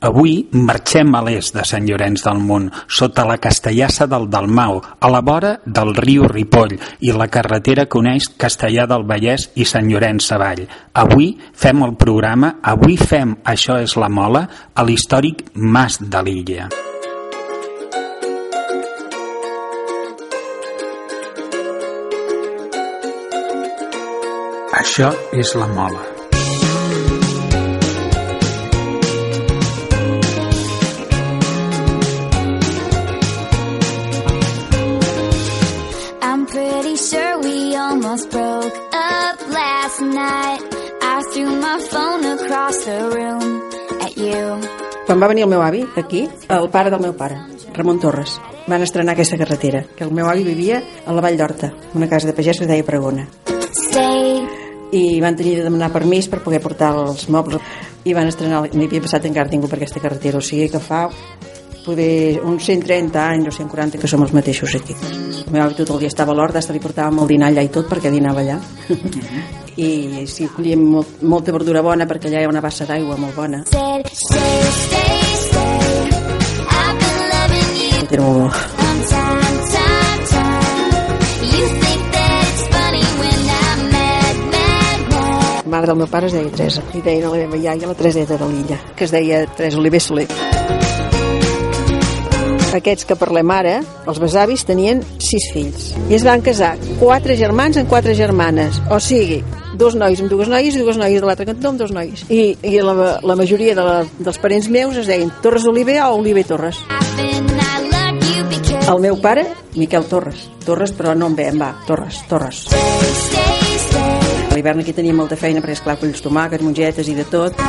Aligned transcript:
Avui 0.00 0.46
marxem 0.54 1.10
a 1.18 1.20
l'est 1.26 1.56
de 1.56 1.64
Sant 1.66 1.86
Llorenç 1.88 2.22
del 2.22 2.38
Munt, 2.38 2.68
sota 2.86 3.24
la 3.26 3.38
Castellassa 3.42 4.06
del 4.06 4.28
Dalmau, 4.30 4.78
a 4.78 5.08
la 5.10 5.20
vora 5.26 5.56
del 5.66 5.90
riu 5.96 6.28
Ripoll 6.30 6.76
i 7.02 7.10
la 7.10 7.26
carretera 7.26 7.88
que 7.90 7.98
uneix 7.98 8.28
Castellà 8.38 8.86
del 8.86 9.02
Vallès 9.08 9.48
i 9.58 9.66
Sant 9.66 9.90
Llorenç 9.90 10.28
Savall. 10.30 10.62
Avui 10.94 11.32
fem 11.52 11.82
el 11.82 11.96
programa 11.98 12.54
Avui 12.62 12.94
fem 12.96 13.34
Això 13.42 13.80
és 13.82 13.96
la 13.98 14.08
Mola 14.08 14.44
a 14.74 14.84
l'històric 14.86 15.48
Mas 15.54 15.98
de 15.98 16.22
l'Illa. 16.22 16.68
Això 24.78 25.10
és 25.34 25.56
la 25.58 25.66
Mola. 25.74 26.17
Quan 45.08 45.22
va 45.22 45.28
venir 45.30 45.46
el 45.46 45.48
meu 45.48 45.62
avi, 45.64 45.86
aquí, 45.96 46.26
el 46.52 46.66
pare 46.68 46.90
del 46.92 47.00
meu 47.00 47.14
pare, 47.16 47.38
Ramon 47.72 47.96
Torres, 47.96 48.34
van 48.68 48.82
estrenar 48.84 49.14
aquesta 49.14 49.38
carretera, 49.40 49.80
que 49.96 50.04
el 50.04 50.10
meu 50.12 50.28
avi 50.28 50.44
vivia 50.44 50.82
a 51.06 51.14
la 51.16 51.22
Vall 51.24 51.38
d'Horta, 51.40 51.70
una 51.96 52.10
casa 52.10 52.28
de 52.28 52.34
pagès 52.36 52.60
que 52.60 52.66
es 52.66 52.68
deia 52.68 52.84
Pregona. 52.84 53.24
I 54.92 55.02
van 55.24 55.38
tenir 55.40 55.56
de 55.56 55.64
demanar 55.64 55.88
permís 55.96 56.28
per 56.28 56.42
poder 56.44 56.60
portar 56.60 56.92
els 57.06 57.24
mobles 57.32 57.64
i 58.04 58.12
van 58.12 58.28
estrenar, 58.28 58.66
no 58.68 58.84
havia 58.84 59.06
passat 59.06 59.24
encara 59.24 59.48
ningú 59.48 59.72
per 59.72 59.80
aquesta 59.80 60.04
carretera, 60.04 60.42
o 60.42 60.44
sigui 60.44 60.68
que 60.68 60.84
fa 60.90 61.06
poder 61.88 62.42
uns 62.44 62.68
130 62.68 63.16
anys 63.16 63.48
o 63.48 63.52
140 63.64 63.96
que 63.96 64.10
som 64.12 64.20
els 64.26 64.34
mateixos 64.36 64.76
aquí. 64.76 64.92
El 65.46 65.54
meu 65.54 65.64
avi 65.64 65.78
tot 65.78 65.94
el 65.94 66.02
dia 66.04 66.12
estava 66.12 66.34
a 66.34 66.36
l'horta, 66.36 66.60
hasta 66.60 66.76
li 66.76 66.84
portàvem 66.84 67.22
el 67.22 67.32
dinar 67.32 67.48
allà 67.48 67.64
i 67.64 67.72
tot 67.72 67.88
perquè 67.88 68.12
dinava 68.12 68.44
allà. 68.44 68.60
I 69.78 70.26
sí, 70.28 70.48
collíem 70.52 70.82
molt, 70.92 71.20
molta 71.22 71.54
verdura 71.54 71.84
bona 71.86 72.08
perquè 72.10 72.28
allà 72.28 72.42
hi 72.42 72.48
ha 72.48 72.52
una 72.52 72.64
bassa 72.64 72.84
d'aigua 72.88 73.16
molt 73.16 73.38
bona. 73.38 73.64
Said, 73.70 74.10
stay, 74.12 74.72
stay, 74.82 75.07
La 78.18 78.24
mare 85.70 85.86
del 85.86 85.96
meu 86.00 86.08
pare 86.10 86.26
es 86.26 86.34
deia 86.34 86.50
Teresa 86.50 86.82
i 86.98 87.02
deien 87.04 87.28
a 87.28 87.30
la 87.30 87.38
meva 87.44 87.60
iaia 87.60 87.86
la 87.86 87.94
Tereseta 87.94 88.34
de 88.40 88.48
l'illa 88.50 88.78
que 88.98 89.04
es 89.06 89.12
deia 89.14 89.44
Teresa 89.54 89.78
Oliver 89.78 90.00
Soler. 90.02 90.26
Aquests 92.74 93.06
que 93.06 93.14
parlem 93.20 93.54
ara 93.54 93.76
els 94.10 94.18
besavis 94.18 94.66
tenien 94.66 95.04
sis 95.22 95.46
fills 95.54 95.92
i 96.08 96.18
es 96.18 96.26
van 96.26 96.42
casar 96.42 96.74
quatre 96.98 97.38
germans 97.38 97.78
amb 97.78 97.86
quatre 97.92 98.18
germanes. 98.18 98.82
O 98.90 98.98
sigui, 98.98 99.44
dos 99.78 99.94
nois 99.94 100.18
amb 100.18 100.32
dues 100.32 100.50
noies 100.50 100.74
i 100.74 100.82
dues 100.82 100.98
noies 100.98 101.22
de 101.22 101.26
l'altre 101.30 101.46
cantó 101.52 101.70
amb 101.70 101.78
dos 101.86 101.94
nois. 101.94 102.26
I, 102.34 102.56
i 102.66 102.82
la, 102.82 103.20
la 103.22 103.38
majoria 103.38 103.78
de 103.78 103.86
la, 103.86 104.02
dels 104.18 104.42
parents 104.42 104.66
meus 104.74 104.98
es 104.98 105.06
deien 105.06 105.30
Torres 105.44 105.70
Oliver 105.70 106.02
o 106.08 106.16
Oliver 106.18 106.48
Torres. 106.50 106.82
I've 106.90 107.27
el 108.88 109.00
meu 109.00 109.18
pare, 109.20 109.44
Miquel 109.76 110.04
Torres. 110.08 110.48
Torres 110.64 110.92
però 110.96 111.14
no 111.16 111.28
amb 111.28 111.38
B, 111.38 111.48
amb 111.52 111.64
A, 111.66 111.70
Torres, 111.86 112.22
Torres. 112.28 112.64
A 114.48 114.54
l'hivern 114.56 114.80
aquí 114.82 114.94
teníem 114.96 115.18
molta 115.20 115.36
feina 115.36 115.60
perquè 115.60 115.76
esclar 115.76 115.98
colls 116.00 116.22
tomàquets, 116.24 116.64
mongetes 116.64 117.08
i 117.08 117.16
de 117.18 117.26
tot. 117.28 117.60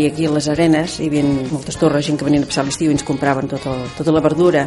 I 0.00 0.08
aquí 0.08 0.26
a 0.26 0.32
les 0.32 0.48
arenes 0.48 0.96
hi 0.98 1.10
havia 1.10 1.26
moltes 1.52 1.76
torres, 1.78 2.06
gent 2.06 2.18
que 2.18 2.26
venien 2.26 2.46
a 2.46 2.48
passar 2.48 2.64
l'estiu 2.66 2.90
i 2.90 2.96
ens 2.96 3.04
compraven 3.06 3.50
tot 3.52 3.68
el, 3.68 3.84
tota 3.98 4.14
la 4.14 4.24
verdura. 4.24 4.66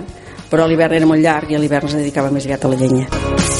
Però 0.52 0.70
l'hivern 0.70 0.94
era 0.94 1.10
molt 1.10 1.26
llarg 1.26 1.52
i 1.52 1.58
a 1.58 1.60
l'hivern 1.60 1.90
es 1.90 1.98
dedicava 1.98 2.32
més 2.32 2.46
aviat 2.46 2.66
a 2.66 2.72
la 2.72 2.80
llenya 2.80 3.55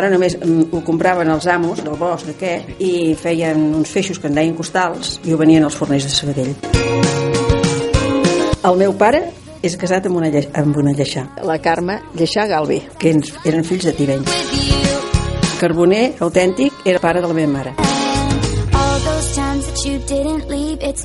ara 0.00 0.08
només 0.12 0.36
mm, 0.38 0.70
ho 0.72 0.80
compraven 0.86 1.28
els 1.32 1.46
amos 1.52 1.82
del 1.84 1.98
bosc 2.00 2.32
aquest 2.32 2.80
i 2.80 3.12
feien 3.20 3.60
uns 3.82 3.92
feixos 3.92 4.20
que 4.20 4.30
en 4.30 4.38
deien 4.38 4.56
costals 4.56 5.18
i 5.28 5.34
ho 5.34 5.40
venien 5.40 5.66
als 5.66 5.76
forners 5.76 6.08
de 6.08 6.14
Sabadell 6.14 6.54
el 8.70 8.80
meu 8.80 8.96
pare 8.96 9.26
és 9.60 9.76
casat 9.76 10.08
amb 10.08 10.16
una, 10.22 10.32
lle 10.32 10.46
amb 10.56 10.80
una 10.80 10.96
lleixà 10.96 11.26
la 11.44 11.60
Carme 11.60 12.00
Lleixà 12.16 12.48
Galvi 12.48 12.80
que 12.98 13.12
ens, 13.12 13.34
eren 13.44 13.64
fills 13.66 13.84
de 13.88 13.92
Tivenys. 13.96 14.32
Carboner 15.60 16.14
autèntic 16.24 16.86
era 16.88 17.02
pare 17.02 17.20
de 17.20 17.28
la 17.28 17.36
meva 17.36 17.52
mare 17.58 17.76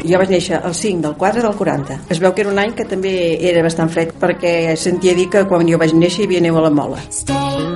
Jo 0.06 0.20
vaig 0.20 0.32
néixer 0.32 0.60
el 0.64 0.74
5 0.76 1.04
del 1.04 1.16
4 1.20 1.44
del 1.44 1.56
40. 1.60 2.00
Es 2.16 2.20
veu 2.24 2.34
que 2.34 2.44
era 2.46 2.52
un 2.52 2.60
any 2.60 2.74
que 2.78 2.88
també 2.88 3.14
era 3.52 3.64
bastant 3.66 3.92
fred 3.92 4.16
perquè 4.22 4.76
sentia 4.80 5.16
dir 5.18 5.30
que 5.32 5.46
quan 5.50 5.68
jo 5.68 5.80
vaig 5.82 5.96
néixer 5.96 6.24
hi 6.24 6.30
havia 6.30 6.46
neu 6.48 6.60
a 6.60 6.68
la 6.68 6.74
mola. 6.74 7.04
stay. 7.12 7.75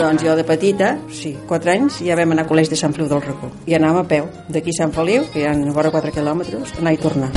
Doncs 0.00 0.22
jo 0.24 0.32
de 0.32 0.44
petita, 0.48 0.94
sí, 1.12 1.34
4 1.46 1.70
anys, 1.74 1.98
ja 2.00 2.14
vam 2.16 2.30
anar 2.32 2.46
al 2.46 2.48
col·legi 2.48 2.72
de 2.72 2.76
Sant 2.80 2.94
Feliu 2.96 3.10
del 3.10 3.20
Racó. 3.20 3.50
I 3.68 3.74
anàvem 3.76 4.00
a 4.00 4.08
peu, 4.08 4.30
d'aquí 4.48 4.72
a 4.72 4.76
Sant 4.78 4.94
Feliu, 4.96 5.26
que 5.28 5.42
hi 5.42 5.44
ha 5.44 5.52
vora 5.76 5.90
4 5.92 6.14
quilòmetres, 6.14 6.72
anar 6.80 6.94
i 6.96 7.00
tornar. 7.02 7.28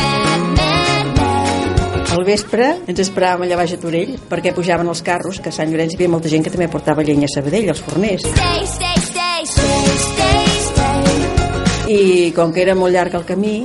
Al 2.13 2.23
vespre 2.23 2.69
ens 2.87 3.01
esperàvem 3.03 3.43
allà 3.49 3.57
baix 3.59 3.73
a 3.75 3.81
Torell 3.83 4.15
perquè 4.31 4.55
pujaven 4.55 4.87
els 4.87 5.03
carros, 5.03 5.41
que 5.43 5.51
a 5.51 5.57
Sant 5.57 5.75
Llorenç 5.75 5.97
hi 5.97 5.99
havia 5.99 6.13
molta 6.15 6.31
gent 6.31 6.47
que 6.47 6.55
també 6.55 6.69
portava 6.71 7.03
llenya 7.03 7.27
a 7.27 7.33
Sabadell, 7.35 7.67
als 7.75 7.83
forners. 7.83 8.23
Stay, 8.31 8.63
stay, 8.71 9.03
stay, 9.09 9.43
stay, 9.57 9.99
stay, 10.07 10.47
stay. 10.69 11.99
I 11.99 12.31
com 12.31 12.55
que 12.55 12.63
era 12.63 12.79
molt 12.79 12.95
llarg 12.95 13.19
el 13.19 13.27
camí, 13.27 13.57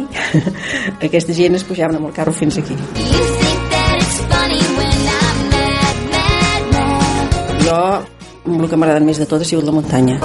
aquesta 1.07 1.39
gent 1.39 1.55
es 1.55 1.71
pujaven 1.71 2.03
amb 2.03 2.11
el 2.11 2.19
carro 2.19 2.35
fins 2.35 2.59
aquí. 2.59 2.75
You 2.75 3.27
think 3.39 3.75
that 3.79 3.99
it's 4.03 4.21
funny 4.27 4.63
when 4.83 5.11
I'm 5.23 5.51
mad, 5.55 6.07
mad, 6.19 6.63
mad. 6.75 7.67
Jo, 7.69 8.18
el 8.47 8.69
que 8.69 8.77
m'ha 8.77 8.87
agradat 8.87 9.07
més 9.07 9.19
de 9.21 9.27
tot 9.27 9.43
ha 9.43 9.49
sigut 9.49 9.67
la 9.67 9.75
muntanya. 9.75 10.19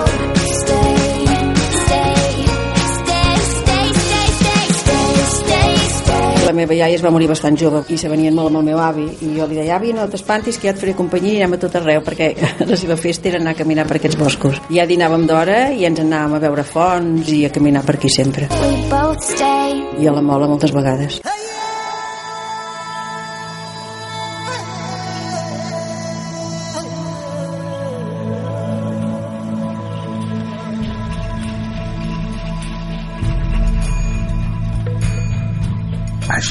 La 6.44 6.52
meva 6.52 6.76
iaia 6.76 6.98
es 6.98 7.02
va 7.02 7.10
morir 7.10 7.30
bastant 7.32 7.56
jove 7.58 7.80
i 7.90 7.98
se 7.98 8.10
venien 8.12 8.36
molt 8.36 8.52
amb 8.52 8.60
el 8.60 8.66
meu 8.68 8.80
avi 8.84 9.06
i 9.26 9.30
jo 9.38 9.48
li 9.48 9.58
deia, 9.58 9.78
avi, 9.78 9.94
no 9.96 10.06
t'espantis 10.12 10.60
que 10.60 10.68
ja 10.68 10.74
et 10.76 10.82
faré 10.82 10.94
companyia 10.94 11.38
i 11.38 11.42
anem 11.42 11.56
a 11.56 11.62
tot 11.64 11.78
arreu 11.80 12.04
perquè 12.06 12.30
la 12.72 12.78
seva 12.78 12.98
festa 13.00 13.32
era 13.32 13.40
anar 13.42 13.56
a 13.56 13.60
caminar 13.64 13.88
per 13.90 13.98
aquests 13.98 14.20
boscos. 14.20 14.60
Ja 14.70 14.86
dinàvem 14.90 15.26
d'hora 15.30 15.60
i 15.74 15.88
ens 15.90 16.04
anàvem 16.04 16.38
a 16.38 16.44
veure 16.44 16.68
fonts 16.68 17.32
i 17.34 17.46
a 17.48 17.54
caminar 17.54 17.86
per 17.88 17.96
aquí 17.98 18.12
sempre. 18.12 18.52
I 19.98 20.10
a 20.10 20.14
la 20.14 20.22
mola 20.22 20.52
moltes 20.52 20.76
vegades. 20.76 21.24
Hey! 21.24 21.33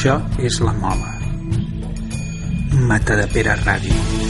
Això 0.03 0.15
és 0.43 0.57
la 0.67 0.73
Mola. 0.81 1.13
Matadepera 2.91 3.55
Ràdio. 3.63 4.22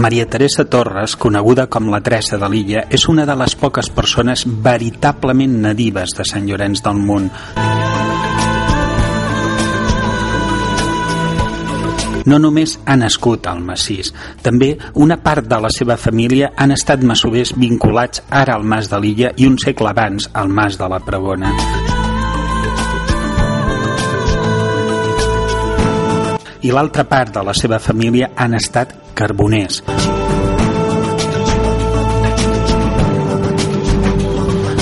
Maria 0.00 0.24
Teresa 0.24 0.64
Torres, 0.64 1.12
coneguda 1.20 1.66
com 1.68 1.90
la 1.92 1.98
Teresa 2.00 2.38
de 2.40 2.48
l'Illa, 2.48 2.86
és 2.88 3.02
una 3.12 3.26
de 3.28 3.34
les 3.36 3.52
poques 3.52 3.90
persones 3.92 4.46
veritablement 4.48 5.58
nadives 5.60 6.14
de 6.16 6.24
Sant 6.24 6.46
Llorenç 6.48 6.80
del 6.86 6.96
Munt. 7.04 7.26
No 12.24 12.38
només 12.40 12.78
ha 12.86 12.96
nascut 12.96 13.44
al 13.50 13.60
massís, 13.60 14.14
també 14.40 14.70
una 14.94 15.18
part 15.20 15.44
de 15.44 15.58
la 15.60 15.68
seva 15.76 15.98
família 16.00 16.48
han 16.56 16.72
estat 16.72 17.04
masovers 17.04 17.52
vinculats 17.60 18.24
ara 18.30 18.56
al 18.56 18.64
Mas 18.64 18.88
de 18.88 19.02
l'Illa 19.04 19.34
i 19.36 19.50
un 19.50 19.60
segle 19.60 19.92
abans 19.92 20.30
al 20.32 20.48
Mas 20.48 20.80
de 20.80 20.88
la 20.88 21.02
Pregona. 21.04 21.52
I 26.64 26.72
l'altra 26.72 27.04
part 27.04 27.36
de 27.36 27.44
la 27.44 27.52
seva 27.52 27.78
família 27.80 28.32
han 28.36 28.56
estat 28.56 28.96
carboners. 29.14 29.82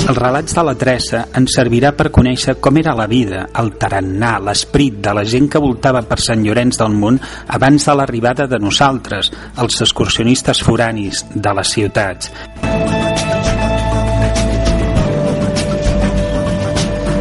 Els 0.09 0.17
relats 0.17 0.55
de 0.57 0.63
la 0.65 0.73
Teresa 0.81 1.19
ens 1.37 1.53
servirà 1.59 1.91
per 1.93 2.09
conèixer 2.09 2.55
com 2.65 2.79
era 2.81 2.95
la 2.97 3.05
vida, 3.11 3.43
el 3.61 3.75
tarannà, 3.77 4.39
l'esperit 4.41 5.03
de 5.05 5.13
la 5.19 5.25
gent 5.29 5.51
que 5.53 5.61
voltava 5.61 6.01
per 6.09 6.17
Sant 6.25 6.47
Llorenç 6.47 6.81
del 6.81 6.97
Munt 6.97 7.21
abans 7.59 7.85
de 7.91 7.97
l'arribada 8.01 8.49
de 8.49 8.63
nosaltres, 8.63 9.29
els 9.61 9.83
excursionistes 9.85 10.65
foranis 10.65 11.27
de 11.35 11.53
les 11.61 11.77
ciutats. 11.77 12.33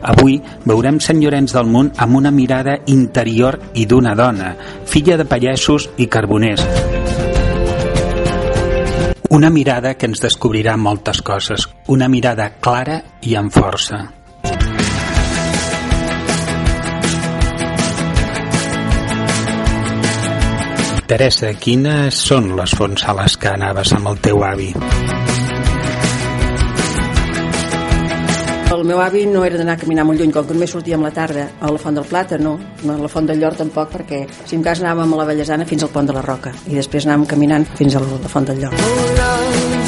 Avui 0.07 0.37
veurem 0.63 1.01
Sant 1.03 1.19
Llorenç 1.19 1.53
del 1.57 1.67
Munt 1.67 1.91
amb 2.03 2.15
una 2.21 2.31
mirada 2.31 2.77
interior 2.87 3.59
i 3.75 3.85
d'una 3.85 4.15
dona, 4.15 4.53
filla 4.87 5.17
de 5.19 5.25
pallesos 5.27 5.89
i 5.97 6.07
carboners. 6.07 6.63
Una 9.35 9.49
mirada 9.51 9.95
que 9.99 10.07
ens 10.07 10.23
descobrirà 10.23 10.77
moltes 10.79 11.19
coses, 11.21 11.67
una 11.91 12.07
mirada 12.07 12.53
clara 12.63 13.01
i 13.27 13.35
amb 13.35 13.51
força. 13.51 14.05
Teresa, 21.07 21.53
quines 21.55 22.15
són 22.31 22.49
les 22.55 22.73
fonts 22.75 23.03
a 23.07 23.15
les 23.19 23.37
que 23.39 23.51
anaves 23.51 23.93
amb 23.95 24.11
el 24.11 24.23
teu 24.23 24.43
avi? 24.43 24.73
El 28.67 28.83
meu 28.83 28.99
avi 28.99 29.21
no 29.25 29.45
era 29.47 29.55
d'anar 29.55 29.77
a 29.77 29.79
caminar 29.79 30.03
molt 30.03 30.19
lluny, 30.19 30.33
com 30.35 30.43
que 30.43 30.55
només 30.57 30.73
sortíem 30.75 31.05
la 31.05 31.13
tarda 31.15 31.45
a 31.61 31.71
la 31.71 31.79
Font 31.79 31.95
del 31.95 32.03
Plata, 32.09 32.35
no, 32.37 32.57
no 32.83 32.97
a 32.97 32.99
la 32.99 33.07
Font 33.07 33.29
del 33.29 33.39
Llor 33.39 33.55
tampoc, 33.55 33.93
perquè 33.95 34.25
si 34.43 34.59
en 34.59 34.65
cas 34.67 34.83
anàvem 34.83 35.15
a 35.15 35.21
la 35.21 35.29
Vallesana 35.31 35.65
fins 35.69 35.87
al 35.87 35.93
Pont 35.95 36.11
de 36.11 36.17
la 36.17 36.25
Roca 36.27 36.51
i 36.67 36.75
després 36.75 37.07
anàvem 37.07 37.29
caminant 37.31 37.69
fins 37.79 37.95
a 37.95 38.03
la 38.03 38.33
Font 38.35 38.51
del 38.51 38.65
Llor. 38.65 39.86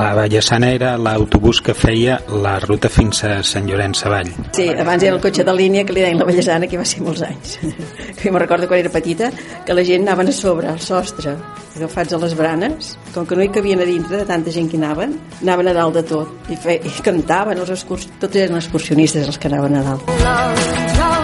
La 0.00 0.14
Vallesana 0.16 0.70
era 0.72 0.94
l'autobús 0.96 1.58
que 1.60 1.74
feia 1.76 2.14
la 2.40 2.54
ruta 2.62 2.88
fins 2.88 3.18
a 3.28 3.34
Sant 3.44 3.66
Llorenç 3.68 4.00
Savall. 4.00 4.30
Sí, 4.56 4.64
abans 4.72 5.04
era 5.04 5.12
el 5.18 5.20
cotxe 5.20 5.44
de 5.44 5.52
línia 5.52 5.84
que 5.84 5.92
li 5.92 6.00
deien 6.00 6.16
la 6.16 6.24
Vallesana, 6.24 6.70
que 6.70 6.80
va 6.80 6.86
ser 6.88 7.02
molts 7.04 7.20
anys. 7.26 7.58
Que 8.20 8.32
me'n 8.32 8.40
recordo 8.40 8.66
quan 8.68 8.80
era 8.80 8.92
petita, 8.92 9.30
que 9.64 9.76
la 9.76 9.84
gent 9.84 10.08
anaven 10.08 10.32
a 10.32 10.34
sobre, 10.36 10.68
al 10.72 10.80
sostre, 10.80 11.36
agafats 11.76 12.16
a 12.16 12.20
les 12.20 12.34
branes, 12.36 12.94
com 13.14 13.28
que 13.28 13.36
no 13.36 13.44
hi 13.44 13.52
cabien 13.52 13.80
a 13.80 13.88
dintre 13.88 14.22
de 14.22 14.28
tanta 14.28 14.52
gent 14.52 14.68
que 14.72 14.80
anaven, 14.80 15.16
anaven 15.40 15.72
a 15.72 15.76
dalt 15.76 16.00
de 16.00 16.04
tot, 16.14 16.36
i, 16.48 16.56
fe, 16.56 16.80
i 16.80 16.96
cantaven, 17.04 17.60
els 17.60 17.76
excurs... 17.76 18.08
tots 18.20 18.40
eren 18.40 18.60
excursionistes 18.60 19.28
els 19.28 19.40
que 19.40 19.52
anaven 19.52 19.80
a 19.80 19.88
dalt. 19.92 21.19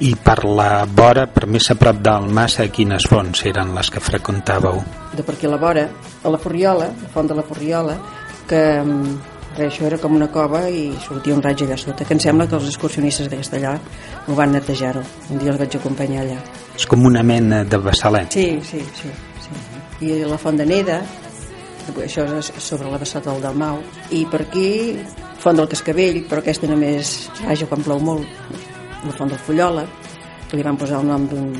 I 0.00 0.12
per 0.14 0.44
la 0.46 0.86
vora, 0.86 1.26
per 1.26 1.48
més 1.50 1.66
a 1.72 1.74
prop 1.74 1.98
del 1.98 2.28
mas, 2.30 2.60
a 2.62 2.68
quines 2.70 3.08
fonts 3.10 3.42
eren 3.50 3.74
les 3.74 3.90
que 3.90 4.02
freqüentàveu? 4.02 4.78
de 5.18 5.24
per 5.24 5.34
aquí 5.34 5.46
a 5.46 5.50
la 5.50 5.56
vora, 5.56 5.88
a 6.22 6.30
la 6.30 6.38
Forriola, 6.38 6.86
la 6.86 7.08
font 7.10 7.26
de 7.26 7.34
la 7.34 7.42
Forriola, 7.42 7.96
que 8.46 8.60
mm, 8.78 9.14
res, 9.56 9.72
això 9.72 9.86
era 9.88 9.98
com 9.98 10.14
una 10.14 10.28
cova 10.30 10.62
i 10.70 10.92
sortia 11.02 11.34
un 11.34 11.42
raig 11.42 11.64
allà 11.64 11.78
sota, 11.80 12.06
que 12.06 12.14
em 12.14 12.22
sembla 12.22 12.46
que 12.46 12.54
els 12.58 12.68
excursionistes 12.70 13.30
de 13.30 13.40
Castellà 13.40 13.74
ho 14.26 14.36
van 14.38 14.54
netejar-ho. 14.54 15.02
Un 15.32 15.42
dia 15.42 15.50
els 15.54 15.58
vaig 15.60 15.78
acompanyar 15.80 16.22
allà. 16.22 16.38
És 16.76 16.86
com 16.86 17.06
una 17.10 17.24
mena 17.26 17.64
de 17.64 17.80
bassalet. 17.82 18.30
Sí, 18.38 18.60
sí, 18.62 18.84
sí. 19.00 19.10
sí. 19.46 19.64
I 20.06 20.22
la 20.22 20.38
font 20.38 20.60
de 20.60 20.66
Neda, 20.68 21.00
això 22.04 22.22
és 22.38 22.52
sobre 22.62 22.90
la 22.92 23.00
vessata 23.02 23.32
del 23.32 23.42
Dalmau, 23.42 23.82
i 24.14 24.22
per 24.30 24.44
aquí 24.46 24.68
font 25.42 25.58
del 25.58 25.70
Cascavell, 25.70 26.22
però 26.30 26.44
aquesta 26.44 26.70
només 26.70 27.16
raja 27.42 27.66
quan 27.66 27.82
plou 27.82 27.98
molt, 28.02 28.26
la 29.08 29.16
font 29.16 29.32
del 29.32 29.40
Fullola, 29.40 29.84
que 30.48 30.56
li 30.56 30.64
van 30.64 30.76
posar 30.80 31.00
el 31.02 31.08
nom 31.08 31.26
d'un 31.28 31.52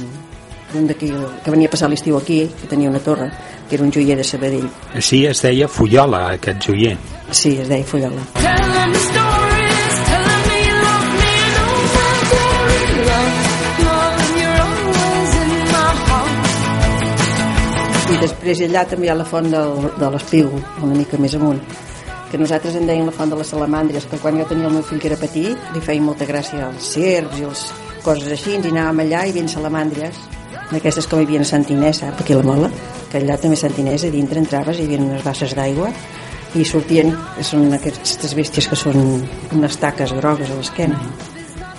d'un 0.73 0.87
d'aquí 0.87 1.09
que 1.45 1.51
venia 1.51 1.69
a 1.69 1.73
passar 1.73 1.89
l'estiu 1.89 2.19
aquí, 2.19 2.43
que 2.61 2.69
tenia 2.69 2.91
una 2.91 3.01
torre, 3.01 3.31
que 3.69 3.77
era 3.77 3.85
un 3.85 3.93
joier 3.93 4.17
de 4.17 4.25
Sabadell. 4.25 4.69
Sí, 5.01 5.25
es 5.27 5.41
deia 5.43 5.69
Fullola, 5.69 6.27
aquest 6.35 6.61
joier. 6.69 6.97
Sí, 7.31 7.57
es 7.57 7.69
deia 7.69 7.85
Fullola. 7.85 8.23
I 18.09 18.17
després 18.17 18.61
allà 18.65 18.87
també 18.89 19.07
hi 19.07 19.11
ha 19.13 19.15
la 19.17 19.25
font 19.29 19.51
del, 19.53 19.89
de 20.01 20.09
l'Espígol, 20.13 20.63
una 20.83 20.97
mica 20.97 21.19
més 21.21 21.35
amunt, 21.37 21.61
que 22.31 22.39
nosaltres 22.39 22.77
en 22.77 22.87
deien 22.87 23.07
la 23.09 23.15
font 23.15 23.31
de 23.31 23.39
les 23.39 23.49
salamàndries, 23.49 24.07
que 24.11 24.19
quan 24.21 24.39
jo 24.39 24.47
tenia 24.49 24.69
el 24.69 24.75
meu 24.77 24.85
fill 24.85 25.01
que 25.01 25.09
era 25.11 25.21
petit, 25.21 25.57
li 25.75 25.81
feia 25.85 26.05
molta 26.05 26.29
gràcia 26.29 26.69
els 26.69 26.91
serps 26.95 27.39
i 27.41 27.47
els 27.49 27.65
coses 28.05 28.29
així, 28.33 28.57
i 28.57 28.73
anàvem 28.73 29.05
allà 29.07 29.25
i 29.29 29.35
ben 29.37 29.49
salamàndries, 29.49 30.21
d'aquestes 30.73 31.09
com 31.09 31.23
hi 31.23 31.29
havia 31.29 31.41
a 31.41 31.49
Sant 31.49 31.67
Inés, 31.73 32.03
aquí 32.05 32.37
la 32.37 32.45
Mola, 32.45 32.71
que 33.11 33.23
allà 33.23 33.39
també 33.41 33.57
a 33.57 33.63
Sant 33.65 33.81
Inés, 33.81 34.05
a 34.05 34.13
dintre 34.13 34.43
entraves 34.45 34.79
i 34.79 34.85
hi 34.85 34.91
havia 34.91 35.05
unes 35.07 35.25
basses 35.25 35.57
d'aigua 35.57 35.91
i 36.57 36.65
sortien, 36.65 37.13
són 37.45 37.73
aquestes 37.77 38.37
bèsties 38.37 38.69
que 38.69 38.77
són 38.77 39.03
unes 39.57 39.81
taques 39.81 40.17
grogues 40.21 40.53
a 40.53 40.61
l'esquena, 40.61 41.01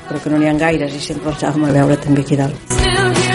però 0.08 0.22
que 0.22 0.34
no 0.34 0.42
n'hi 0.42 0.50
ha 0.50 0.58
gaires 0.66 0.96
i 0.98 1.04
sempre 1.12 1.34
els 1.34 1.44
anàvem 1.44 1.70
a 1.70 1.76
veure 1.82 2.02
també 2.06 2.26
aquí 2.26 2.40
dalt. 2.40 3.29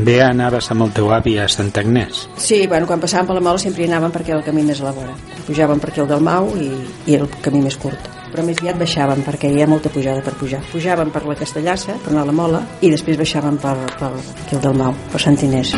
També 0.00 0.14
anaves 0.24 0.64
amb 0.72 0.86
el 0.86 0.92
teu 0.96 1.10
avi 1.12 1.34
a 1.36 1.42
Sant 1.52 1.68
Agnès. 1.76 2.22
Sí, 2.40 2.62
bueno, 2.70 2.86
quan 2.88 3.02
passàvem 3.02 3.26
per 3.28 3.34
la 3.36 3.42
Mola 3.44 3.60
sempre 3.60 3.84
anàvem 3.84 4.14
perquè 4.14 4.32
era 4.32 4.38
el 4.38 4.46
camí 4.46 4.62
més 4.64 4.80
a 4.80 4.86
la 4.86 4.92
vora. 4.96 5.12
Pujàvem 5.44 5.82
per 5.82 5.90
aquí 5.90 6.00
el 6.00 6.08
del 6.08 6.24
Mau 6.24 6.48
i, 6.56 6.70
i 7.04 7.18
era 7.18 7.26
el 7.26 7.34
camí 7.44 7.60
més 7.60 7.76
curt. 7.82 8.08
Però 8.30 8.46
més 8.46 8.62
aviat 8.62 8.80
baixàvem 8.80 9.20
perquè 9.26 9.50
hi 9.52 9.60
ha 9.60 9.68
molta 9.68 9.92
pujada 9.92 10.24
per 10.24 10.32
pujar. 10.40 10.62
Pujàvem 10.72 11.12
per 11.12 11.26
la 11.28 11.36
Castellassa, 11.42 11.98
per 12.00 12.14
anar 12.14 12.24
a 12.24 12.30
la 12.30 12.38
Mola, 12.40 12.64
i 12.80 12.94
després 12.96 13.20
baixàvem 13.20 13.60
per, 13.60 13.76
per 14.00 14.14
aquí 14.16 14.56
el 14.56 14.64
del 14.64 14.80
Mau, 14.80 14.96
per 15.12 15.20
Sant 15.20 15.36
Inés. 15.44 15.76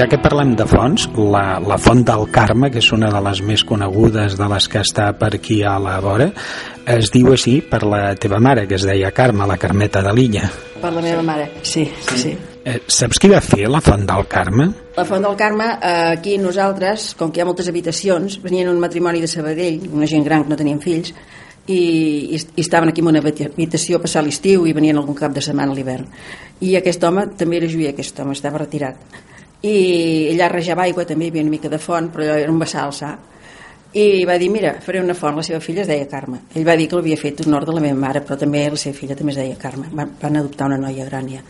Ja 0.00 0.06
que 0.08 0.16
parlem 0.16 0.54
de 0.56 0.64
fonts, 0.64 1.02
la, 1.12 1.58
la 1.60 1.76
font 1.76 1.98
del 2.08 2.22
Carme, 2.32 2.70
que 2.72 2.80
és 2.80 2.86
una 2.96 3.10
de 3.12 3.18
les 3.20 3.42
més 3.44 3.60
conegudes 3.68 4.32
de 4.38 4.46
les 4.48 4.68
que 4.72 4.80
està 4.80 5.10
per 5.12 5.28
aquí 5.36 5.58
a 5.60 5.74
la 5.76 5.98
vora, 6.00 6.30
es 6.88 7.10
diu 7.12 7.28
així 7.34 7.58
per 7.60 7.82
la 7.84 8.14
teva 8.16 8.38
mare, 8.40 8.64
que 8.64 8.78
es 8.78 8.86
deia 8.88 9.10
Carme, 9.12 9.44
la 9.44 9.58
Carmeta 9.60 10.00
de 10.00 10.14
l'Illa. 10.16 10.46
Per 10.80 10.94
la 10.94 11.04
meva 11.04 11.20
mare, 11.20 11.50
sí, 11.60 11.84
sí, 12.06 12.16
sí. 12.22 12.32
Eh, 12.64 12.78
saps 12.88 13.20
qui 13.20 13.28
va 13.28 13.44
fer 13.44 13.68
la 13.68 13.84
font 13.84 14.08
del 14.08 14.24
Carme? 14.32 14.70
La 14.96 15.04
Font 15.04 15.28
del 15.28 15.36
Carme, 15.36 15.68
eh, 15.76 15.94
aquí 16.16 16.38
nosaltres, 16.40 17.10
com 17.20 17.28
que 17.28 17.42
hi 17.42 17.44
ha 17.44 17.50
moltes 17.52 17.68
habitacions, 17.68 18.40
venien 18.40 18.72
un 18.72 18.80
matrimoni 18.80 19.20
de 19.20 19.28
Sabadell, 19.28 19.84
una 19.92 20.08
gent 20.08 20.24
gran 20.24 20.48
que 20.48 20.54
no 20.54 20.62
tenien 20.64 20.80
fills, 20.80 21.12
i, 21.66 21.76
i, 21.76 22.38
i 22.40 22.64
estaven 22.64 22.88
aquí 22.88 23.04
en 23.04 23.12
una 23.12 23.20
habitació 23.20 24.00
a 24.00 24.08
passar 24.08 24.24
l'estiu 24.24 24.64
i 24.64 24.72
venien 24.72 24.96
algun 24.96 25.20
cap 25.26 25.36
de 25.36 25.44
setmana 25.44 25.76
a 25.76 25.76
l'hivern. 25.76 26.08
I 26.64 26.78
aquest 26.80 27.04
home 27.04 27.34
també 27.36 27.60
era 27.60 27.68
joier, 27.68 27.92
aquest 27.92 28.24
home 28.24 28.32
estava 28.32 28.64
retirat. 28.64 29.28
I 29.62 29.74
ella 30.30 30.48
rejava 30.48 30.86
aigua, 30.86 31.04
també 31.04 31.26
hi 31.26 31.34
havia 31.34 31.44
una 31.44 31.52
mica 31.52 31.68
de 31.68 31.78
font, 31.78 32.08
però 32.12 32.24
allò 32.24 32.38
era 32.40 32.52
un 32.52 32.60
vessal, 32.62 32.94
sap? 32.96 33.26
I 33.92 34.24
va 34.24 34.36
dir, 34.38 34.48
mira, 34.54 34.76
faré 34.84 35.00
una 35.02 35.16
font, 35.18 35.34
la 35.36 35.42
seva 35.42 35.58
filla 35.60 35.82
es 35.82 35.88
deia 35.90 36.06
Carme. 36.08 36.44
Ell 36.54 36.66
va 36.66 36.76
dir 36.78 36.86
que 36.88 36.96
l'havia 36.96 37.18
fet 37.18 37.42
honor 37.46 37.66
de 37.66 37.74
la 37.74 37.82
meva 37.82 37.98
mare, 37.98 38.22
però 38.22 38.38
també 38.38 38.62
la 38.70 38.78
seva 38.78 38.96
filla 38.96 39.16
també 39.18 39.34
es 39.34 39.40
deia 39.42 39.58
Carme. 39.58 39.90
Van, 39.90 40.14
van 40.20 40.38
adoptar 40.38 40.70
una 40.70 40.78
noia 40.78 41.08
gran 41.08 41.28
ja 41.28 41.42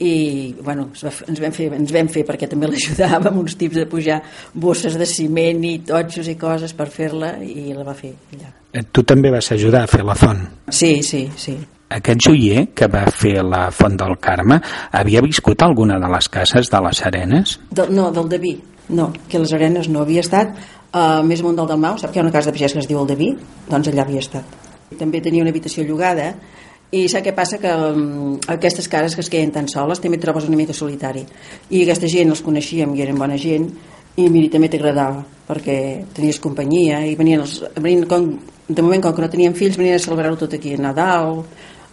i 0.00 0.56
bueno, 0.62 0.88
va, 0.96 1.10
ens, 1.28 1.40
vam 1.42 1.52
fer, 1.52 1.66
ens 1.76 1.90
vam 1.92 2.08
fer 2.08 2.22
perquè 2.24 2.48
també 2.48 2.68
l'ajudàvem 2.72 3.42
uns 3.42 3.56
tips 3.60 3.82
de 3.82 3.86
pujar 3.88 4.20
bosses 4.54 4.96
de 4.96 5.08
ciment 5.08 5.60
i 5.68 5.74
totxos 5.86 6.30
i 6.32 6.38
coses 6.40 6.72
per 6.76 6.88
fer-la 6.92 7.34
i 7.44 7.74
la 7.76 7.84
va 7.84 7.94
fer 7.96 8.14
ella. 8.32 8.54
Eh, 8.72 8.86
Tu 8.90 9.04
també 9.04 9.32
vas 9.34 9.52
ajudar 9.52 9.84
a 9.84 9.90
fer 9.90 10.02
la 10.06 10.16
font. 10.16 10.40
Sí, 10.72 11.02
sí, 11.04 11.26
sí. 11.36 11.58
Aquest 11.90 12.22
joier 12.22 12.68
que 12.74 12.86
va 12.86 13.02
fer 13.10 13.40
la 13.42 13.64
font 13.74 13.96
del 13.98 14.14
Carme 14.22 14.60
havia 14.94 15.22
viscut 15.24 15.62
alguna 15.66 15.98
de 15.98 16.10
les 16.12 16.28
cases 16.30 16.70
de 16.70 16.80
les 16.86 17.00
Arenes? 17.06 17.56
Del, 17.70 17.90
no, 17.96 18.10
del 18.14 18.28
Daví, 18.30 18.52
no, 18.94 19.08
que 19.28 19.40
les 19.42 19.52
Arenes 19.56 19.88
no 19.90 20.04
havia 20.04 20.22
estat 20.22 20.54
uh, 20.54 21.20
més 21.26 21.42
amunt 21.42 21.58
del 21.58 21.68
Dalmau, 21.70 21.98
sap 21.98 22.12
que 22.12 22.20
hi 22.20 22.22
ha 22.22 22.26
una 22.28 22.34
casa 22.34 22.50
de 22.50 22.56
pagès 22.56 22.76
que 22.76 22.84
es 22.84 22.88
diu 22.90 23.00
el 23.02 23.10
Daví? 23.10 23.32
Doncs 23.68 23.90
allà 23.90 24.04
havia 24.06 24.22
estat. 24.22 24.58
També 24.98 25.22
tenia 25.22 25.42
una 25.42 25.50
habitació 25.50 25.82
llogada 25.86 26.32
i 26.94 27.04
sap 27.10 27.26
què 27.26 27.34
passa? 27.34 27.58
Que 27.62 27.70
um, 27.70 28.36
aquestes 28.50 28.88
cases 28.90 29.14
que 29.14 29.24
es 29.24 29.30
queden 29.32 29.50
tan 29.54 29.68
soles 29.70 30.02
també 30.02 30.18
et 30.18 30.24
trobes 30.24 30.46
una 30.46 30.58
mica 30.58 30.74
solitari 30.74 31.22
i 31.70 31.82
aquesta 31.84 32.10
gent 32.10 32.30
els 32.34 32.42
coneixíem 32.46 32.94
i 32.94 33.02
eren 33.02 33.18
bona 33.18 33.38
gent 33.38 33.68
i 34.18 34.26
miri, 34.26 34.48
també 34.50 34.70
t'agradava 34.70 35.22
perquè 35.46 35.76
tenies 36.14 36.40
companyia 36.42 37.04
i 37.06 37.14
venien, 37.18 37.44
els, 37.44 37.60
venien 37.78 38.06
com, 38.10 38.26
de 38.66 38.82
moment 38.82 39.04
com 39.04 39.14
que 39.14 39.22
no 39.22 39.30
tenien 39.30 39.54
fills 39.58 39.78
venien 39.78 39.98
a 39.98 40.02
celebrar-ho 40.02 40.38
tot 40.40 40.56
aquí 40.58 40.74
a 40.74 40.82
Nadal, 40.82 41.44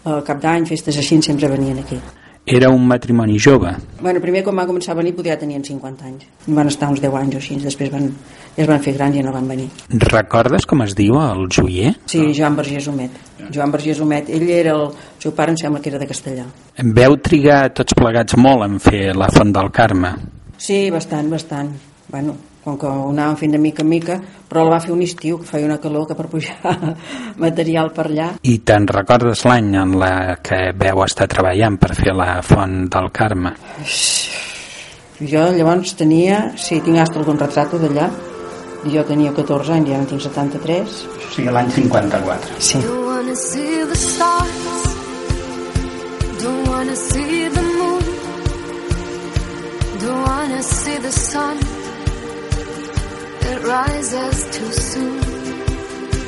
a 0.08 0.22
Cap 0.26 0.40
d'Any, 0.44 0.66
festes 0.70 0.98
així 1.04 1.20
sempre 1.22 1.52
venien 1.52 1.84
aquí 1.84 2.00
Era 2.48 2.70
un 2.70 2.88
matrimoni 2.88 3.38
jove. 3.38 3.74
Bueno, 4.00 4.22
primer 4.24 4.40
quan 4.40 4.56
van 4.56 4.70
començar 4.70 4.94
a 4.94 4.98
venir 5.02 5.12
podia 5.18 5.36
tenien 5.36 5.66
50 5.68 6.06
anys. 6.08 6.30
Van 6.48 6.70
estar 6.72 6.88
uns 6.88 7.02
10 7.04 7.18
anys 7.20 7.36
o 7.36 7.42
així, 7.42 7.58
després 7.60 7.92
van, 7.92 8.06
ja 8.56 8.64
es 8.64 8.70
van 8.70 8.80
fer 8.86 8.94
grans 8.96 9.18
i 9.20 9.24
no 9.26 9.34
van 9.36 9.50
venir. 9.52 9.66
Recordes 10.06 10.64
com 10.66 10.86
es 10.86 10.96
diu 10.96 11.20
el 11.20 11.50
joier? 11.52 11.92
Sí, 12.08 12.22
Joan 12.38 12.56
Vergés 12.56 12.88
Homet. 12.88 13.20
Joan 13.52 13.76
Vergés 13.76 14.00
Homet, 14.00 14.32
ell 14.32 14.48
era 14.48 14.78
el, 14.78 14.86
el 14.88 15.26
seu 15.26 15.36
pare 15.36 15.52
em 15.52 15.60
sembla 15.60 15.84
que 15.84 15.92
era 15.92 16.00
de 16.00 16.08
Castellà. 16.08 16.48
Veu 17.02 17.20
trigar 17.20 17.66
tots 17.76 17.98
plegats 18.00 18.40
molt 18.40 18.64
en 18.64 18.80
fer 18.80 19.10
la 19.12 19.28
Font 19.36 19.52
del 19.52 19.68
Carme. 19.76 20.14
Sí, 20.56 20.86
bastant, 20.90 21.28
bastant. 21.36 21.76
Bueno, 22.08 22.38
com 22.68 22.76
que 22.76 22.90
ho 22.92 23.12
anàvem 23.14 23.38
fent 23.40 23.54
de 23.56 23.60
mica 23.64 23.84
en 23.86 23.88
mica, 23.88 24.18
però 24.50 24.66
el 24.66 24.74
va 24.74 24.82
fer 24.84 24.92
un 24.92 25.02
estiu, 25.06 25.38
que 25.40 25.48
feia 25.48 25.70
una 25.70 25.78
calor 25.80 26.04
que 26.10 26.18
per 26.20 26.28
pujar 26.28 26.74
material 27.46 27.94
per 27.96 28.10
allà. 28.10 28.28
I 28.44 28.58
te'n 28.68 28.90
recordes 28.92 29.46
l'any 29.48 29.72
en 29.80 29.96
la 30.02 30.12
que 30.44 30.74
veu 30.76 31.00
estar 31.06 31.30
treballant 31.32 31.80
per 31.80 31.94
fer 31.96 32.16
la 32.18 32.42
Font 32.44 32.90
del 32.92 33.08
Carme? 33.16 33.54
Jo 35.18 35.48
llavors 35.56 35.96
tenia, 35.98 36.42
sí, 36.60 36.82
tinc 36.84 37.00
hasta 37.02 37.22
algun 37.22 37.40
retrato 37.40 37.80
d'allà, 37.80 38.10
i 38.84 38.92
jo 38.94 39.06
tenia 39.08 39.32
14 39.34 39.78
anys, 39.78 39.88
i 39.88 39.96
ara 39.96 40.04
en 40.04 40.12
tinc 40.12 40.28
73. 40.28 41.00
O 41.08 41.32
sigui, 41.38 41.56
l'any 41.56 41.72
54. 41.80 42.60
Sí. 42.60 42.84
Don't 42.84 43.08
wanna 43.08 43.36
see 43.36 43.86
the 43.88 43.98
stars. 43.98 44.68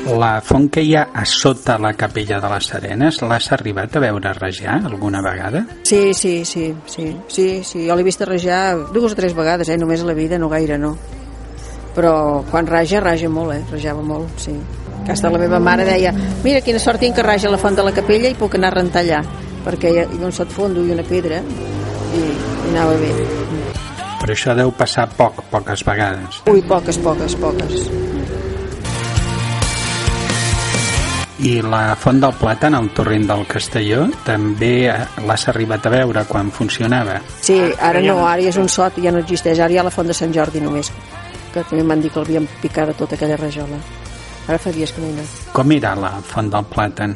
La 0.09 0.39
font 0.41 0.65
que 0.73 0.81
hi 0.81 0.95
ha 0.97 1.03
a 1.13 1.21
sota 1.27 1.75
la 1.77 1.91
capella 1.93 2.39
de 2.41 2.49
les 2.49 2.67
Serenes, 2.71 3.19
l'has 3.21 3.49
arribat 3.53 3.95
a 3.95 4.01
veure 4.01 4.31
rajar 4.33 4.79
alguna 4.87 5.21
vegada? 5.21 5.65
Sí, 5.83 6.13
sí, 6.13 6.43
sí, 6.45 6.73
sí, 6.87 7.05
sí, 7.27 7.47
sí. 7.63 7.83
Jo 7.87 7.97
l'he 7.97 8.05
vist 8.07 8.23
rajar 8.25 8.77
dues 8.95 9.13
o 9.13 9.19
tres 9.19 9.35
vegades, 9.37 9.69
eh? 9.69 9.77
només 9.77 10.01
a 10.01 10.09
la 10.09 10.15
vida, 10.17 10.39
no 10.41 10.49
gaire, 10.49 10.79
no. 10.81 10.95
Però 11.95 12.43
quan 12.49 12.67
raja, 12.67 13.03
raja 13.03 13.29
molt, 13.29 13.53
eh? 13.53 13.61
Rajava 13.69 14.01
molt, 14.01 14.39
sí. 14.41 14.55
Que 15.05 15.13
hasta 15.13 15.29
la 15.29 15.41
meva 15.41 15.59
mare 15.59 15.85
deia 15.85 16.13
mira 16.43 16.61
quina 16.65 16.81
sort 16.81 17.01
tinc 17.03 17.15
que 17.17 17.25
raja 17.25 17.51
la 17.51 17.61
font 17.61 17.77
de 17.77 17.85
la 17.85 17.93
capella 17.93 18.31
i 18.31 18.37
puc 18.39 18.57
anar 18.57 18.73
a 18.73 18.79
rentar 18.79 19.05
allà, 19.05 19.23
perquè 19.65 19.93
hi 19.93 20.03
havia 20.05 20.25
un 20.25 20.35
sot 20.35 20.49
fondo 20.53 20.85
i 20.85 20.95
una 20.95 21.05
pedra 21.05 21.43
i, 21.43 22.25
i 22.25 22.69
anava 22.73 22.97
bé. 22.97 23.58
Però 24.29 24.37
això 24.37 24.53
deu 24.53 24.69
passar 24.77 25.07
poc, 25.17 25.39
poques 25.49 25.81
vegades. 25.81 26.35
Ui, 26.51 26.59
poques, 26.69 26.99
poques, 27.01 27.33
poques. 27.41 27.87
I 31.41 31.53
la 31.65 31.95
Font 31.97 32.19
del 32.21 32.35
Plata, 32.37 32.69
en 32.69 32.77
el 32.77 32.91
torrent 32.93 33.25
del 33.25 33.41
Castelló, 33.49 34.03
també 34.27 34.85
l'has 35.25 35.47
arribat 35.49 35.89
a 35.89 35.93
veure 35.95 36.27
quan 36.29 36.53
funcionava. 36.53 37.17
Sí, 37.41 37.57
ara 37.81 38.05
no, 38.05 38.19
ara 38.21 38.45
ja 38.45 38.53
és 38.53 38.61
un 38.61 38.69
sot, 38.69 39.01
ja 39.01 39.09
no 39.09 39.25
existeix, 39.25 39.57
ara 39.57 39.73
hi 39.73 39.81
ha 39.81 39.89
la 39.89 39.97
font 39.97 40.13
de 40.13 40.13
Sant 40.13 40.35
Jordi 40.37 40.61
només, 40.61 40.93
que 41.49 41.63
també 41.63 41.81
m'han 41.81 42.05
dit 42.05 42.13
que 42.13 42.21
l'havien 42.21 42.45
picada 42.61 42.93
tota 42.93 43.17
aquella 43.17 43.39
rajola. 43.41 43.81
Ara 44.45 44.61
fa 44.61 44.77
dies 44.77 44.93
que 44.93 45.01
no 45.01 45.09
hi. 45.09 45.25
Com 45.57 45.73
era 45.73 45.95
la 45.97 46.19
Font 46.21 46.53
del 46.53 46.69
Plata? 46.69 47.09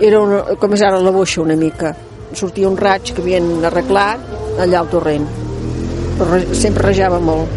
Era 0.00 0.24
una, 0.24 0.40
com 0.56 0.72
és 0.72 0.88
ara 0.88 1.04
la 1.04 1.12
boixa 1.12 1.44
una 1.44 1.60
mica. 1.60 1.92
Sortia 2.32 2.72
un 2.72 2.80
raig 2.80 3.12
que 3.12 3.20
havien 3.20 3.52
arreglat 3.68 4.24
allà 4.64 4.80
al 4.80 4.88
torrent. 4.88 5.44
Però 6.16 6.28
re- 6.32 6.54
sempre 6.54 6.88
rajava 6.88 7.18
molt. 7.20 7.48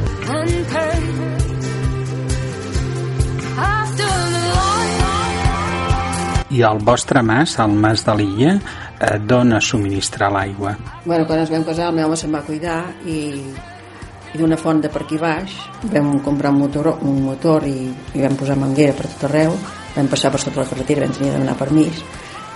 I 6.50 6.62
el 6.66 6.80
vostre 6.82 7.22
mas, 7.22 7.54
el 7.62 7.76
mas 7.78 8.02
de 8.06 8.14
l'Illa, 8.18 8.54
eh, 9.00 9.18
d'on 9.22 9.54
es 9.60 9.68
subministra 9.70 10.32
l'aigua? 10.34 10.74
Bueno, 11.06 11.28
quan 11.30 11.44
ens 11.44 11.52
vam 11.54 11.64
casar 11.68 11.90
el 11.92 11.96
meu 12.00 12.08
home 12.10 12.18
se'n 12.18 12.34
va 12.34 12.42
cuidar 12.48 12.80
i, 13.06 13.20
i 14.34 14.40
d'una 14.40 14.58
font 14.58 14.82
de 14.82 14.90
per 14.90 15.04
aquí 15.06 15.20
baix 15.22 15.54
vam 15.94 16.16
comprar 16.26 16.50
un 16.52 16.58
motor, 16.64 16.96
un 17.06 17.22
motor 17.28 17.68
i, 17.70 17.92
i 18.18 18.24
vam 18.26 18.36
posar 18.40 18.58
manguera 18.58 18.98
per 18.98 19.06
tot 19.14 19.28
arreu 19.30 19.54
vam 19.96 20.10
passar 20.10 20.32
per 20.34 20.42
sota 20.42 20.64
la 20.64 20.68
carretera, 20.72 21.06
vam 21.06 21.14
tenir 21.14 21.30
de 21.30 21.38
demanar 21.38 21.56
permís 21.60 22.02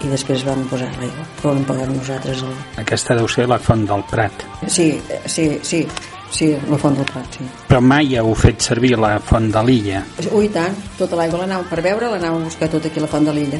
i 0.03 0.09
després 0.11 0.43
vam 0.47 0.65
posar 0.71 0.89
l'aigua 0.99 1.25
però 1.39 1.53
vam 1.53 1.63
pagar 1.67 1.87
nosaltres 1.91 2.43
el... 2.43 2.55
Aquesta 2.83 3.15
deu 3.19 3.27
ser 3.27 3.47
la 3.47 3.59
Font 3.59 3.85
del 3.87 4.03
Prat. 4.09 4.43
sí, 4.67 4.89
sí, 5.25 5.47
sí, 5.63 5.85
sí, 6.33 6.51
la 6.69 6.77
font 6.81 6.95
del 6.97 7.05
Prat 7.09 7.39
sí. 7.39 7.47
Però 7.69 7.81
mai 7.81 8.15
heu 8.19 8.33
fet 8.35 8.61
servir 8.61 8.95
la 8.99 9.15
Font 9.23 9.49
de 9.53 9.63
l'Illa. 9.63 10.03
Ui, 10.31 10.49
tant, 10.53 10.75
tota 10.99 11.15
l'aigua 11.19 11.43
l'anàvem 11.43 11.69
per 11.69 11.81
beure, 11.85 12.09
l'anàvem 12.13 12.41
a 12.41 12.49
buscar 12.51 12.69
tot 12.73 12.85
aquí 12.89 12.99
a 13.01 13.05
la 13.05 13.11
font 13.11 13.25
de 13.27 13.33
l'illa. 13.35 13.59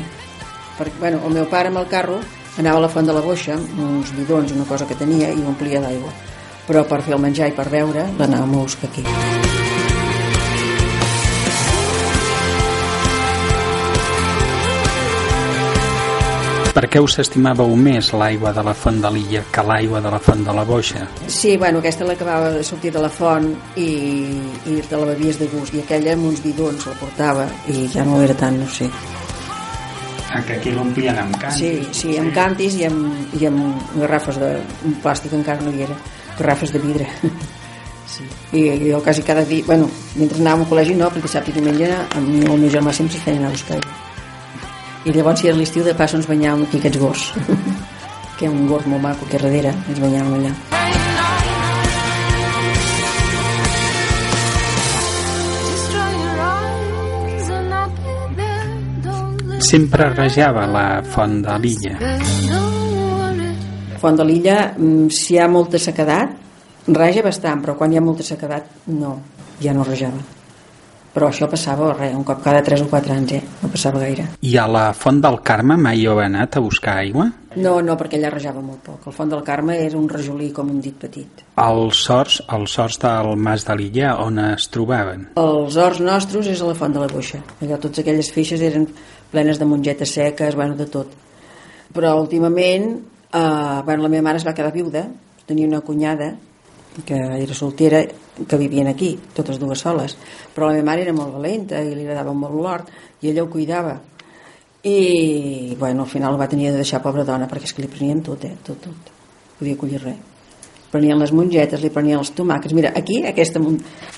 Perquè, 0.78 0.98
bueno, 1.00 1.22
el 1.28 1.34
meu 1.38 1.46
pare 1.52 1.70
amb 1.70 1.78
el 1.84 1.88
carro 1.92 2.20
anava 2.58 2.78
a 2.82 2.86
la 2.86 2.90
font 2.90 3.06
de 3.06 3.14
la 3.14 3.22
boixa, 3.22 3.56
amb 3.58 3.82
uns 3.86 4.14
bidons, 4.18 4.52
una 4.58 4.66
cosa 4.70 4.86
que 4.90 4.98
tenia, 4.98 5.30
i 5.30 5.46
omplia 5.46 5.82
d'aigua. 5.82 6.12
Però 6.68 6.86
per 6.90 7.02
fer 7.06 7.14
el 7.18 7.22
menjar 7.22 7.50
i 7.50 7.58
per 7.58 7.70
beure, 7.70 8.08
l'anàvem 8.20 8.58
a 8.58 8.64
buscar 8.66 8.90
aquí. 8.90 9.93
Per 16.74 16.88
què 16.90 16.98
us 17.06 17.20
estimàveu 17.22 17.70
més 17.78 18.08
l'aigua 18.18 18.50
de 18.54 18.64
la 18.66 18.74
Font 18.74 18.96
de 19.02 19.10
l'Illa 19.14 19.44
que 19.54 19.62
l'aigua 19.62 20.00
de 20.02 20.10
la 20.10 20.18
Font 20.18 20.40
de 20.42 20.54
la 20.58 20.64
Boixa? 20.66 21.04
Sí, 21.30 21.52
bueno, 21.62 21.84
aquesta 21.84 22.08
l'acabava 22.08 22.50
de 22.56 22.64
sortir 22.66 22.90
de 22.96 23.04
la 23.04 23.12
font 23.14 23.52
i, 23.78 23.90
i 24.66 24.80
te 24.90 24.98
la 24.98 25.12
bevies 25.12 25.38
de 25.38 25.52
gust, 25.52 25.76
i 25.78 25.84
aquella 25.84 26.16
amb 26.18 26.32
uns 26.32 26.42
bidons 26.42 26.88
la 26.90 26.96
portava, 26.98 27.46
i 27.70 27.86
ja 27.94 28.06
no 28.08 28.18
era 28.26 28.34
tant, 28.40 28.58
no 28.58 28.66
sé. 28.74 28.88
Ah, 30.34 30.42
que 30.42 30.58
aquí 30.58 30.74
l'omplien 30.74 31.20
amb 31.22 31.38
cant. 31.38 31.54
Sí, 31.54 31.76
sí, 31.94 32.16
amb 32.18 32.34
cantis 32.34 32.80
i 32.80 32.88
amb, 32.88 33.36
i 33.38 33.46
amb 33.52 33.94
garrafes 34.00 34.42
de 34.42 34.56
un 34.90 34.96
plàstic 35.04 35.36
encara 35.38 35.62
no 35.62 35.76
hi 35.76 35.86
era, 35.86 35.98
garrafes 36.40 36.74
de 36.74 36.82
vidre. 36.82 37.10
Sí. 38.14 38.26
I 38.54 38.64
jo 38.92 39.00
quasi 39.02 39.24
cada 39.26 39.46
dia, 39.46 39.66
bueno, 39.66 39.88
mentre 40.20 40.42
anàvem 40.42 40.66
al 40.66 40.72
col·legi 40.74 40.98
no, 40.98 41.08
perquè 41.14 41.30
sap 41.32 41.48
i 41.50 41.56
diumenge 41.56 41.88
a 41.94 42.22
mi 42.22 42.44
o 42.46 42.58
el 42.58 42.66
meu 42.66 42.74
germà 42.74 42.94
sempre 42.94 43.22
feien 43.22 43.46
a 43.46 43.54
buscar 43.54 43.78
aigua. 43.78 44.03
I 45.04 45.12
llavors 45.12 45.42
si 45.42 45.50
era 45.50 45.58
l'estiu 45.60 45.84
de 45.84 45.92
pas 46.00 46.14
ens 46.16 46.28
banyàvem 46.30 46.62
aquí 46.64 46.78
aquests 46.80 47.00
gors, 47.02 47.24
que 48.40 48.48
un 48.48 48.68
gos 48.70 48.86
molt 48.88 49.04
maco 49.04 49.26
aquí 49.28 49.36
darrere, 49.36 49.74
ens 49.92 50.00
banyàvem 50.00 50.38
allà. 50.38 50.54
Sempre 59.64 60.08
rejava 60.14 60.64
la 60.72 60.86
Font 61.04 61.42
de 61.44 61.58
l'Illa. 61.66 62.14
Font 64.00 64.22
de 64.22 64.28
l'illa, 64.28 64.56
mm, 64.78 65.10
si 65.12 65.36
hi 65.36 65.42
ha 65.42 65.50
molta 65.52 65.80
sequedat, 65.80 66.32
raja 66.96 67.24
bastant, 67.28 67.60
però 67.64 67.76
quan 67.76 67.92
hi 67.92 68.00
ha 68.00 68.06
molta 68.08 68.24
sequedat, 68.24 68.72
no, 68.88 69.18
ja 69.60 69.76
no 69.76 69.84
rajava. 69.84 70.43
Però 71.14 71.28
això 71.30 71.46
passava 71.46 71.92
res, 71.94 72.16
un 72.18 72.24
cop 72.26 72.40
cada 72.42 72.64
3 72.66 72.88
o 72.88 72.90
4 72.90 73.14
anys, 73.14 73.32
eh? 73.38 73.42
no 73.62 73.70
passava 73.70 74.00
gaire. 74.02 74.26
I 74.42 74.56
a 74.58 74.66
la 74.66 74.88
Font 74.98 75.20
del 75.22 75.38
Carme 75.46 75.78
mai 75.78 76.02
heu 76.10 76.18
anat 76.24 76.58
a 76.58 76.64
buscar 76.66 76.96
aigua? 77.04 77.28
No, 77.54 77.76
no, 77.86 77.94
perquè 78.00 78.18
allà 78.18 78.32
rajava 78.34 78.64
molt 78.66 78.82
poc. 78.82 79.06
El 79.06 79.14
Font 79.14 79.30
del 79.30 79.44
Carme 79.46 79.76
era 79.78 80.00
un 80.00 80.08
rajolí 80.10 80.50
com 80.56 80.72
un 80.74 80.80
dit 80.82 80.96
petit. 80.98 81.44
Els 81.62 82.00
sorts, 82.08 82.40
els 82.58 82.74
sorts 82.74 82.98
del 83.04 83.36
Mas 83.38 83.68
de 83.68 83.76
l'Illa 83.78 84.16
on 84.24 84.42
es 84.42 84.66
trobaven? 84.74 85.28
Els 85.38 85.78
horts 85.78 86.02
nostres 86.02 86.50
és 86.50 86.64
a 86.66 86.72
la 86.72 86.78
Font 86.80 86.98
de 86.98 87.04
la 87.04 87.12
Boixa. 87.12 87.44
Allò, 87.62 87.78
totes 87.78 88.02
aquelles 88.02 88.34
feixes 88.34 88.66
eren 88.66 88.90
plenes 89.30 89.62
de 89.62 89.70
mongetes 89.70 90.16
seques, 90.18 90.58
bueno, 90.58 90.74
de 90.80 90.90
tot. 90.90 91.14
Però 91.94 92.16
últimament, 92.18 92.90
eh, 93.30 93.82
bueno, 93.86 94.02
la 94.02 94.10
meva 94.10 94.26
mare 94.32 94.42
es 94.42 94.48
va 94.50 94.58
quedar 94.58 94.74
viuda, 94.74 95.06
tenia 95.46 95.70
una 95.70 95.82
cunyada 95.86 96.34
que 97.06 97.18
era 97.18 97.54
soltera, 97.54 98.02
que 98.48 98.58
vivien 98.58 98.88
aquí, 98.88 99.18
totes 99.36 99.60
dues 99.60 99.80
soles. 99.86 100.18
Però 100.56 100.68
la 100.68 100.74
meva 100.80 100.86
mare 100.92 101.02
era 101.06 101.14
molt 101.14 101.34
valenta 101.38 101.80
i 101.82 101.94
li 101.96 102.02
agradava 102.08 102.34
molt 102.34 102.54
l'hort 102.56 102.90
i 103.22 103.30
ella 103.30 103.44
ho 103.44 103.50
cuidava. 103.50 104.00
I, 104.84 105.76
bueno, 105.80 106.04
al 106.04 106.10
final 106.10 106.34
ho 106.34 106.38
va 106.38 106.50
tenir 106.50 106.72
de 106.72 106.78
deixar 106.82 107.00
pobra 107.02 107.24
dona 107.24 107.48
perquè 107.48 107.70
és 107.70 107.74
que 107.74 107.82
li 107.86 107.88
prenien 107.88 108.20
tot, 108.26 108.44
eh? 108.44 108.56
Tot, 108.68 108.82
tot. 108.84 109.12
Podia 109.60 109.78
collir 109.80 110.02
res 110.04 110.30
prenien 110.94 111.18
les 111.18 111.32
mongetes, 111.34 111.82
li 111.82 111.90
prenien 111.90 112.20
els 112.20 112.30
tomàquets. 112.38 112.70
Mira, 112.78 112.92
aquí, 112.94 113.24
aquesta, 113.26 113.58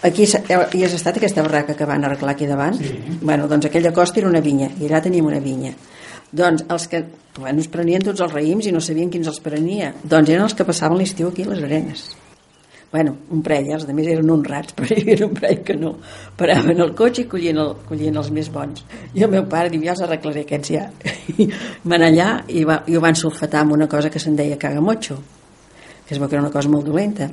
aquí 0.04 0.26
s'ha- 0.28 0.42
hi 0.76 0.82
has 0.84 0.92
estat 0.98 1.16
aquesta 1.16 1.40
barraca 1.46 1.72
que 1.74 1.86
van 1.88 2.04
arreglar 2.04 2.34
aquí 2.34 2.46
davant? 2.50 2.76
Sí. 2.76 2.92
Bueno, 3.22 3.48
doncs 3.48 3.70
aquella 3.70 3.94
costa 3.96 4.20
era 4.20 4.28
una 4.28 4.42
vinya, 4.44 4.68
i 4.82 4.84
allà 4.90 5.00
teníem 5.02 5.24
una 5.26 5.40
vinya. 5.40 5.72
Doncs 6.36 6.66
els 6.68 6.90
que, 6.92 7.06
bueno, 7.40 7.62
es 7.64 7.70
prenien 7.72 8.04
tots 8.04 8.20
els 8.20 8.34
raïms 8.36 8.68
i 8.68 8.74
no 8.76 8.82
sabien 8.84 9.08
quins 9.10 9.30
els 9.32 9.40
prenia. 9.40 9.94
Doncs 10.04 10.28
eren 10.36 10.44
els 10.50 10.54
que 10.54 10.66
passaven 10.68 10.98
l'estiu 11.00 11.30
aquí 11.30 11.44
a 11.48 11.54
les 11.54 11.64
arenes. 11.64 12.04
Bueno, 12.96 13.12
un 13.36 13.42
parell, 13.44 13.74
els 13.76 13.84
altres 13.84 14.08
eren 14.16 14.30
uns 14.32 14.48
rats, 14.48 14.74
però 14.78 14.88
hi 14.88 15.02
havia 15.04 15.28
un 15.28 15.36
parell 15.36 15.64
que 15.68 15.76
no. 15.76 15.96
Paraven 16.40 16.80
el 16.80 16.94
cotxe 16.96 17.26
i 17.26 17.30
collien, 17.32 17.60
el, 17.60 17.74
collien 17.90 18.24
els 18.24 18.32
més 18.32 18.48
bons. 18.54 18.86
I 19.14 19.26
el 19.28 19.34
meu 19.36 19.48
pare 19.52 19.74
diu, 19.74 19.84
ja 19.84 19.94
els 19.98 20.04
arreglaré 20.06 20.46
aquests 20.46 20.76
ja. 20.78 20.86
I 21.36 21.50
van 21.92 22.08
allà 22.08 22.30
i, 22.48 22.64
va, 22.68 22.86
i 22.88 22.96
ho 22.96 23.04
van 23.04 23.20
sulfatar 23.20 23.66
amb 23.66 23.76
una 23.76 23.90
cosa 23.92 24.14
que 24.14 24.22
se'n 24.24 24.40
deia 24.40 24.60
cagamotxo 24.62 25.20
que 26.06 26.14
es 26.14 26.20
veu 26.20 26.30
que 26.30 26.36
era 26.36 26.44
una 26.44 26.54
cosa 26.54 26.70
molt 26.70 26.86
dolenta. 26.86 27.30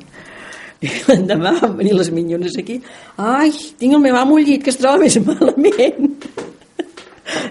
I 0.82 0.90
l'endemà 1.08 1.54
van 1.60 1.76
venir 1.78 1.94
les 1.94 2.10
minyones 2.10 2.56
aquí. 2.58 2.80
Ai, 3.20 3.52
tinc 3.78 3.98
el 3.98 4.02
meu 4.02 4.16
amo 4.18 4.38
llit, 4.40 4.64
que 4.64 4.72
es 4.72 4.80
troba 4.80 5.04
més 5.04 5.18
malament. 5.22 6.16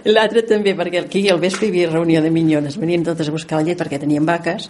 L'altre 0.09 0.43
també, 0.49 0.73
perquè 0.77 1.05
aquí 1.05 1.23
al 1.29 1.39
vespre 1.41 1.67
hi 1.67 1.71
havia 1.71 1.91
reunió 1.91 2.21
de 2.25 2.33
minyones. 2.33 2.79
Venien 2.81 3.05
totes 3.07 3.29
a 3.29 3.35
buscar 3.35 3.61
la 3.61 3.69
llet 3.69 3.79
perquè 3.79 4.01
tenien 4.01 4.25
vaques 4.27 4.67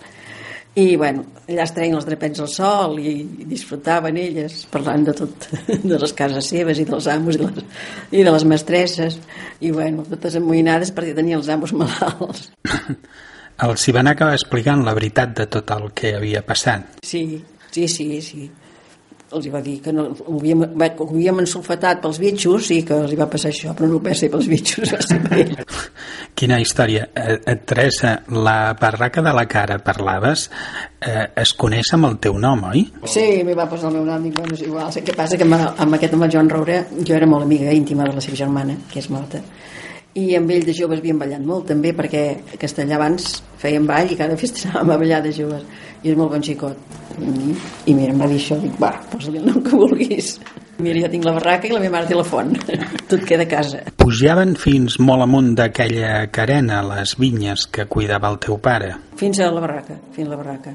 i 0.75 0.96
bueno, 0.96 1.25
allà 1.50 1.66
es 1.66 1.74
treien 1.75 1.98
els 1.98 2.06
drapets 2.08 2.40
al 2.40 2.48
sol 2.51 2.96
i, 3.01 3.16
disfrutaven 3.50 4.16
elles 4.22 4.62
parlant 4.72 5.04
de 5.10 5.16
tot, 5.18 5.50
de 5.92 5.98
les 6.00 6.13
cases 6.16 6.48
seves 6.54 6.80
i 6.80 6.86
dels 6.88 7.10
amos 7.12 7.36
i, 7.36 7.42
les, 7.44 7.84
i 8.16 8.24
de 8.24 8.32
les 8.32 8.46
mestresses. 8.48 9.20
I 9.60 9.74
bueno, 9.75 10.06
totes 10.08 10.40
amoïnades 10.40 10.94
perquè 10.96 11.18
tenien 11.18 11.42
els 11.42 11.51
amos 11.51 11.75
malalts. 11.75 12.50
Els 13.62 13.84
hi 13.86 13.92
van 13.94 14.08
acabar 14.10 14.34
explicant 14.34 14.80
la 14.82 14.96
veritat 14.98 15.36
de 15.38 15.46
tot 15.51 15.70
el 15.75 15.92
que 15.94 16.16
havia 16.18 16.42
passat. 16.42 16.96
sí, 17.06 17.44
sí, 17.70 17.86
sí, 17.88 18.08
sí 18.25 18.48
els 19.38 19.48
va 19.52 19.62
dir 19.64 19.78
que 19.84 19.94
no, 19.96 20.08
ho, 20.12 20.38
havíem, 20.38 20.64
ho 20.76 21.08
havíem 21.08 21.42
ensulfatat 21.44 22.02
pels 22.04 22.20
bitxos 22.22 22.72
i 22.76 22.82
que 22.88 22.98
els 23.04 23.14
hi 23.14 23.20
va 23.20 23.28
passar 23.32 23.52
això, 23.52 23.76
però 23.78 23.90
no 23.92 24.02
va 24.04 24.16
ser 24.18 24.30
pels 24.34 24.50
bitxos, 24.52 24.92
va 24.96 25.02
ser 25.06 25.20
per 25.24 25.40
ell. 25.40 25.54
Quina 26.38 26.60
història. 26.64 27.08
Eh, 27.16 27.38
eh, 27.40 27.56
Teresa, 27.68 28.14
la 28.32 28.74
barraca 28.80 29.24
de 29.24 29.34
la 29.38 29.46
cara 29.52 29.80
parlaves, 29.84 30.48
eh, 31.00 31.28
es 31.44 31.54
coneix 31.54 31.94
amb 31.96 32.10
el 32.12 32.20
teu 32.24 32.38
nom, 32.42 32.66
oi? 32.72 32.86
Sí, 33.06 33.26
m'hi 33.48 33.58
va 33.58 33.70
posar 33.72 33.92
el 33.92 34.00
meu 34.00 34.08
nom, 34.10 34.28
dic, 34.28 34.36
bueno, 34.40 34.58
és 34.58 34.66
igual. 34.68 34.92
Sé 34.94 35.06
què 35.08 35.16
passa 35.18 35.40
que 35.40 35.48
amb, 35.48 35.60
amb 35.60 36.00
aquest, 36.00 36.18
amb 36.18 36.28
el 36.28 36.36
Joan 36.36 36.52
Roure, 36.52 36.80
jo 37.00 37.18
era 37.18 37.30
molt 37.30 37.48
amiga 37.48 37.76
íntima 37.76 38.08
de 38.08 38.18
la 38.18 38.24
seva 38.24 38.40
germana, 38.44 38.78
que 38.92 39.00
és 39.04 39.10
morta, 39.14 39.44
i 40.20 40.36
amb 40.36 40.51
ell 40.51 40.65
de 40.68 40.74
joves 40.75 41.00
havíem 41.00 41.20
ballat 41.22 41.44
molt 41.46 41.70
també 41.72 41.94
perquè 41.96 42.24
a 42.56 42.58
Castellà 42.60 42.98
abans 42.98 43.38
feien 43.62 43.86
ball 43.88 44.12
i 44.12 44.18
cada 44.20 44.36
festa 44.39 44.68
anàvem 44.72 44.96
a 44.96 44.98
ballar 45.03 45.22
de 45.24 45.32
joves. 45.36 45.63
I 46.01 46.12
és 46.12 46.18
molt 46.18 46.34
bon 46.34 46.44
xicot. 46.44 46.98
I, 47.22 47.53
i 47.91 47.94
mira, 47.94 48.12
em 48.12 48.20
va 48.20 48.27
dir 48.27 48.39
això 48.41 48.58
dic, 48.60 48.74
va, 48.82 48.96
posa-li 49.12 49.39
el 49.39 49.48
nom 49.48 49.62
que 49.63 49.77
vulguis. 49.77 50.34
Mira, 50.82 51.03
jo 51.03 51.12
tinc 51.13 51.27
la 51.27 51.36
barraca 51.36 51.70
i 51.70 51.74
la 51.75 51.82
meva 51.84 52.00
mare 52.00 52.10
té 52.10 52.18
la 52.18 52.25
font. 52.25 52.56
Tot 53.12 53.24
queda 53.30 53.46
a 53.46 53.51
casa. 53.51 53.84
Pujaven 54.01 54.56
fins 54.60 54.98
molt 55.00 55.27
amunt 55.27 55.51
d'aquella 55.60 56.25
carena 56.34 56.82
les 56.88 57.13
vinyes 57.22 57.68
que 57.70 57.86
cuidava 57.86 58.32
el 58.34 58.39
teu 58.41 58.58
pare. 58.58 58.96
fins 59.22 59.39
a 59.39 59.51
la 59.53 59.62
barraca 59.62 60.00
fins 60.15 60.27
a 60.27 60.32
la 60.32 60.39
barraca. 60.39 60.74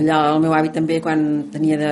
Allà 0.00 0.22
el 0.32 0.40
meu 0.40 0.54
avi 0.56 0.70
també 0.72 1.02
quan 1.04 1.50
tenia 1.52 1.76
de 1.76 1.90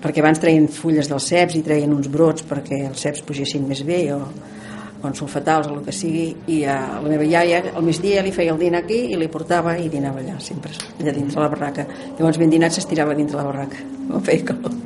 perquè 0.00 0.20
abans 0.20 0.40
treien 0.40 0.66
fulles 0.68 1.08
dels 1.08 1.26
ceps 1.28 1.56
i 1.58 1.62
treien 1.64 1.92
uns 1.92 2.08
brots 2.12 2.44
perquè 2.48 2.86
els 2.88 3.04
ceps 3.04 3.22
pugessin 3.24 3.64
més 3.68 3.82
bé 3.84 4.00
o, 4.12 4.20
o 5.04 5.10
en 5.10 5.16
sulfatals 5.18 5.68
o 5.68 5.76
el 5.76 5.84
que 5.86 5.92
sigui 5.92 6.26
i 6.50 6.62
a 6.64 6.78
la 7.02 7.08
meva 7.08 7.26
iaia 7.26 7.60
al 7.74 7.84
migdia 7.84 8.22
li 8.24 8.32
feia 8.32 8.54
el 8.54 8.60
dinar 8.60 8.82
aquí 8.84 9.00
i 9.12 9.18
li 9.20 9.28
portava 9.28 9.76
i 9.78 9.88
dinava 9.92 10.22
allà 10.22 10.38
sempre, 10.40 10.72
allà 11.00 11.12
dintre 11.12 11.40
la 11.40 11.50
barraca. 11.52 11.86
Llavors 12.18 12.40
ben 12.40 12.50
dinat 12.52 12.76
s'estirava 12.76 13.14
dintre 13.14 13.38
la 13.40 13.46
barraca 13.46 13.82
no 14.08 14.20
feia 14.24 14.50
calor. 14.50 14.80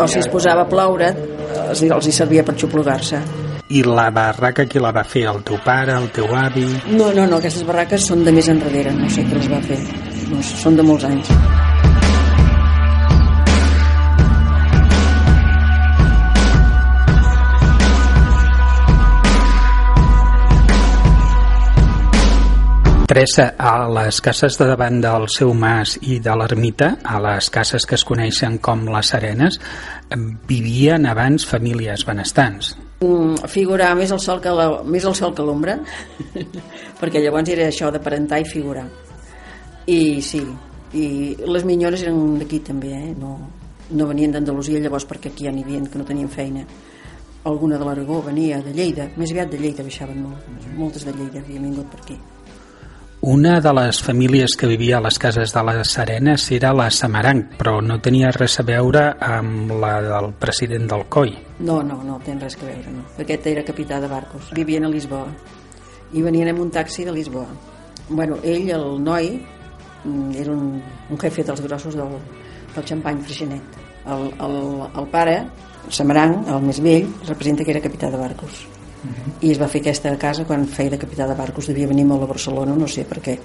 O 0.00 0.06
si 0.06 0.20
es 0.20 0.28
posava 0.30 0.66
a 0.66 0.70
ploure 0.70 1.08
els, 1.10 1.82
els 1.82 2.06
hi 2.06 2.12
servia 2.14 2.44
per 2.46 2.54
xuplugar-se. 2.58 3.22
I 3.70 3.82
la 3.86 4.08
barraca 4.14 4.66
qui 4.66 4.82
la 4.82 4.90
va 4.94 5.04
fer? 5.06 5.24
El 5.30 5.42
teu 5.46 5.58
pare, 5.64 5.94
el 5.94 6.10
teu 6.14 6.30
avi... 6.34 6.66
no, 6.90 7.10
no, 7.14 7.26
no, 7.26 7.38
aquestes 7.38 7.66
barraques 7.66 8.06
són 8.10 8.24
de 8.26 8.34
més 8.34 8.50
enrere 8.50 8.94
no 8.94 9.10
sé 9.10 9.26
qui 9.26 9.38
les 9.38 9.50
va 9.50 9.62
fer. 9.66 9.82
No, 10.30 10.42
són 10.42 10.78
de 10.78 10.86
molts 10.86 11.06
anys 11.06 11.69
Teresa, 23.20 23.54
a 23.58 23.84
les 23.84 24.16
cases 24.24 24.54
de 24.56 24.64
davant 24.64 24.94
del 25.04 25.26
seu 25.28 25.50
mas 25.52 25.98
i 26.08 26.14
de 26.24 26.32
l'ermita, 26.40 26.86
a 27.04 27.18
les 27.20 27.50
cases 27.52 27.84
que 27.84 27.98
es 27.98 28.04
coneixen 28.08 28.56
com 28.64 28.86
les 28.88 29.10
Arenes, 29.12 29.58
vivien 30.48 31.04
abans 31.04 31.44
famílies 31.44 32.06
benestants. 32.08 32.70
Mm, 33.04 33.50
figurar 33.52 33.90
més 33.98 34.16
el 34.16 34.22
sol 34.24 34.40
que 34.40 34.56
la, 34.56 34.70
més 34.88 35.04
el 35.04 35.18
sol 35.20 35.36
que 35.36 35.44
l'ombra 35.44 35.76
perquè 37.02 37.20
llavors 37.20 37.52
era 37.52 37.68
això 37.68 37.92
de 37.92 38.00
parentar 38.00 38.40
i 38.40 38.48
figurar 38.48 38.86
i 39.84 40.00
sí 40.24 40.40
i 40.96 41.06
les 41.44 41.68
minyores 41.68 42.08
eren 42.08 42.40
d'aquí 42.40 42.64
també 42.64 42.96
eh? 43.02 43.14
no, 43.20 43.36
no 44.00 44.08
venien 44.08 44.32
d'Andalusia 44.32 44.80
llavors 44.80 45.04
perquè 45.04 45.34
aquí 45.34 45.44
ja 45.44 45.52
n'hi 45.52 45.68
havia 45.68 45.84
que 45.92 46.00
no 46.00 46.08
tenien 46.08 46.32
feina 46.32 46.64
alguna 47.44 47.76
de 47.76 47.84
l'Aragó 47.84 48.24
venia 48.32 48.64
de 48.64 48.72
Lleida 48.72 49.12
més 49.20 49.32
aviat 49.32 49.52
de 49.52 49.60
Lleida 49.60 49.84
baixaven 49.84 50.24
molt 50.24 50.76
moltes 50.80 51.04
de 51.04 51.16
Lleida 51.20 51.44
havien 51.44 51.68
vingut 51.68 51.92
per 51.92 52.04
aquí 52.04 52.22
Una 53.22 53.60
de 53.60 53.70
les 53.76 53.98
famílies 54.00 54.54
que 54.56 54.66
vivia 54.66 54.96
a 54.96 55.00
les 55.04 55.18
cases 55.20 55.52
de 55.52 55.62
les 55.68 55.90
Arenes 56.00 56.46
era 56.56 56.70
la 56.72 56.86
Samaranc, 56.88 57.50
però 57.58 57.74
no 57.84 57.98
tenia 58.00 58.30
res 58.32 58.54
a 58.62 58.64
veure 58.64 59.02
amb 59.20 59.74
la 59.82 59.90
del 60.00 60.30
president 60.40 60.88
del 60.88 61.04
COI. 61.04 61.34
No, 61.68 61.82
no, 61.84 61.98
no, 62.00 62.16
tenen 62.24 62.40
res 62.40 62.56
a 62.56 62.64
veure, 62.64 62.94
no. 62.94 63.04
Aquest 63.20 63.50
era 63.52 63.66
capità 63.68 64.00
de 64.00 64.08
barcos. 64.08 64.48
Vivien 64.56 64.88
a 64.88 64.92
Lisboa. 64.94 65.28
I 66.16 66.24
venien 66.24 66.48
amb 66.54 66.64
un 66.64 66.72
taxi 66.72 67.04
de 67.04 67.12
Lisboa. 67.12 67.44
Bueno, 68.08 68.40
ell, 68.42 68.72
el 68.72 68.88
noi, 69.04 69.34
mm, 69.36 70.32
era 70.40 70.56
un, 70.56 70.80
un 71.10 71.20
jefe 71.20 71.44
dels 71.44 71.60
grossos 71.60 72.00
del, 72.00 72.16
del 72.72 72.88
xampany 72.88 73.20
Freixenet. 73.20 73.80
El, 74.06 74.30
el, 74.32 74.60
el 74.96 75.12
pare, 75.12 75.42
el 75.84 75.92
Samaranc, 75.92 76.48
el 76.48 76.68
més 76.72 76.80
vell, 76.80 77.12
representa 77.28 77.68
que 77.68 77.76
era 77.76 77.84
capità 77.84 78.08
de 78.08 78.24
barcos. 78.24 78.64
I 79.40 79.52
es 79.52 79.60
va 79.60 79.68
fer 79.68 79.80
aquesta 79.80 80.12
casa 80.20 80.44
quan 80.44 80.66
feia 80.68 80.96
de 80.96 80.98
capità 81.00 81.28
de 81.28 81.36
barcos. 81.38 81.70
Devia 81.70 81.88
venir 81.88 82.04
molt 82.08 82.26
a 82.26 82.32
Barcelona, 82.32 82.74
no 82.76 82.88
sé 82.88 83.06
per 83.08 83.22
què. 83.24 83.38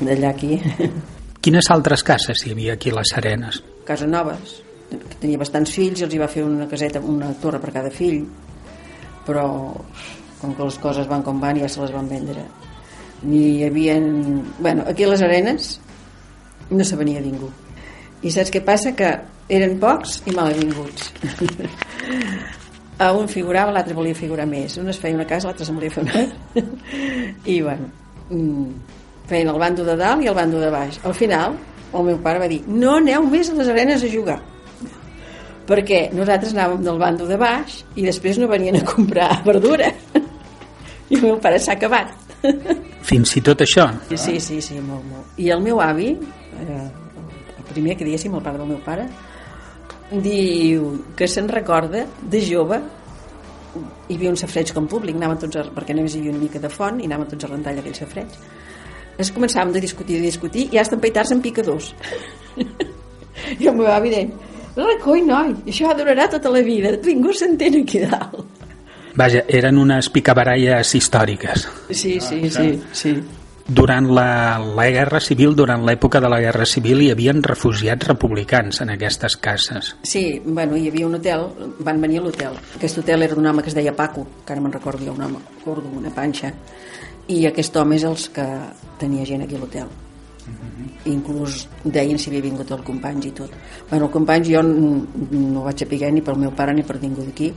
D'allà 0.00 0.34
aquí. 0.34 0.60
Quines 1.46 1.70
altres 1.70 2.02
cases 2.04 2.44
hi 2.44 2.52
havia 2.52 2.74
aquí 2.74 2.90
a 2.92 2.98
les 2.98 3.14
Arenes? 3.16 3.62
casa 3.86 4.06
noves 4.10 4.60
que 4.90 5.18
tenia 5.22 5.38
bastants 5.40 5.72
fills 5.72 6.02
i 6.02 6.06
els 6.06 6.14
hi 6.14 6.20
va 6.20 6.28
fer 6.30 6.44
una 6.44 6.66
caseta 6.70 7.00
una 7.14 7.30
torre 7.42 7.62
per 7.62 7.72
cada 7.78 7.92
fill 7.94 8.20
però 9.26 9.46
com 10.40 10.52
que 10.54 10.66
les 10.66 10.78
coses 10.82 11.08
van 11.10 11.24
com 11.26 11.40
van 11.42 11.62
ja 11.62 11.70
se 11.70 11.80
les 11.82 11.94
van 11.94 12.10
vendre 12.10 12.44
ni 13.22 13.40
hi 13.54 13.64
havia 13.66 13.96
bueno, 14.58 14.84
aquí 14.90 15.06
a 15.06 15.12
les 15.14 15.22
arenes 15.22 15.70
no 16.70 16.84
se 16.84 16.98
venia 16.98 17.22
ningú 17.22 17.50
i 18.22 18.34
saps 18.34 18.52
què 18.52 18.62
passa? 18.66 18.94
que 18.98 19.14
eren 19.48 19.78
pocs 19.82 20.20
i 20.26 20.34
malavinguts 20.36 21.12
a 22.98 23.12
un 23.12 23.28
figurava, 23.28 23.72
l'altre 23.72 23.94
volia 23.94 24.16
figurar 24.16 24.46
més. 24.48 24.78
Un 24.80 24.88
es 24.88 24.98
feia 25.00 25.16
una 25.16 25.26
casa, 25.28 25.50
l'altre 25.50 25.66
se'n 25.68 25.76
volia 25.76 25.92
fer 25.92 26.04
una 26.06 26.22
i 27.54 27.60
bueno 27.60 27.90
mm, 28.30 28.68
feien 29.28 29.50
el 29.52 29.58
bando 29.60 29.84
de 29.84 29.96
dalt 30.00 30.24
i 30.24 30.30
el 30.30 30.36
bando 30.36 30.60
de 30.62 30.70
baix. 30.72 31.00
Al 31.04 31.14
final 31.14 31.56
el 31.92 32.06
meu 32.10 32.20
pare 32.22 32.42
va 32.42 32.48
dir 32.50 32.62
no 32.66 32.96
aneu 33.00 33.26
més 33.28 33.50
a 33.50 33.56
les 33.58 33.72
arenes 33.72 34.04
a 34.04 34.12
jugar. 34.12 34.38
Perquè 35.66 36.06
nosaltres 36.14 36.54
anàvem 36.54 36.84
del 36.86 36.98
bando 37.00 37.26
de 37.26 37.36
baix 37.40 37.80
i 37.98 38.06
després 38.06 38.38
no 38.38 38.48
venien 38.48 38.78
a 38.78 38.84
comprar 38.86 39.32
verdura. 39.50 39.90
I 41.10 41.18
el 41.18 41.22
meu 41.22 41.40
pare 41.42 41.58
s'ha 41.62 41.74
acabat. 41.76 42.14
Fins 43.08 43.36
i 43.38 43.42
tot 43.42 43.60
això. 43.62 43.86
sí, 44.14 44.40
sí, 44.40 44.60
sí, 44.62 44.80
molt, 44.80 45.04
molt. 45.10 45.34
I 45.38 45.50
el 45.54 45.62
meu 45.62 45.80
avi 45.82 46.14
eh, 46.14 46.86
el 47.58 47.72
primer 47.72 47.96
que 47.96 48.06
diguéssim, 48.06 48.34
el 48.34 48.42
pare 48.42 48.58
del 48.58 48.70
meu 48.72 48.80
pare 48.84 49.06
diu 50.10 50.90
que 51.16 51.26
se'n 51.28 51.48
recorda 51.50 52.04
de 52.22 52.40
jove 52.44 52.78
hi 54.08 54.14
havia 54.14 54.30
un 54.30 54.38
safreig 54.38 54.72
com 54.74 54.86
públic 54.88 55.16
anaven 55.18 55.40
tots 55.42 55.58
a, 55.60 55.64
perquè 55.74 55.96
només 55.96 56.14
hi 56.14 56.22
havia 56.22 56.34
una 56.34 56.42
mica 56.42 56.62
de 56.62 56.70
font 56.72 57.00
i 57.02 57.08
anaven 57.08 57.32
tots 57.32 57.46
a 57.46 57.50
rentar 57.50 57.74
aquell 57.76 57.96
safreig 57.96 58.36
es 59.18 59.32
començàvem 59.32 59.72
de 59.72 59.80
discutir, 59.80 60.20
de 60.20 60.28
discutir 60.28 60.68
i 60.72 60.78
hasta 60.78 60.96
empaitar-se 60.96 61.34
en 61.34 61.42
picadors 61.42 61.92
i 63.60 63.66
el 63.66 63.74
meu 63.74 63.88
avi 63.90 64.12
deia 64.14 64.54
recoi 64.76 65.24
noi, 65.24 65.54
això 65.66 65.92
durarà 65.96 66.28
tota 66.30 66.52
la 66.52 66.62
vida 66.64 66.94
ningú 67.04 67.32
s'entén 67.34 67.82
aquí 67.82 68.04
dalt 68.06 68.44
Vaja, 69.16 69.46
eren 69.48 69.78
unes 69.80 70.10
picabaralles 70.12 70.90
històriques. 70.94 71.62
sí, 71.88 72.18
sí, 72.20 72.50
sí, 72.50 72.82
sí. 72.92 73.14
Durant 73.68 74.06
la, 74.14 74.58
la 74.62 74.84
Guerra 74.94 75.18
Civil, 75.18 75.56
durant 75.58 75.82
l'època 75.82 76.20
de 76.22 76.28
la 76.30 76.38
Guerra 76.40 76.64
Civil, 76.70 77.00
hi 77.02 77.08
havien 77.10 77.40
refugiats 77.42 78.06
republicans 78.06 78.78
en 78.84 78.92
aquestes 78.94 79.34
cases. 79.42 79.88
Sí, 80.06 80.40
bueno, 80.46 80.76
hi 80.78 80.86
havia 80.86 81.08
un 81.08 81.16
hotel, 81.18 81.48
van 81.82 81.98
venir 82.00 82.20
a 82.20 82.26
l'hotel. 82.28 82.54
Aquest 82.78 83.00
hotel 83.02 83.26
era 83.26 83.34
d'un 83.34 83.48
home 83.50 83.64
que 83.66 83.72
es 83.72 83.74
deia 83.74 83.96
Paco, 83.98 84.22
que 84.46 84.54
ara 84.54 84.62
me'n 84.62 84.70
recordo 84.76 85.02
jo, 85.04 85.16
un 85.18 85.24
home 85.26 85.42
gordo, 85.64 85.90
una 85.98 86.14
panxa, 86.14 86.52
i 87.26 87.40
aquest 87.50 87.74
home 87.82 87.98
és 87.98 88.04
els 88.06 88.28
que 88.30 88.46
tenia 89.02 89.26
gent 89.26 89.42
aquí 89.42 89.58
a 89.58 89.64
l'hotel. 89.64 89.90
Inclús 91.10 91.64
deien 91.82 92.18
si 92.22 92.30
havia 92.30 92.44
vingut 92.46 92.70
el 92.70 92.84
company 92.86 93.18
i 93.26 93.34
tot. 93.34 93.50
Bueno, 93.90 94.06
el 94.06 94.12
company 94.14 94.46
jo 94.46 94.62
n- 94.62 95.02
no 95.42 95.66
vaig 95.66 95.82
saber 95.82 96.12
ni 96.14 96.22
pel 96.22 96.38
meu 96.38 96.54
pare 96.54 96.70
ni 96.72 96.86
per 96.86 97.00
ningú 97.02 97.26
d'aquí, 97.26 97.50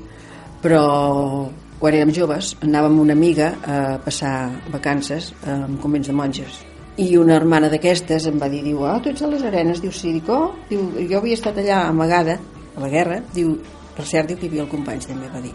però 0.63 1.45
quan 1.79 1.95
érem 1.95 2.11
joves 2.15 2.55
anàvem 2.65 2.99
una 2.99 3.15
amiga 3.15 3.53
a 3.63 3.77
passar 4.03 4.51
vacances 4.71 5.31
en 5.47 5.77
convents 5.81 6.11
de 6.11 6.15
monges 6.15 6.59
i 6.99 7.15
una 7.17 7.37
hermana 7.37 7.69
d'aquestes 7.71 8.25
em 8.27 8.39
va 8.41 8.49
dir, 8.51 8.59
diu, 8.65 8.83
ah, 8.83 8.97
tu 8.99 9.11
ets 9.13 9.23
a 9.23 9.29
les 9.31 9.43
arenes? 9.47 9.79
Diu, 9.79 9.91
sí, 9.95 10.11
dic, 10.17 10.27
oh, 10.35 10.51
diu, 10.67 10.89
jo 11.07 11.21
havia 11.21 11.37
estat 11.37 11.59
allà 11.61 11.85
amagada 11.87 12.35
a 12.75 12.83
la 12.83 12.89
guerra, 12.91 13.21
diu, 13.35 13.53
per 13.95 14.05
cert, 14.09 14.27
diu 14.27 14.39
que 14.39 14.47
hi 14.47 14.51
havia 14.51 14.65
el 14.65 14.71
company, 14.71 14.99
també 15.07 15.29
va 15.31 15.39
dir. 15.43 15.53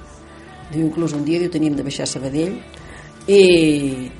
Diu, 0.70 0.86
inclús 0.86 1.12
un 1.16 1.24
dia, 1.26 1.42
diu, 1.42 1.52
teníem 1.52 1.76
de 1.76 1.84
baixar 1.84 2.08
a 2.08 2.12
Sabadell 2.14 2.56
i 3.28 3.42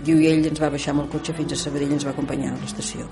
diu, 0.04 0.20
i 0.20 0.28
ell 0.32 0.50
ens 0.50 0.60
va 0.60 0.72
baixar 0.74 0.92
amb 0.92 1.06
el 1.06 1.14
cotxe 1.16 1.36
fins 1.38 1.56
a 1.56 1.62
Sabadell 1.64 1.94
i 1.94 1.96
ens 2.00 2.04
va 2.04 2.12
acompanyar 2.12 2.52
a 2.52 2.60
l'estació. 2.60 3.08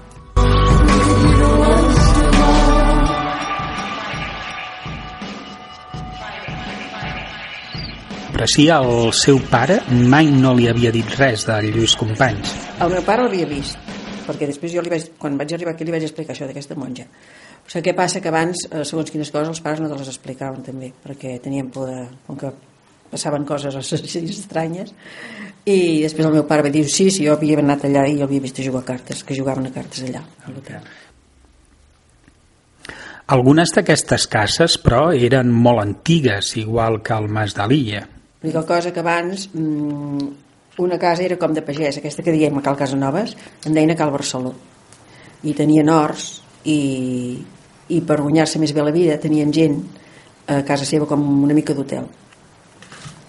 Però 8.32 8.48
sí, 8.48 8.66
el 8.72 9.12
seu 9.16 9.38
pare 9.50 9.78
mai 9.92 10.30
no 10.32 10.54
li 10.56 10.68
havia 10.70 10.92
dit 10.94 11.08
res 11.18 11.44
de 11.48 11.58
Lluís 11.68 11.94
Companys. 12.00 12.54
El 12.80 12.92
meu 12.94 13.04
pare 13.06 13.26
l'havia 13.26 13.46
vist, 13.50 13.78
perquè 14.26 14.48
després 14.48 14.72
jo 14.72 14.82
li 14.84 14.92
vaig, 14.92 15.10
quan 15.20 15.36
vaig 15.40 15.52
arribar 15.52 15.74
aquí 15.74 15.86
li 15.86 15.94
vaig 15.94 16.06
explicar 16.08 16.34
això 16.34 16.48
d'aquesta 16.48 16.78
monja. 16.80 17.06
O 17.62 17.68
sigui, 17.68 17.84
què 17.90 17.96
passa? 17.96 18.22
Que 18.24 18.32
abans, 18.32 18.64
eh, 18.70 18.82
segons 18.88 19.12
quines 19.12 19.30
coses, 19.30 19.52
els 19.52 19.62
pares 19.62 19.82
no 19.84 19.90
te 19.92 20.00
les 20.00 20.10
explicaven 20.10 20.64
també, 20.66 20.90
perquè 21.04 21.36
tenien 21.44 21.68
por 21.70 21.90
de... 21.90 22.06
com 22.26 22.40
que 22.40 22.50
passaven 23.12 23.44
coses 23.44 23.76
així 23.82 24.24
estranyes 24.24 24.94
i 25.68 26.00
després 26.02 26.26
el 26.26 26.32
meu 26.38 26.46
pare 26.48 26.64
va 26.66 26.72
dir 26.72 26.86
sí, 26.88 27.10
sí, 27.12 27.26
jo 27.26 27.36
havia 27.36 27.60
anat 27.60 27.84
allà 27.86 28.06
i 28.08 28.16
jo 28.18 28.24
havia 28.26 28.42
vist 28.42 28.58
jugar 28.64 28.82
a 28.82 28.88
cartes 28.94 29.22
que 29.22 29.36
jugaven 29.36 29.68
a 29.68 29.74
cartes 29.74 30.06
allà 30.08 30.24
a 30.24 30.54
l'hotel 30.54 30.88
algunes 33.32 33.70
d'aquestes 33.72 34.26
cases, 34.28 34.74
però, 34.82 35.06
eren 35.12 35.52
molt 35.52 35.80
antigues, 35.80 36.56
igual 36.60 37.00
que 37.04 37.14
el 37.16 37.30
Mas 37.32 37.54
de 37.56 37.64
l'Illa. 37.70 38.02
L'única 38.42 38.64
cosa 38.66 38.92
que 38.92 39.00
abans 39.00 39.48
mmm, 39.54 40.28
una 40.78 40.98
casa 40.98 41.22
era 41.22 41.38
com 41.38 41.52
de 41.54 41.62
pagès, 41.62 41.98
aquesta 41.98 42.24
que 42.24 42.32
diem 42.32 42.56
a 42.58 42.62
Cal 42.64 42.76
Casanovas, 42.76 43.36
en 43.66 43.74
deien 43.76 43.92
a 43.92 43.96
Cal 43.96 44.10
Barceló. 44.10 44.54
I 45.44 45.54
tenien 45.58 45.90
horts 45.92 46.40
i, 46.64 47.36
i 47.92 48.00
per 48.06 48.20
guanyar-se 48.22 48.60
més 48.62 48.72
bé 48.72 48.84
la 48.84 48.94
vida 48.94 49.18
tenien 49.20 49.52
gent 49.52 49.78
a 50.48 50.62
casa 50.66 50.88
seva 50.88 51.06
com 51.06 51.22
una 51.44 51.54
mica 51.54 51.74
d'hotel. 51.74 52.06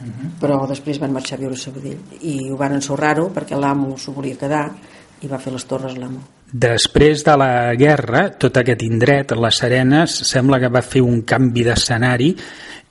Uh 0.03 0.07
-huh. 0.07 0.29
Però 0.39 0.67
després 0.67 0.99
van 0.99 1.13
marxar 1.13 1.37
a 1.37 1.41
viure 1.41 1.55
a 1.55 1.57
Sabadell 1.57 1.99
i 2.21 2.49
ho 2.51 2.57
van 2.57 2.73
ensorrar-ho 2.73 3.29
perquè 3.33 3.59
l'amo 3.59 3.97
s'ho 3.97 4.11
volia 4.11 4.35
quedar 4.35 4.71
i 5.21 5.27
va 5.27 5.39
fer 5.39 5.53
les 5.53 5.65
torres 5.65 5.97
l'amo. 5.97 6.19
Després 6.51 7.23
de 7.23 7.37
la 7.37 7.73
guerra, 7.75 8.29
tot 8.37 8.57
aquest 8.57 8.81
indret, 8.83 9.31
les 9.31 9.55
Serenes, 9.55 10.11
sembla 10.11 10.59
que 10.59 10.69
va 10.69 10.81
fer 10.81 11.01
un 11.01 11.21
canvi 11.21 11.63
d'escenari 11.63 12.35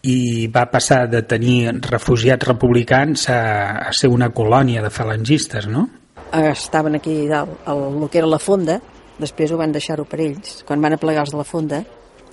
i 0.03 0.49
va 0.51 0.67
passar 0.71 1.07
de 1.11 1.23
tenir 1.23 1.71
refugiats 1.87 2.49
republicans 2.49 3.29
a, 3.31 3.41
a 3.87 3.93
ser 3.95 4.11
una 4.11 4.33
colònia 4.35 4.83
de 4.83 4.91
falangistes, 4.91 5.69
no? 5.71 5.89
Estaven 6.33 6.97
aquí 6.99 7.27
dalt, 7.29 7.63
el, 7.69 7.83
el 8.03 8.11
que 8.11 8.19
era 8.19 8.31
la 8.31 8.41
fonda, 8.43 8.81
després 9.23 9.53
ho 9.53 9.59
van 9.61 9.73
deixar-ho 9.73 10.07
per 10.09 10.21
ells. 10.25 10.63
Quan 10.67 10.83
van 10.83 10.97
aplegar 10.97 11.23
els 11.23 11.35
de 11.35 11.39
la 11.39 11.47
fonda, 11.47 11.83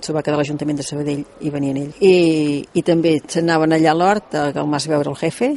s'ho 0.00 0.14
va 0.16 0.22
quedar 0.24 0.38
l'Ajuntament 0.40 0.80
de 0.80 0.86
Sabadell 0.86 1.22
i 1.44 1.50
venien 1.52 1.78
ells. 1.78 1.98
I, 2.02 2.64
i 2.74 2.82
també 2.82 3.18
s'anaven 3.20 3.76
allà 3.76 3.92
a 3.92 3.98
l'hort, 3.98 4.30
que 4.32 4.62
el 4.62 4.70
mas 4.70 4.88
veure 4.90 5.12
el 5.12 5.18
jefe, 5.20 5.52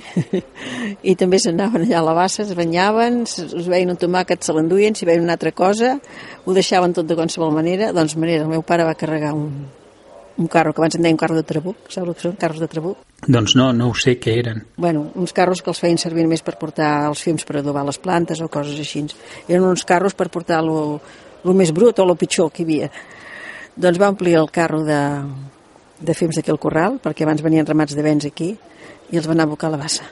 i 1.12 1.16
també 1.20 1.40
s'anaven 1.42 1.88
allà 1.88 2.02
a 2.02 2.08
la 2.12 2.18
bassa, 2.18 2.44
es 2.44 2.54
banyaven, 2.58 3.24
es 3.26 3.70
veien 3.72 3.96
un 3.96 4.00
tomàquet, 4.00 4.44
se 4.44 4.54
l'enduien, 4.54 4.94
si 4.94 5.10
veien 5.10 5.24
una 5.24 5.40
altra 5.40 5.54
cosa, 5.56 5.96
ho 6.44 6.54
deixaven 6.54 6.94
tot 6.94 7.10
de 7.10 7.18
qualsevol 7.18 7.56
manera. 7.56 7.94
Doncs 7.96 8.20
manera, 8.20 8.44
el 8.46 8.54
meu 8.54 8.62
pare 8.68 8.86
va 8.86 9.00
carregar 9.00 9.34
un, 9.38 9.50
un 10.38 10.48
carro, 10.48 10.74
que 10.74 10.82
abans 10.82 10.96
en 10.98 11.06
deien 11.06 11.18
carro 11.18 11.36
de 11.38 11.44
trabuc, 11.46 11.90
saps 11.90 12.08
el 12.08 12.16
que 12.16 12.26
són 12.26 12.38
carros 12.42 12.62
de 12.62 12.68
trabuc? 12.70 13.02
Doncs 13.28 13.56
no, 13.60 13.70
no 13.76 13.90
ho 13.92 13.98
sé 13.98 14.16
què 14.22 14.36
eren. 14.42 14.64
Bueno, 14.78 15.06
uns 15.20 15.34
carros 15.36 15.62
que 15.62 15.70
els 15.72 15.80
feien 15.80 16.00
servir 16.02 16.26
més 16.28 16.42
per 16.46 16.56
portar 16.60 17.08
els 17.10 17.22
films 17.24 17.46
per 17.46 17.60
adobar 17.60 17.86
les 17.86 18.00
plantes 18.02 18.42
o 18.42 18.50
coses 18.52 18.80
així. 18.82 19.06
Eren 19.48 19.68
uns 19.70 19.86
carros 19.86 20.18
per 20.18 20.30
portar 20.34 20.64
lo, 20.66 21.00
lo 21.44 21.56
més 21.58 21.72
brut 21.76 22.00
o 22.00 22.08
lo 22.08 22.18
pitjor 22.20 22.52
que 22.52 22.64
hi 22.64 22.68
havia. 22.68 22.92
Doncs 23.76 24.00
va 24.02 24.12
omplir 24.14 24.36
el 24.40 24.50
carro 24.54 24.84
de, 24.86 25.02
de 26.00 26.16
films 26.18 26.38
d'aquí 26.38 26.54
al 26.54 26.62
corral, 26.62 27.00
perquè 27.04 27.26
abans 27.26 27.42
venien 27.46 27.68
ramats 27.68 27.96
de 27.98 28.06
vents 28.06 28.26
aquí, 28.30 28.54
i 29.12 29.20
els 29.20 29.28
van 29.30 29.38
anar 29.38 29.48
a 29.48 29.52
abocar 29.52 29.70
a 29.70 29.76
la 29.76 29.82
bassa. 29.82 30.08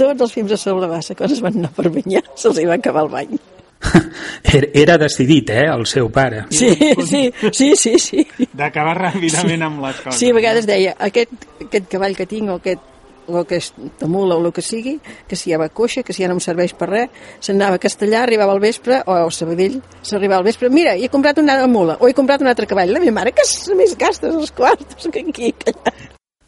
Tots 0.00 0.20
els 0.24 0.32
films 0.32 0.52
a 0.52 0.60
sobre 0.60 0.86
la 0.86 0.92
bassa, 0.94 1.16
quan 1.16 1.32
es 1.32 1.42
van 1.44 1.58
anar 1.60 1.72
per 1.76 1.90
banyar, 1.92 2.24
se'ls 2.36 2.60
hi 2.60 2.68
va 2.68 2.78
acabar 2.80 3.04
el 3.04 3.12
bany. 3.12 3.40
Era 4.84 4.98
decidit, 4.98 5.50
eh, 5.50 5.66
el 5.72 5.86
seu 5.86 6.10
pare. 6.12 6.44
Sí, 6.50 6.70
sí, 7.06 7.32
sí, 7.52 7.72
sí. 7.76 7.98
sí. 7.98 8.26
D'acabar 8.52 8.96
ràpidament 8.98 9.66
amb 9.66 9.82
les 9.86 10.00
coses. 10.04 10.20
Sí, 10.20 10.30
a 10.30 10.36
vegades 10.36 10.68
deia, 10.68 10.94
aquest, 11.00 11.48
aquest 11.66 11.90
cavall 11.92 12.16
que 12.18 12.28
tinc 12.30 12.50
o 12.50 12.60
aquest 12.60 12.88
o 13.30 13.38
aquesta 13.38 14.06
mula 14.10 14.36
o 14.36 14.44
el 14.44 14.52
que 14.52 14.62
sigui, 14.62 14.96
que 15.28 15.36
si 15.38 15.52
ja 15.52 15.58
va 15.60 15.68
coixa, 15.68 16.02
que 16.02 16.12
si 16.12 16.24
ja 16.24 16.28
no 16.28 16.36
em 16.36 16.42
serveix 16.42 16.74
per 16.74 16.88
res, 16.90 17.20
s'anava 17.44 17.78
a 17.78 17.82
Castellà, 17.82 18.24
arribava 18.24 18.56
al 18.56 18.62
vespre, 18.62 19.00
o 19.06 19.14
a 19.14 19.28
Sabadell, 19.30 19.80
s'arribava 20.02 20.40
al 20.40 20.48
vespre, 20.48 20.70
mira, 20.72 20.96
he 20.96 21.08
comprat 21.12 21.38
una 21.38 21.60
mula, 21.70 21.96
o 22.00 22.08
he 22.08 22.16
comprat 22.16 22.42
un 22.42 22.50
altre 22.50 22.66
cavall, 22.66 22.90
la 22.90 23.02
meva 23.02 23.20
mare, 23.20 23.34
que 23.36 23.46
més 23.78 23.94
gastes 23.98 24.34
els 24.34 24.50
quartos 24.50 25.06
que 25.12 25.22
aquí, 25.22 25.52
que 25.52 25.76
allà. 25.76 25.94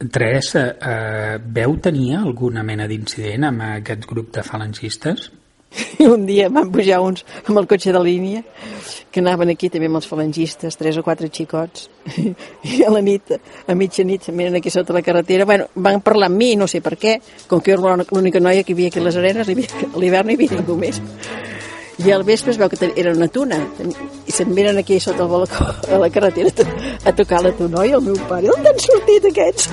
Teresa, 0.03 0.64
eh, 0.83 1.38
veu 1.38 1.77
tenir 1.79 2.16
alguna 2.18 2.64
mena 2.66 2.88
d'incident 2.90 3.47
amb 3.47 3.62
aquest 3.68 4.09
grup 4.11 4.33
de 4.35 4.42
falangistes? 4.42 5.31
I 5.99 6.07
un 6.07 6.27
dia 6.27 6.49
van 6.53 6.71
pujar 6.73 7.01
uns 7.05 7.25
amb 7.47 7.59
el 7.59 7.69
cotxe 7.71 7.93
de 7.95 8.03
línia 8.03 8.43
que 9.13 9.21
anaven 9.21 9.53
aquí 9.53 9.69
també 9.71 9.91
amb 9.91 10.01
els 10.01 10.09
falangistes, 10.09 10.79
tres 10.81 10.97
o 10.97 11.05
quatre 11.05 11.29
xicots, 11.29 11.91
i 12.73 12.81
a 12.83 12.91
la 12.91 13.03
nit, 13.05 13.35
a 13.69 13.77
mitja 13.77 14.07
nit, 14.09 14.31
miren 14.33 14.57
aquí 14.57 14.73
sota 14.73 14.97
la 14.97 15.05
carretera, 15.05 15.45
bueno, 15.45 15.69
van 15.75 16.01
parlar 16.01 16.31
amb 16.31 16.41
mi, 16.41 16.55
no 16.57 16.67
sé 16.67 16.81
per 16.81 16.97
què, 16.97 17.19
com 17.47 17.61
que 17.61 17.77
jo 17.77 17.93
era 17.93 18.09
l'única 18.09 18.41
noia 18.41 18.65
que 18.65 18.73
hi 18.73 18.79
havia 18.79 18.93
aquí 18.93 19.03
a 19.03 19.07
les 19.07 19.21
arenes, 19.21 19.53
a 19.53 19.99
l'hivern 20.01 20.33
hi 20.33 20.39
havia 20.39 20.57
ningú 20.57 20.79
més. 20.81 21.03
I 22.03 22.11
al 22.11 22.25
vespre 22.25 22.51
es 22.51 22.59
veu 22.59 22.71
que 22.73 22.89
era 22.97 23.13
una 23.13 23.29
tuna, 23.29 23.61
i 24.27 24.33
se'n 24.33 24.51
miren 24.57 24.81
aquí 24.81 24.97
sota 24.99 25.27
el 25.27 25.31
balcó 25.31 25.69
a 25.93 26.01
la 26.01 26.09
carretera 26.11 26.67
a 27.05 27.13
tocar 27.13 27.43
la 27.45 27.53
tuna, 27.59 27.85
i 27.85 27.93
el 27.93 28.03
meu 28.09 28.17
pare, 28.31 28.49
on 28.51 28.67
han 28.67 28.81
sortit 28.81 29.29
aquests? 29.29 29.69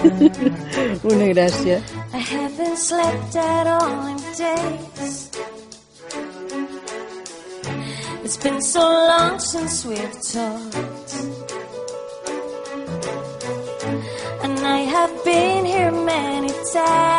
una 1.13 1.31
gràcia. 1.31 1.79
I 2.11 2.19
haven't 2.19 2.77
slept 2.77 3.39
at 3.39 3.71
all 3.71 4.11
in 4.11 4.21
days 4.35 5.68
It's 8.23 8.37
been 8.37 8.61
so 8.61 8.81
long 8.81 9.39
since 9.39 9.85
we've 9.85 10.21
talked. 10.21 11.13
And 14.43 14.59
I 14.59 14.79
have 14.95 15.23
been 15.23 15.65
here 15.65 15.91
many 15.91 16.49
times. 16.49 17.09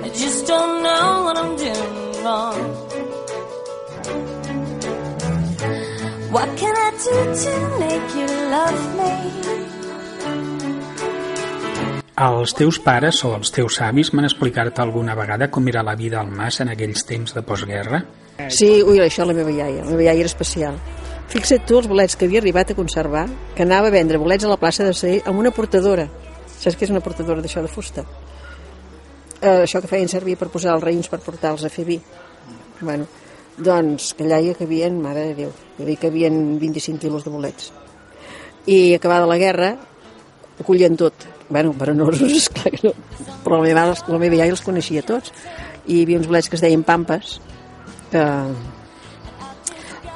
I 0.00 0.08
just 0.14 0.46
don't 0.46 0.82
know 0.82 1.22
what 1.24 1.36
I'm 1.36 1.56
doing 1.56 2.24
wrong. 2.24 2.58
What 6.32 6.48
can 6.56 6.74
I 6.76 6.90
do 7.06 7.16
to 7.44 7.52
make 7.78 8.14
you 8.16 8.26
love 8.56 8.80
me? 8.98 9.67
Els 12.18 12.50
teus 12.58 12.80
pares 12.82 13.20
o 13.22 13.28
els 13.36 13.52
teus 13.54 13.76
avis 13.86 14.08
m'han 14.10 14.26
explicat 14.26 14.80
alguna 14.82 15.14
vegada 15.14 15.46
com 15.54 15.68
era 15.70 15.84
la 15.86 15.94
vida 15.94 16.18
al 16.18 16.32
mas 16.34 16.56
en 16.64 16.72
aquells 16.72 17.04
temps 17.06 17.34
de 17.36 17.44
postguerra? 17.46 18.00
Sí, 18.50 18.82
ui, 18.82 18.98
això 19.04 19.22
la 19.28 19.36
meva 19.38 19.52
iaia. 19.54 19.84
La 19.84 19.92
meva 19.92 20.08
iaia 20.08 20.24
era 20.24 20.32
especial. 20.32 20.80
Fixa't 21.30 21.62
tu 21.68 21.78
els 21.78 21.86
bolets 21.86 22.18
que 22.18 22.26
havia 22.26 22.40
arribat 22.42 22.72
a 22.72 22.76
conservar, 22.78 23.28
que 23.54 23.62
anava 23.62 23.92
a 23.92 23.94
vendre 23.94 24.18
bolets 24.18 24.48
a 24.48 24.50
la 24.50 24.58
plaça 24.58 24.88
de 24.88 24.96
Saí 24.98 25.20
amb 25.30 25.38
una 25.38 25.54
portadora. 25.54 26.08
Saps 26.58 26.74
què 26.74 26.88
és 26.88 26.94
una 26.96 27.04
portadora 27.04 27.44
d'això 27.44 27.62
de 27.62 27.70
fusta? 27.70 28.02
Eh, 29.38 29.62
això 29.62 29.78
que 29.78 29.92
feien 29.94 30.10
servir 30.10 30.34
per 30.40 30.50
posar 30.50 30.74
els 30.74 30.82
raïms 30.82 31.06
per 31.12 31.22
portar-los 31.22 31.68
a 31.68 31.70
fer 31.70 31.86
vi. 31.86 32.00
Bueno, 32.80 33.06
doncs 33.54 34.10
que 34.18 34.26
allà 34.26 34.42
hi 34.42 34.56
havien, 34.58 34.98
mare 34.98 35.28
de 35.30 35.38
Déu, 35.44 35.56
dir 35.78 36.00
que 36.02 36.10
havien 36.10 36.58
25 36.58 36.98
quilos 37.06 37.22
de 37.22 37.30
bolets. 37.30 37.70
I 38.66 38.94
acabada 38.98 39.30
la 39.30 39.38
guerra, 39.38 39.76
ho 40.58 40.66
collien 40.66 40.98
tot, 40.98 41.37
bueno, 41.48 41.72
veranosos, 41.72 42.32
esclar 42.42 42.70
que 42.70 42.88
no. 42.88 42.94
Però 43.44 43.60
la 43.60 43.68
meva, 43.68 43.84
la 43.94 44.18
meva 44.18 44.40
iaia 44.40 44.54
els 44.54 44.64
coneixia 44.64 45.04
tots. 45.06 45.32
I 45.86 46.00
hi 46.00 46.02
havia 46.04 46.18
uns 46.20 46.28
bolets 46.28 46.50
que 46.50 46.58
es 46.58 46.64
deien 46.64 46.82
pampes, 46.84 47.38
que 48.12 48.24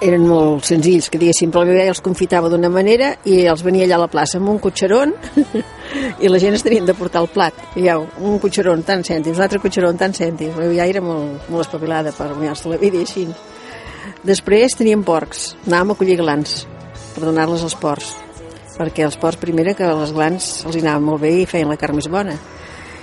eren 0.03 0.25
molt 0.27 0.67
senzills, 0.67 1.09
que 1.09 1.21
diguéssim, 1.21 1.53
però 1.53 1.63
la 1.63 1.71
meva 1.71 1.85
iaia 1.85 1.95
els 1.95 2.03
confitava 2.05 2.51
d'una 2.51 2.71
manera 2.73 3.13
i 3.25 3.45
els 3.49 3.63
venia 3.65 3.87
allà 3.87 4.01
a 4.01 4.03
la 4.05 4.11
plaça 4.11 4.41
amb 4.41 4.51
un 4.51 4.59
cotxeron 4.63 5.15
i 6.25 6.31
la 6.31 6.41
gent 6.43 6.59
es 6.59 6.67
tenien 6.67 6.89
de 6.89 6.97
portar 6.99 7.23
el 7.23 7.31
plat. 7.33 7.57
Ja, 7.77 7.97
un 8.01 8.41
cotxeron 8.43 8.83
tant 8.89 9.07
cèntims, 9.07 9.39
un 9.39 9.47
altre 9.47 9.63
cotxeron 9.63 10.01
tant 10.01 10.17
cèntims. 10.19 10.59
La 10.59 10.67
meva 10.67 10.77
iaia 10.81 10.99
era 10.99 11.05
molt, 11.07 11.49
molt 11.49 11.69
espavilada 11.69 12.13
per 12.17 12.33
guanyar-se 12.35 12.75
la 12.75 12.81
vida 12.83 12.99
i 12.99 13.07
així. 13.07 13.29
Després 14.27 14.77
teníem 14.79 15.07
porcs, 15.07 15.53
anàvem 15.69 15.95
a 15.95 15.99
collir 15.99 16.19
glans 16.21 16.61
per 17.15 17.25
donar-les 17.25 17.63
als 17.63 17.79
porcs 17.79 18.13
perquè 18.83 19.07
els 19.07 19.19
porcs 19.21 19.39
primera 19.39 19.77
que 19.79 19.87
les 19.87 20.13
glans 20.15 20.49
els 20.67 20.77
hi 20.77 20.83
anaven 20.83 21.07
molt 21.07 21.23
bé 21.23 21.33
i 21.43 21.47
feien 21.47 21.71
la 21.71 21.79
carn 21.79 21.97
més 21.99 22.09
bona. 22.11 22.35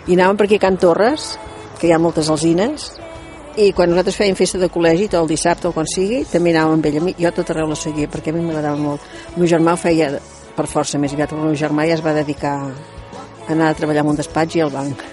I 0.07 0.17
anàvem 0.17 0.39
per 0.39 0.47
aquí 0.47 0.59
a 0.59 0.63
Can 0.65 0.79
Torres 0.81 1.35
que 1.79 1.87
hi 1.87 1.93
ha 1.95 2.01
moltes 2.01 2.27
alzines 2.33 2.89
i 3.59 3.71
quan 3.75 3.91
nosaltres 3.91 4.17
fèiem 4.19 4.37
festa 4.39 4.59
de 4.59 4.69
col·legi 4.71 5.07
tot 5.07 5.21
el 5.23 5.31
dissabte 5.31 5.69
o 5.69 5.73
quan 5.75 5.87
sigui 5.87 6.25
també 6.27 6.51
anàvem 6.51 6.79
amb 6.79 6.89
ell. 6.89 7.13
Jo 7.19 7.31
tot 7.35 7.53
arreu 7.53 7.71
la 7.71 7.79
seguia 7.79 8.11
perquè 8.11 8.33
a 8.33 8.35
mi 8.35 8.43
m'agradava 8.43 8.79
molt. 8.79 9.07
El 9.31 9.39
meu 9.43 9.51
germà 9.51 9.75
ho 9.75 9.79
feia 9.79 10.11
per 10.57 10.67
força 10.67 10.99
més 10.99 11.15
aviat 11.15 11.31
el 11.35 11.45
meu 11.45 11.55
germà 11.55 11.87
ja 11.87 11.95
es 11.95 12.03
va 12.03 12.15
dedicar 12.17 12.57
a 12.65 13.55
anar 13.55 13.71
a 13.71 13.79
treballar 13.79 14.03
en 14.03 14.11
un 14.11 14.19
despatx 14.19 14.59
i 14.59 14.65
al 14.65 14.75
banc. 14.75 15.07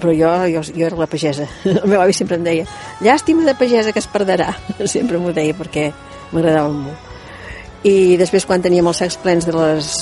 Però 0.00 0.16
jo, 0.16 0.32
jo, 0.50 0.64
jo 0.72 0.88
era 0.88 0.98
la 0.98 1.06
pagesa. 1.06 1.46
El 1.68 1.86
meu 1.86 2.00
avi 2.02 2.16
sempre 2.16 2.40
em 2.40 2.42
deia 2.48 2.66
llàstima 3.04 3.46
de 3.46 3.54
pagesa 3.54 3.92
que 3.94 4.02
es 4.02 4.10
perdrà. 4.10 4.50
Sempre 4.96 5.20
m'ho 5.22 5.30
deia 5.36 5.54
perquè 5.54 5.92
m'agradava 6.32 6.74
molt 6.74 7.11
i 7.88 8.16
després 8.20 8.46
quan 8.46 8.62
teníem 8.62 8.86
els 8.86 9.02
sacs 9.02 9.18
plens 9.22 9.48
de 9.48 9.54
les 9.56 9.92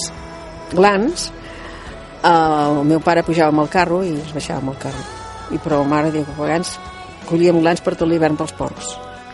glans 0.72 1.30
el 2.26 2.82
meu 2.84 3.00
pare 3.00 3.24
pujava 3.24 3.48
amb 3.48 3.64
el 3.64 3.70
carro 3.72 4.02
i 4.04 4.12
es 4.20 4.34
baixava 4.36 4.60
amb 4.60 4.74
el 4.74 4.78
carro. 4.82 5.06
I 5.50 5.58
però 5.58 5.80
mare 5.88 6.12
diu 6.12 6.26
que 6.26 6.36
a 6.36 6.42
vegades 6.42 6.74
collíem 7.30 7.62
glans 7.62 7.80
per 7.80 7.96
tot 7.96 8.08
l'hivern 8.08 8.36
pels 8.36 8.52
porcs. 8.58 8.92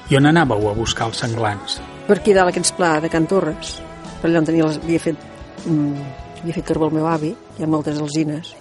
I 0.08 0.20
on 0.20 0.30
anàveu 0.30 0.70
a 0.70 0.74
buscar 0.76 1.10
els 1.10 1.18
senglans? 1.24 1.80
per 2.06 2.20
aquí 2.20 2.34
dalt 2.34 2.52
aquests 2.52 2.74
pla 2.78 2.96
de 3.02 3.10
Can 3.10 3.26
Torres. 3.26 3.76
Per 4.20 4.30
allà 4.30 4.40
on 4.40 4.46
tenia 4.48 4.68
les, 4.68 4.78
havia 4.82 5.02
fet 5.02 5.24
mm, 5.66 6.04
havia 6.42 6.54
fet 6.54 6.68
carbó 6.68 6.90
el 6.90 6.94
meu 6.98 7.08
avi. 7.10 7.32
Hi 7.58 7.66
ha 7.66 7.70
moltes 7.70 7.98
alzines. 7.98 8.54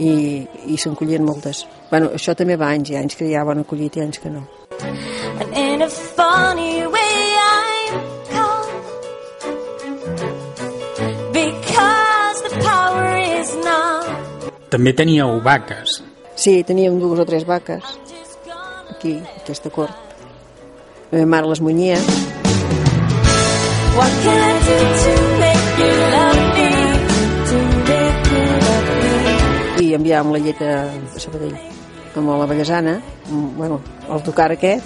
I, 0.00 0.12
i 0.72 0.78
se'n 0.80 0.96
collien 0.96 1.26
moltes. 1.26 1.66
Bueno, 1.90 2.08
això 2.16 2.32
també 2.32 2.56
va 2.56 2.70
anys, 2.72 2.88
hi 2.88 2.96
ha 2.96 3.04
anys 3.04 3.18
que 3.20 3.28
hi 3.28 3.36
ha 3.36 3.44
bona 3.44 3.66
collita 3.68 4.00
i 4.00 4.06
anys 4.06 4.22
que 4.22 4.32
no. 4.32 4.46
And 5.40 5.52
in 5.56 5.82
a 5.82 5.88
funny 5.90 6.86
way 6.86 6.99
També 14.70 14.92
teníeu 14.94 15.40
vaques. 15.42 16.00
Sí, 16.38 16.62
teníem 16.64 17.00
dues 17.02 17.20
o 17.20 17.26
tres 17.26 17.44
vaques 17.46 17.84
aquí, 18.90 19.16
a 19.18 19.40
aquesta 19.42 19.70
cort. 19.70 19.94
La 21.10 21.18
meva 21.18 21.30
mare 21.34 21.50
les 21.50 21.60
munyia. 21.60 21.98
What 23.96 24.12
can 24.22 24.38
I 24.38 24.52
do 24.66 24.76
to 25.02 25.12
make 25.42 25.72
you 25.80 25.94
love 26.14 26.42
me? 26.54 26.68
To 27.50 27.58
make 27.88 28.30
you 28.30 28.44
love 28.66 28.84
me 28.84 29.00
i 29.80 29.94
enviàvem 29.96 30.30
la 30.34 30.40
llet 30.44 30.60
a 30.62 30.74
a 30.92 31.20
Sabadell 31.22 31.56
amb 32.20 32.28
la 32.28 32.46
Vallesana 32.46 32.94
mm, 33.00 33.56
bueno, 33.56 33.80
el 34.12 34.22
tocar 34.22 34.50
aquest 34.52 34.84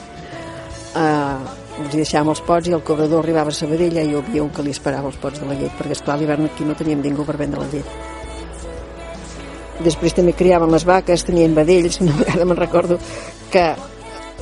eh, 0.96 1.36
els 1.82 1.92
hi 1.92 1.98
deixàvem 1.98 2.30
els 2.30 2.42
pots 2.46 2.70
i 2.70 2.76
el 2.76 2.84
cobrador 2.86 3.24
arribava 3.24 3.50
a 3.50 3.58
Sabadell 3.58 3.98
i 3.98 4.04
hi 4.06 4.16
havia 4.16 4.44
un 4.44 4.52
que 4.54 4.62
li 4.62 4.72
esperava 4.76 5.10
els 5.10 5.18
pots 5.20 5.42
de 5.42 5.48
la 5.50 5.58
llet 5.58 5.74
perquè 5.78 5.98
esclar 5.98 6.16
a 6.16 6.20
l'hivern 6.22 6.46
aquí 6.46 6.64
no 6.64 6.76
teníem 6.78 7.02
ningú 7.02 7.26
per 7.26 7.36
vendre 7.40 7.60
la 7.60 7.70
llet 7.72 8.23
després 9.82 10.14
també 10.14 10.36
criàvem 10.36 10.70
les 10.70 10.86
vaques 10.86 11.26
tenien 11.26 11.54
vedells, 11.56 12.00
una 12.04 12.14
vegada 12.20 12.46
me'n 12.46 12.60
recordo 12.60 12.98
que 13.50 13.72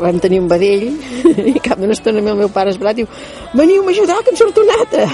vam 0.00 0.18
tenir 0.20 0.40
un 0.40 0.48
vedell 0.48 0.88
i 1.52 1.60
cap 1.62 1.80
d'una 1.80 1.96
estona 1.96 2.20
el 2.20 2.36
meu 2.36 2.50
pare 2.52 2.72
esbrat 2.72 2.96
diu 2.96 3.08
veniu 3.54 3.84
a 3.84 3.92
ajudar 3.92 4.22
que 4.24 4.32
em 4.32 4.40
surt 4.40 4.58
una 4.60 4.76
altra 4.80 5.06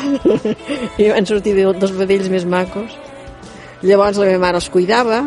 i 1.02 1.10
van 1.10 1.26
sortir 1.26 1.54
dos 1.58 1.94
vedells 1.98 2.30
més 2.32 2.46
macos 2.46 2.94
Llavors 3.82 4.18
la 4.18 4.26
meva 4.26 4.40
mare 4.42 4.58
els 4.58 4.66
cuidava, 4.74 5.20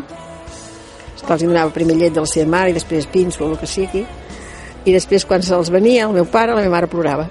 els 1.15 1.43
donava 1.43 1.71
primer 1.71 1.95
llet 1.95 2.11
de 2.17 2.19
la 2.19 2.27
seva 2.27 2.49
mare 2.51 2.71
i 2.71 2.75
després 2.75 3.07
pins 3.07 3.39
o 3.39 3.47
el 3.47 3.55
que 3.61 3.69
sigui, 3.69 4.01
i 4.83 4.91
després 4.91 5.23
quan 5.25 5.43
se'ls 5.45 5.71
venia 5.71 6.09
el 6.09 6.17
meu 6.17 6.27
pare, 6.27 6.51
la 6.51 6.65
meva 6.65 6.73
mare 6.75 6.89
plorava. 6.91 7.29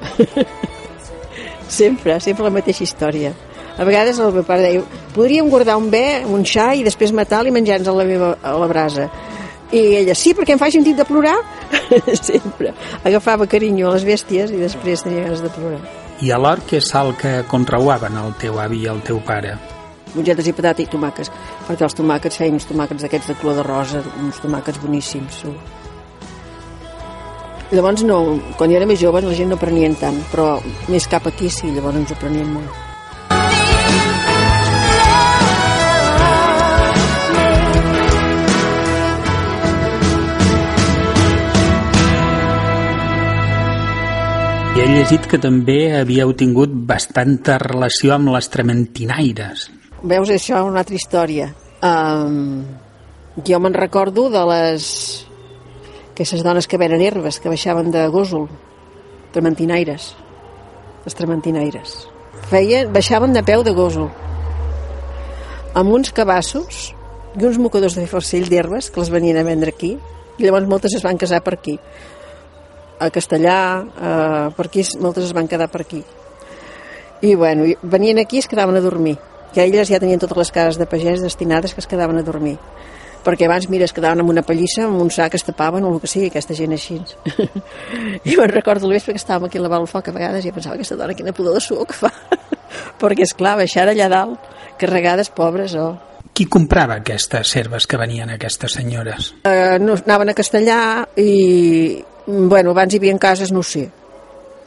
sempre, 1.81 2.17
sempre 2.25 2.47
la 2.47 2.55
mateixa 2.55 2.87
història. 2.87 3.35
A 3.79 3.87
vegades 3.87 4.19
el 4.19 4.33
meu 4.35 4.45
pare 4.45 4.67
deia, 4.67 4.83
podríem 5.15 5.49
guardar 5.51 5.79
un 5.81 5.91
bé, 5.93 6.23
un 6.27 6.45
xai 6.45 6.81
i 6.81 6.87
després 6.87 7.15
matar-lo 7.17 7.51
i 7.51 7.55
menjar-nos 7.55 7.89
a 7.89 7.97
la, 7.97 8.07
meva, 8.09 8.35
a 8.43 8.55
la 8.59 8.69
brasa. 8.71 9.09
I 9.71 9.81
ella, 10.01 10.17
sí, 10.19 10.35
perquè 10.35 10.57
em 10.57 10.61
faci 10.61 10.81
sentit 10.81 10.99
de 10.99 11.07
plorar. 11.07 11.39
sempre. 12.31 12.75
Agafava 13.05 13.47
carinyo 13.51 13.91
a 13.91 13.97
les 13.97 14.07
bèsties 14.07 14.55
i 14.55 14.63
després 14.63 15.07
tenia 15.07 15.29
ganes 15.29 15.45
de 15.45 15.53
plorar. 15.55 15.83
I 16.21 16.33
alhora 16.37 16.67
què 16.67 16.81
és 16.83 16.95
el 17.01 17.15
que 17.17 17.37
conreuaven 17.49 18.19
el 18.21 18.35
teu 18.41 18.59
avi 18.61 18.83
i 18.85 18.91
el 18.91 19.05
teu 19.07 19.23
pare? 19.25 19.57
mongetes 20.15 20.49
i 20.51 20.55
patata 20.57 20.83
i 20.83 20.89
tomàquets 20.91 21.31
perquè 21.69 21.87
els 21.87 21.97
tomàquets 21.99 22.41
feien 22.41 22.57
uns 22.59 22.67
tomàquets 22.69 23.05
d'aquests 23.05 23.31
de 23.31 23.37
color 23.41 23.61
de 23.61 23.67
rosa 23.67 24.03
uns 24.19 24.43
tomàquets 24.43 24.83
boníssims 24.83 25.43
llavors 27.71 28.03
no, 28.03 28.21
quan 28.59 28.73
jo 28.73 28.79
era 28.81 28.91
més 28.91 29.01
jove 29.01 29.23
la 29.23 29.37
gent 29.37 29.53
no 29.55 29.61
prenien 29.61 29.95
tant 30.01 30.19
però 30.33 30.53
més 30.91 31.07
cap 31.11 31.31
aquí 31.31 31.51
sí, 31.51 31.71
llavors 31.71 32.03
ens 32.03 32.15
ho 32.15 32.19
prenien 32.19 32.51
molt 32.59 32.90
llegit 44.91 45.27
que 45.31 45.39
també 45.39 45.93
havíeu 45.95 46.33
tingut 46.35 46.73
bastanta 46.89 47.61
relació 47.63 48.15
amb 48.17 48.33
les 48.35 48.49
trementinaires. 48.51 49.69
veus 50.03 50.31
això 50.35 50.57
és 50.59 50.67
una 50.67 50.81
altra 50.83 50.97
història. 50.97 51.47
Um, 51.81 52.65
jo 53.47 53.61
me'n 53.61 53.75
recordo 53.75 54.29
de 54.31 54.43
les 54.51 54.89
aquestes 56.11 56.43
dones 56.43 56.67
que 56.67 56.79
venen 56.79 57.01
herbes 57.01 57.39
que 57.39 57.49
baixaven 57.49 57.91
de 57.91 58.07
Gósol 58.09 58.49
trementinaires. 59.33 60.17
Les 61.05 61.15
trementinaires. 61.15 62.09
Feien, 62.51 62.93
baixaven 62.93 63.33
de 63.33 63.45
peu 63.47 63.63
de 63.63 63.73
Gósol 63.73 64.11
amb 65.75 65.93
uns 65.95 66.11
cabassos 66.11 66.91
i 67.39 67.47
uns 67.47 67.59
mocadors 67.63 67.95
de 67.95 68.09
farcell 68.11 68.51
d'herbes 68.51 68.91
que 68.91 69.01
les 69.01 69.11
venien 69.11 69.39
a 69.39 69.47
vendre 69.47 69.71
aquí. 69.71 69.99
I 70.39 70.45
llavors 70.45 70.67
moltes 70.67 70.97
es 70.97 71.05
van 71.05 71.17
casar 71.17 71.45
per 71.45 71.55
aquí 71.55 71.79
a 73.01 73.09
Castellà 73.11 73.57
eh, 73.81 74.47
per 74.57 74.67
aquí 74.69 74.85
moltes 75.01 75.31
es 75.31 75.35
van 75.37 75.49
quedar 75.49 75.71
per 75.73 75.83
aquí. 75.87 76.05
I 77.23 77.35
bueno, 77.35 77.67
venien 77.83 78.21
aquí 78.21 78.39
i 78.39 78.45
es 78.45 78.49
quedaven 78.49 78.77
a 78.77 78.85
dormir. 78.85 79.19
Que 79.53 79.65
elles 79.65 79.89
ja 79.91 79.99
tenien 79.99 80.21
totes 80.21 80.39
les 80.39 80.53
cases 80.55 80.79
de 80.79 80.87
pagès 80.87 81.21
destinades 81.25 81.75
que 81.75 81.83
es 81.83 81.89
quedaven 81.91 82.21
a 82.21 82.23
dormir. 82.23 82.59
Perquè 83.25 83.45
abans, 83.45 83.67
mira, 83.69 83.85
es 83.85 83.93
quedaven 83.93 84.23
amb 84.23 84.31
una 84.33 84.45
pallissa 84.47 84.87
amb 84.87 85.01
un 85.03 85.11
sac, 85.13 85.35
es 85.37 85.45
tapaven 85.45 85.85
o 85.85 85.91
el 85.93 85.99
que 86.01 86.09
sigui, 86.09 86.31
aquesta 86.31 86.55
gent 86.57 86.73
així. 86.73 87.01
I 88.31 88.37
me'n 88.39 88.53
recordo 88.53 88.89
el 88.89 88.95
vespre 88.97 89.13
que 89.13 89.21
estàvem 89.21 89.49
aquí 89.49 89.61
a 89.61 89.65
lavar 89.67 89.83
el 89.83 89.89
foc 89.91 90.09
a 90.09 90.15
vegades 90.17 90.47
i 90.49 90.53
pensava 90.55 90.79
aquesta 90.79 90.97
dona 90.97 91.17
quina 91.19 91.35
pudor 91.37 91.59
de 91.59 91.61
suor 91.61 91.85
que 91.91 91.99
fa. 91.99 92.13
Perquè 93.01 93.27
és 93.27 93.35
clar, 93.37 93.59
baixar 93.61 93.89
allà 93.91 94.09
dalt 94.09 94.49
carregades 94.81 95.29
pobres 95.37 95.75
oh. 95.77 95.99
Qui 96.33 96.47
comprava 96.49 96.97
aquestes 97.03 97.51
serves 97.53 97.85
que 97.91 97.99
venien 98.01 98.31
aquestes 98.33 98.79
senyores? 98.79 99.35
eh, 99.45 99.77
no, 99.83 99.99
anaven 100.07 100.31
a 100.33 100.37
Castellà 100.39 100.79
i 101.21 102.01
bueno, 102.27 102.71
abans 102.71 102.95
hi 102.95 103.01
havia 103.01 103.17
cases, 103.19 103.53
no 103.53 103.61
ho 103.61 103.67
sé. 103.67 103.89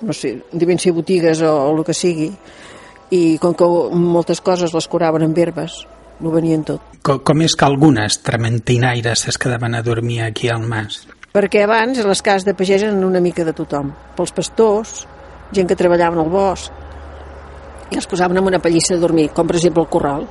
No 0.04 0.14
sé, 0.14 0.36
devien 0.52 0.80
ser 0.80 0.92
botigues 0.92 1.42
o, 1.42 1.52
o 1.52 1.74
el 1.78 1.84
que 1.88 1.96
sigui. 1.96 2.30
I 3.14 3.38
com 3.42 3.54
que 3.56 3.68
moltes 3.94 4.42
coses 4.42 4.74
les 4.74 4.88
curaven 4.90 5.24
amb 5.24 5.38
herbes 5.38 5.84
no 6.20 6.32
venien 6.34 6.64
tot. 6.66 6.82
Com, 7.04 7.20
com 7.20 7.44
és 7.46 7.56
que 7.56 7.68
algunes 7.68 8.22
trementinaires 8.26 9.28
es 9.30 9.38
quedaven 9.38 9.76
a 9.76 9.84
dormir 9.86 10.24
aquí 10.24 10.50
al 10.50 10.66
mas? 10.66 11.04
perquè 11.34 11.64
abans 11.66 11.98
les 12.06 12.22
cases 12.22 12.46
de 12.46 12.54
pagès 12.54 12.84
eren 12.86 13.02
una 13.04 13.20
mica 13.20 13.44
de 13.44 13.56
tothom. 13.58 13.90
Pels 14.14 14.34
pastors, 14.38 15.08
gent 15.54 15.70
que 15.70 15.78
treballaven 15.78 16.22
al 16.22 16.30
bosc 16.30 16.70
i 17.90 17.98
els 17.98 18.08
posaven 18.10 18.38
en 18.38 18.50
una 18.50 18.62
pallissa 18.62 18.96
a 18.96 19.02
dormir, 19.02 19.32
com 19.34 19.50
per 19.50 19.58
exemple 19.58 19.82
el 19.82 19.90
corral 19.90 20.28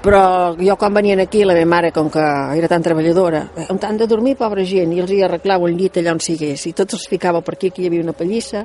però 0.00 0.56
jo 0.56 0.76
quan 0.80 0.94
venien 0.96 1.20
aquí 1.20 1.42
la 1.44 1.54
meva 1.54 1.68
mare 1.68 1.90
com 1.92 2.08
que 2.10 2.22
era 2.56 2.68
tan 2.68 2.82
treballadora 2.82 3.42
on 3.68 3.80
han 3.84 3.98
de 4.00 4.06
dormir 4.08 4.36
pobra 4.36 4.64
gent 4.64 4.94
i 4.96 5.00
els 5.02 5.10
hi 5.12 5.20
arreglava 5.22 5.68
un 5.68 5.76
llit 5.76 5.98
allà 6.00 6.14
on 6.16 6.22
sigués. 6.24 6.66
I 6.66 6.72
tots 6.72 6.96
els 6.96 7.06
ficava 7.08 7.42
per 7.44 7.54
aquí, 7.54 7.68
aquí 7.68 7.84
hi 7.84 7.90
havia 7.90 8.06
una 8.06 8.16
pallissa 8.16 8.64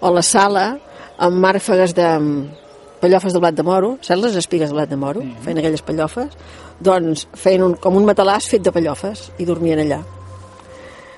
o 0.00 0.12
la 0.14 0.22
sala 0.22 0.64
amb 1.20 1.36
màrfegues 1.36 1.92
de 1.94 2.08
pallofes 3.00 3.32
de 3.32 3.40
blat 3.40 3.56
de 3.56 3.62
moro. 3.62 3.98
Saps 4.00 4.22
les 4.22 4.36
espigues 4.40 4.72
de 4.72 4.78
blat 4.78 4.88
de 4.88 4.96
moro? 4.96 5.24
feien 5.44 5.60
aquelles 5.60 5.84
pallofes. 5.84 6.32
Doncs 6.80 7.26
feien 7.36 7.66
un, 7.66 7.76
com 7.76 7.96
un 7.96 8.08
matalàs 8.08 8.48
fet 8.48 8.64
de 8.64 8.72
pallofes 8.72 9.28
i 9.38 9.44
dormien 9.48 9.84
allà. 9.84 10.00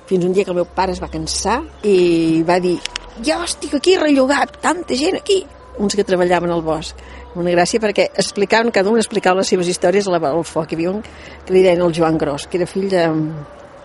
Fins 0.07 0.25
un 0.25 0.35
dia 0.35 0.43
que 0.43 0.51
el 0.51 0.59
meu 0.59 0.67
pare 0.67 0.91
es 0.91 0.99
va 0.99 1.11
cansar 1.11 1.61
i 1.87 2.43
va 2.43 2.59
dir 2.59 2.75
jo 3.23 3.39
estic 3.45 3.77
aquí 3.77 3.95
rellogat, 3.95 4.57
tanta 4.61 4.95
gent 4.99 5.21
aquí. 5.21 5.43
Uns 5.79 5.95
que 5.95 6.03
treballaven 6.05 6.51
al 6.51 6.61
bosc 6.61 6.99
una 7.39 7.53
gràcia 7.53 7.81
perquè 7.81 8.09
explicaven, 8.13 8.71
cada 8.71 8.91
un 8.91 9.01
explicava 9.01 9.41
les 9.41 9.49
seves 9.49 9.69
històries 9.71 10.07
a 10.07 10.13
la, 10.13 10.21
al 10.29 10.45
foc 10.45 10.71
hi 10.71 10.77
havia 10.77 10.91
un 10.91 11.01
que 11.03 11.55
li 11.55 11.63
deien 11.65 11.81
el 11.81 11.95
Joan 11.95 12.19
Gros 12.21 12.47
que 12.47 12.59
era 12.61 12.69
fill 12.69 12.89
de, 12.91 13.07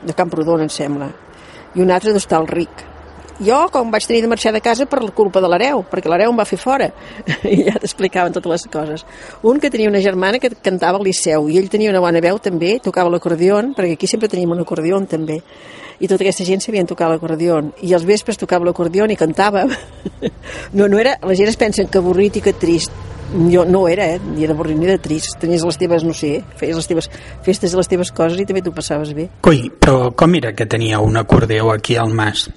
de 0.03 0.17
Camprodon 0.17 0.67
em 0.67 0.71
sembla 0.73 1.11
i 1.75 1.83
un 1.85 1.91
altre 1.93 2.15
d'Hostal 2.15 2.49
Ric. 2.49 2.85
Jo 3.39 3.69
com 3.71 3.93
vaig 3.95 4.03
tenir 4.09 4.25
de 4.25 4.29
marxar 4.31 4.51
de 4.51 4.61
casa 4.61 4.87
per 4.91 4.99
la 4.99 5.13
culpa 5.15 5.39
de 5.41 5.47
l'hereu 5.47 5.85
perquè 5.87 6.11
l'hereu 6.11 6.33
em 6.33 6.39
va 6.41 6.47
fer 6.49 6.59
fora. 6.59 6.89
I 7.47 7.69
ja 7.69 7.77
t'explicaven 7.79 8.35
totes 8.35 8.51
les 8.51 8.65
coses. 8.73 9.05
Un 9.47 9.61
que 9.63 9.71
tenia 9.71 9.91
una 9.91 10.03
germana 10.03 10.41
que 10.43 10.51
cantava 10.51 10.99
al 10.99 11.07
Liceu 11.07 11.47
i 11.49 11.59
ell 11.61 11.69
tenia 11.71 11.93
una 11.93 12.03
bona 12.03 12.23
veu 12.25 12.41
també, 12.43 12.79
tocava 12.83 13.13
l'acordion 13.15 13.75
perquè 13.79 13.95
aquí 13.95 14.11
sempre 14.11 14.31
teníem 14.33 14.57
un 14.57 14.65
acordion 14.65 15.07
també. 15.07 15.39
I 16.01 16.11
tota 16.11 16.25
aquesta 16.25 16.47
gent 16.47 16.65
sabien 16.65 16.87
tocar 16.87 17.13
l'acordion 17.13 17.71
i 17.87 17.95
els 17.95 18.07
vespres 18.07 18.39
tocava 18.39 18.67
l'acordion 18.67 19.11
i 19.11 19.19
cantava. 19.19 19.67
No, 20.73 20.89
no 20.89 20.99
era, 20.99 21.15
la 21.23 21.35
gent 21.39 21.49
es 21.49 21.57
pensa 21.57 21.85
que 21.87 22.01
avorrit 22.01 22.37
i 22.41 22.43
que 22.43 22.53
trist 22.53 22.93
jo 23.53 23.65
no 23.69 23.87
era, 23.89 24.07
eh? 24.15 24.21
ni 24.35 24.47
de 24.47 24.53
avorrit 24.53 24.79
ni 24.79 24.87
de 24.87 24.99
trist 24.99 25.39
tenies 25.43 25.65
les 25.65 25.79
teves, 25.79 26.05
no 26.05 26.15
sé, 26.17 26.43
feies 26.57 26.77
les 26.77 26.89
teves 26.89 27.11
festes 27.45 27.73
de 27.73 27.77
les 27.81 27.91
teves 27.91 28.13
coses 28.13 28.41
i 28.41 28.47
també 28.49 28.63
t'ho 28.65 28.73
passaves 28.75 29.13
bé 29.17 29.29
Coi, 29.45 29.69
però 29.81 30.11
com 30.17 30.35
era 30.39 30.55
que 30.57 30.67
tenia 30.67 31.01
un 31.05 31.17
acordeó 31.21 31.73
aquí 31.73 31.97
al 31.97 32.15
mas? 32.15 32.49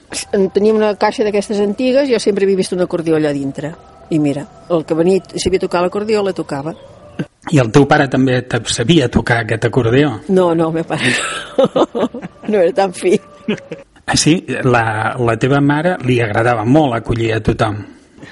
teníem 0.53 0.79
una 0.79 0.93
caixa 0.95 1.25
d'aquestes 1.27 1.59
antigues 1.59 2.09
i 2.09 2.15
jo 2.15 2.19
sempre 2.23 2.45
havia 2.47 2.59
vist 2.59 2.73
un 2.73 2.81
acordió 2.81 3.17
allà 3.19 3.33
dintre 3.35 3.73
i 4.11 4.19
mira, 4.19 4.45
el 4.69 4.85
que 4.85 4.95
venia 4.95 5.21
i 5.33 5.39
sabia 5.39 5.59
tocar 5.59 5.83
l'acordió 5.83 6.23
la 6.23 6.33
tocava 6.33 6.75
I 7.51 7.57
el 7.59 7.71
teu 7.73 7.87
pare 7.89 8.05
també 8.07 8.41
sabia 8.69 9.09
tocar 9.09 9.41
aquest 9.43 9.65
acordeó? 9.65 10.19
no, 10.29 10.53
no, 10.55 10.69
el 10.69 10.73
meu 10.79 10.83
pare 10.87 11.13
no, 11.57 12.09
no 12.51 12.57
era 12.59 12.73
tan 12.73 12.93
fi 12.93 13.19
Ah, 14.11 14.17
sí? 14.17 14.45
La, 14.63 15.15
la 15.19 15.37
teva 15.39 15.61
mare 15.61 15.93
li 16.03 16.17
agradava 16.19 16.65
molt 16.65 16.97
acollir 16.97 17.29
a 17.35 17.39
tothom. 17.39 17.77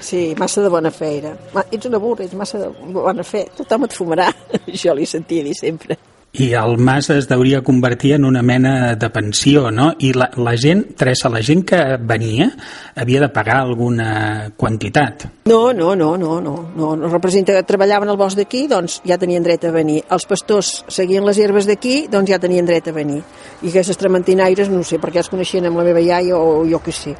Sí, 0.00 0.34
massa 0.38 0.64
de 0.64 0.70
bona 0.72 0.90
fe 0.90 1.16
era. 1.18 1.34
Ma, 1.54 1.66
ets 1.70 1.88
una 1.90 2.00
burra, 2.00 2.24
ets 2.24 2.36
massa 2.38 2.62
de 2.62 2.70
bona 2.94 3.24
fe. 3.26 3.46
Tothom 3.56 3.84
et 3.86 3.96
fumarà. 3.96 4.30
Això 4.66 4.96
li 4.96 5.06
sentia 5.06 5.44
dir 5.44 5.56
sempre. 5.58 5.98
I 6.32 6.52
el 6.54 6.76
mas 6.78 7.08
es 7.10 7.26
deuria 7.26 7.58
convertir 7.66 8.12
en 8.14 8.24
una 8.24 8.40
mena 8.40 8.94
de 8.94 9.08
pensió, 9.10 9.72
no? 9.74 9.88
I 9.98 10.12
la, 10.14 10.28
la 10.38 10.52
gent, 10.54 10.84
Teresa, 10.94 11.28
la 11.28 11.40
gent 11.42 11.64
que 11.66 11.80
venia 12.06 12.46
havia 12.94 13.24
de 13.24 13.28
pagar 13.34 13.56
alguna 13.64 14.52
quantitat. 14.56 15.26
No, 15.50 15.72
no, 15.72 15.96
no, 15.96 16.12
no, 16.16 16.40
no, 16.40 16.54
no, 16.76 16.92
no 16.94 17.10
representa 17.10 17.56
que 17.56 17.64
treballaven 17.66 18.14
al 18.14 18.20
bosc 18.20 18.38
d'aquí, 18.38 18.68
doncs 18.70 19.00
ja 19.02 19.18
tenien 19.18 19.42
dret 19.42 19.66
a 19.66 19.74
venir. 19.74 20.04
Els 20.06 20.28
pastors 20.30 20.84
seguien 20.86 21.26
les 21.26 21.42
herbes 21.42 21.66
d'aquí, 21.66 22.04
doncs 22.12 22.30
ja 22.30 22.38
tenien 22.38 22.68
dret 22.68 22.86
a 22.86 22.94
venir. 22.94 23.24
I 23.64 23.74
aquestes 23.74 23.98
trementinaires, 23.98 24.70
no 24.70 24.84
sé, 24.86 25.02
perquè 25.02 25.24
els 25.24 25.32
coneixien 25.34 25.66
amb 25.66 25.82
la 25.82 25.88
meva 25.90 25.98
iaia 25.98 26.38
o 26.38 26.62
jo 26.70 26.78
que 26.78 26.94
sé, 26.94 27.16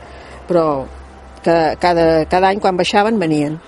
però 0.46 0.86
cada, 1.44 1.76
cada, 1.76 2.06
cada 2.30 2.48
any 2.48 2.60
quan 2.60 2.76
baixaven 2.76 3.18
venien, 3.18 3.58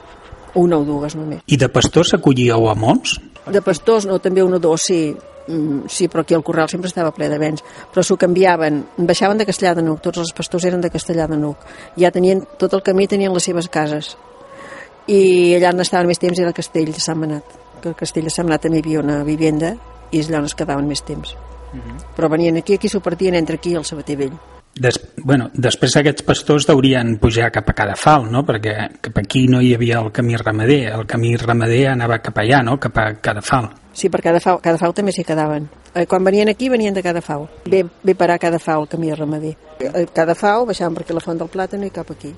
una 0.54 0.78
o 0.78 0.84
dues 0.84 1.16
només. 1.16 1.42
I 1.46 1.56
de 1.56 1.68
pastors 1.72 2.12
s'acollíeu 2.12 2.68
a 2.68 2.74
molts? 2.74 3.18
De 3.50 3.62
pastors, 3.62 4.06
no, 4.06 4.18
també 4.22 4.42
un 4.44 4.54
o 4.54 4.60
dos, 4.62 4.84
sí, 4.86 5.02
Mm, 5.48 5.88
sí, 5.88 6.08
però 6.08 6.22
aquí 6.22 6.34
el 6.34 6.42
corral 6.42 6.68
sempre 6.68 6.86
estava 6.88 7.10
ple 7.10 7.28
de 7.28 7.38
vents, 7.38 7.64
però 7.90 8.04
s'ho 8.06 8.16
canviaven, 8.16 8.82
baixaven 9.08 9.40
de 9.40 9.46
Castellà 9.48 9.74
de 9.74 9.82
Nuc, 9.82 9.98
tots 10.04 10.20
els 10.22 10.30
pastors 10.36 10.68
eren 10.68 10.80
de 10.80 10.90
Castellà 10.90 11.26
de 11.26 11.36
Nuc, 11.36 11.64
ja 11.98 12.12
tenien, 12.14 12.44
tot 12.58 12.74
el 12.78 12.82
camí 12.86 13.08
tenien 13.10 13.34
les 13.34 13.48
seves 13.50 13.68
cases, 13.68 14.14
i 15.10 15.54
allà 15.56 15.72
on 15.74 15.82
estaven 15.82 16.06
més 16.06 16.22
temps 16.22 16.38
era 16.38 16.52
el 16.52 16.54
castell 16.54 16.92
de 16.92 17.02
Sant 17.02 17.18
Manat, 17.18 17.58
que 17.82 17.90
el 17.90 17.98
castell 17.98 18.28
de 18.28 18.34
Sant 18.34 18.46
Manat 18.46 18.68
també 18.68 18.78
hi 18.78 18.86
havia 18.86 19.02
una 19.02 19.22
vivenda, 19.26 19.74
i 20.12 20.20
és 20.20 20.30
allà 20.30 20.44
on 20.44 20.46
es 20.46 20.54
quedaven 20.54 20.86
més 20.86 21.02
temps. 21.02 21.34
Uh 21.72 21.80
-huh. 21.80 21.98
Però 22.14 22.30
venien 22.30 22.56
aquí, 22.56 22.74
aquí 22.74 22.88
s'ho 22.88 23.00
partien 23.00 23.34
entre 23.34 23.56
aquí 23.56 23.70
i 23.70 23.74
el 23.74 23.84
Sabater 23.84 24.16
Vell. 24.16 24.38
Des, 24.72 24.96
bueno, 25.20 25.50
després 25.52 25.98
aquests 26.00 26.24
pastors 26.24 26.64
deurien 26.64 27.18
pujar 27.20 27.50
cap 27.52 27.68
a 27.68 27.74
Cadafal, 27.76 28.24
no? 28.32 28.40
perquè 28.48 28.88
cap 29.04 29.18
aquí 29.20 29.44
no 29.50 29.60
hi 29.60 29.74
havia 29.76 29.98
el 30.00 30.08
camí 30.16 30.36
ramader, 30.40 30.94
el 30.96 31.04
camí 31.06 31.34
ramader 31.36 31.90
anava 31.90 32.22
cap 32.24 32.40
allà, 32.40 32.62
no? 32.64 32.78
cap 32.80 32.96
a 32.96 33.04
Cadafal. 33.20 33.68
Sí, 33.92 34.08
per 34.08 34.22
Cadafau, 34.24 34.62
Cadafau 34.64 34.94
també 34.96 35.12
s'hi 35.12 35.26
quedaven. 35.28 35.68
Eh, 35.92 36.06
quan 36.08 36.24
venien 36.24 36.48
aquí 36.48 36.70
venien 36.72 36.94
de 36.94 37.02
Cadafau. 37.04 37.44
Ve, 37.68 37.84
ve 38.02 38.14
parar 38.16 38.38
Cadafau, 38.40 38.86
el 38.86 38.88
camí 38.88 39.12
ramader. 39.12 39.52
Eh, 39.78 40.06
Cadafau 40.14 40.64
baixaven 40.64 40.96
per 40.96 41.04
aquí 41.04 41.12
la 41.12 41.20
font 41.20 41.44
del 41.44 41.52
Plàtano 41.52 41.84
i 41.84 41.92
cap 41.92 42.10
aquí. 42.10 42.32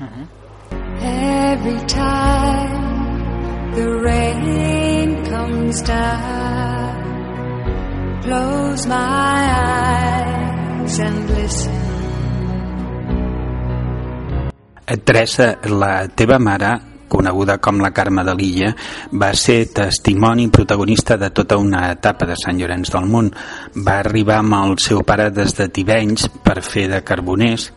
Uh 0.00 0.08
-huh. 0.08 0.26
Every 1.04 1.80
time 1.86 3.74
the 3.74 3.86
rain 4.00 5.24
comes 5.24 5.82
down 5.82 6.94
Close 8.22 8.86
my 8.86 8.94
eyes 8.96 10.53
and 10.84 11.30
listen 11.30 11.72
Teresa, 15.04 15.58
la 15.64 16.08
teva 16.08 16.38
mare 16.38 16.74
coneguda 17.08 17.58
com 17.58 17.78
la 17.80 17.92
Carme 17.94 18.24
de 18.26 18.34
l'Illa, 18.36 18.72
va 19.12 19.30
ser 19.38 19.70
testimoni 19.72 20.48
protagonista 20.52 21.16
de 21.16 21.30
tota 21.30 21.56
una 21.56 21.86
etapa 21.92 22.26
de 22.26 22.36
Sant 22.36 22.58
Llorenç 22.58 22.90
del 22.92 23.06
Munt. 23.08 23.30
Va 23.86 24.00
arribar 24.02 24.40
amb 24.42 24.58
el 24.58 24.76
seu 24.82 25.04
pare 25.06 25.30
des 25.30 25.54
de 25.56 25.68
Tivenys 25.70 26.26
per 26.44 26.58
fer 26.66 26.88
de 26.90 27.00
carboners, 27.06 27.70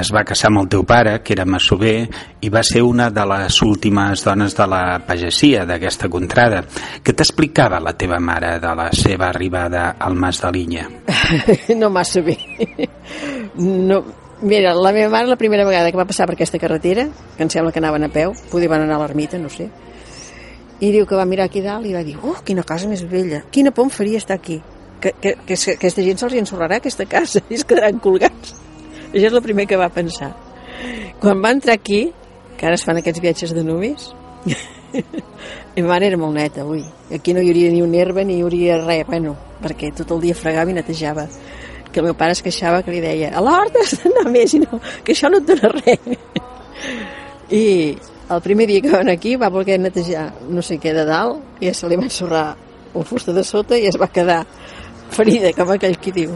es 0.00 0.10
va 0.14 0.24
casar 0.26 0.50
amb 0.50 0.62
el 0.62 0.68
teu 0.72 0.84
pare, 0.88 1.18
que 1.22 1.34
era 1.34 1.44
massover, 1.44 2.08
i 2.40 2.50
va 2.52 2.62
ser 2.66 2.82
una 2.82 3.10
de 3.10 3.24
les 3.30 3.60
últimes 3.62 4.24
dones 4.24 4.56
de 4.56 4.66
la 4.70 4.82
pagesia 5.06 5.64
d'aquesta 5.68 6.10
contrada. 6.12 6.64
Què 7.04 7.14
t'explicava 7.14 7.80
la 7.82 7.94
teva 7.98 8.18
mare 8.20 8.58
de 8.62 8.74
la 8.76 8.90
seva 8.92 9.28
arribada 9.30 9.94
al 9.98 10.14
Mas 10.14 10.42
de 10.42 10.52
l'Inya? 10.52 10.88
no 11.80 11.90
massa 11.90 12.22
bé. 12.22 12.38
No, 13.56 14.02
Mira, 14.44 14.74
la 14.74 14.90
meva 14.92 15.08
mare 15.08 15.28
la 15.30 15.38
primera 15.40 15.64
vegada 15.64 15.90
que 15.90 15.96
va 15.96 16.04
passar 16.04 16.26
per 16.26 16.34
aquesta 16.34 16.58
carretera, 16.60 17.06
que 17.36 17.44
em 17.46 17.50
sembla 17.50 17.72
que 17.72 17.80
anaven 17.80 18.04
a 18.04 18.10
peu, 18.12 18.34
poder 18.50 18.68
van 18.68 18.82
anar 18.84 18.98
a 18.98 19.04
l'ermita, 19.04 19.38
no 19.40 19.48
sé, 19.48 19.70
i 20.82 20.90
diu 20.92 21.06
que 21.06 21.16
va 21.16 21.24
mirar 21.24 21.46
aquí 21.48 21.62
dalt 21.64 21.86
i 21.86 21.94
va 21.94 22.02
dir, 22.04 22.16
oh, 22.20 22.36
quina 22.44 22.64
casa 22.66 22.90
més 22.90 23.06
vella, 23.08 23.44
quina 23.54 23.72
por 23.72 23.88
faria 23.94 24.18
estar 24.20 24.36
aquí, 24.36 24.58
que, 25.00 25.14
que, 25.20 25.36
que, 25.46 25.54
que 25.56 25.76
aquesta 25.78 26.04
gent 26.04 26.20
se'ls 26.20 26.36
ensorrarà 26.42 26.80
aquesta 26.82 27.06
casa 27.06 27.40
i 27.48 27.56
es 27.56 27.64
quedaran 27.64 28.02
colgats. 28.04 28.56
Això 29.14 29.30
és 29.30 29.32
el 29.32 29.42
primer 29.42 29.68
que 29.70 29.78
va 29.78 29.88
pensar. 29.94 30.32
Quan 31.22 31.40
va 31.42 31.54
entrar 31.54 31.78
aquí, 31.78 32.08
que 32.58 32.66
ara 32.66 32.74
es 32.74 32.84
fan 32.84 32.98
aquests 32.98 33.22
viatges 33.22 33.54
de 33.54 33.62
nuvis, 33.64 34.10
i 35.76 35.82
ma 35.82 35.94
mare 35.94 36.10
era 36.10 36.18
molt 36.18 36.34
neta, 36.34 36.66
ui. 36.66 36.82
Aquí 37.14 37.34
no 37.34 37.42
hi 37.42 37.52
hauria 37.52 37.70
ni 37.70 37.82
un 37.82 37.94
herba 37.94 38.24
ni 38.26 38.38
hi 38.38 38.42
hauria 38.42 38.80
res, 38.82 39.06
bueno, 39.06 39.36
perquè 39.62 39.94
tot 39.96 40.10
el 40.16 40.26
dia 40.26 40.36
fregava 40.38 40.74
i 40.74 40.76
netejava 40.76 41.28
que 41.94 42.00
el 42.00 42.08
meu 42.08 42.16
pare 42.18 42.34
es 42.34 42.42
queixava 42.42 42.82
que 42.82 42.90
li 42.90 43.00
deia 43.00 43.30
a 43.38 43.40
l'hort 43.44 43.76
has 43.78 43.94
d'anar 44.02 44.26
més 44.34 44.56
i 44.58 44.60
no, 44.64 44.80
que 45.06 45.14
això 45.14 45.30
no 45.30 45.38
et 45.38 45.46
dona 45.46 45.70
res 45.76 46.08
i 47.54 47.64
el 48.34 48.40
primer 48.42 48.66
dia 48.66 48.82
que 48.82 48.90
van 48.90 49.12
aquí 49.12 49.36
va 49.38 49.52
voler 49.54 49.78
netejar 49.78 50.26
no 50.50 50.64
sé 50.66 50.80
què 50.82 50.94
de 50.96 51.04
dalt 51.06 51.62
i 51.62 51.70
se 51.70 51.88
li 51.88 52.00
va 52.00 52.08
ensorrar 52.08 52.48
un 52.98 53.06
fusta 53.06 53.32
de 53.36 53.44
sota 53.46 53.78
i 53.78 53.86
es 53.86 53.98
va 54.00 54.10
quedar 54.10 54.42
ferida 55.14 55.52
com 55.54 55.70
aquell 55.70 55.94
qui 56.02 56.14
diu 56.18 56.34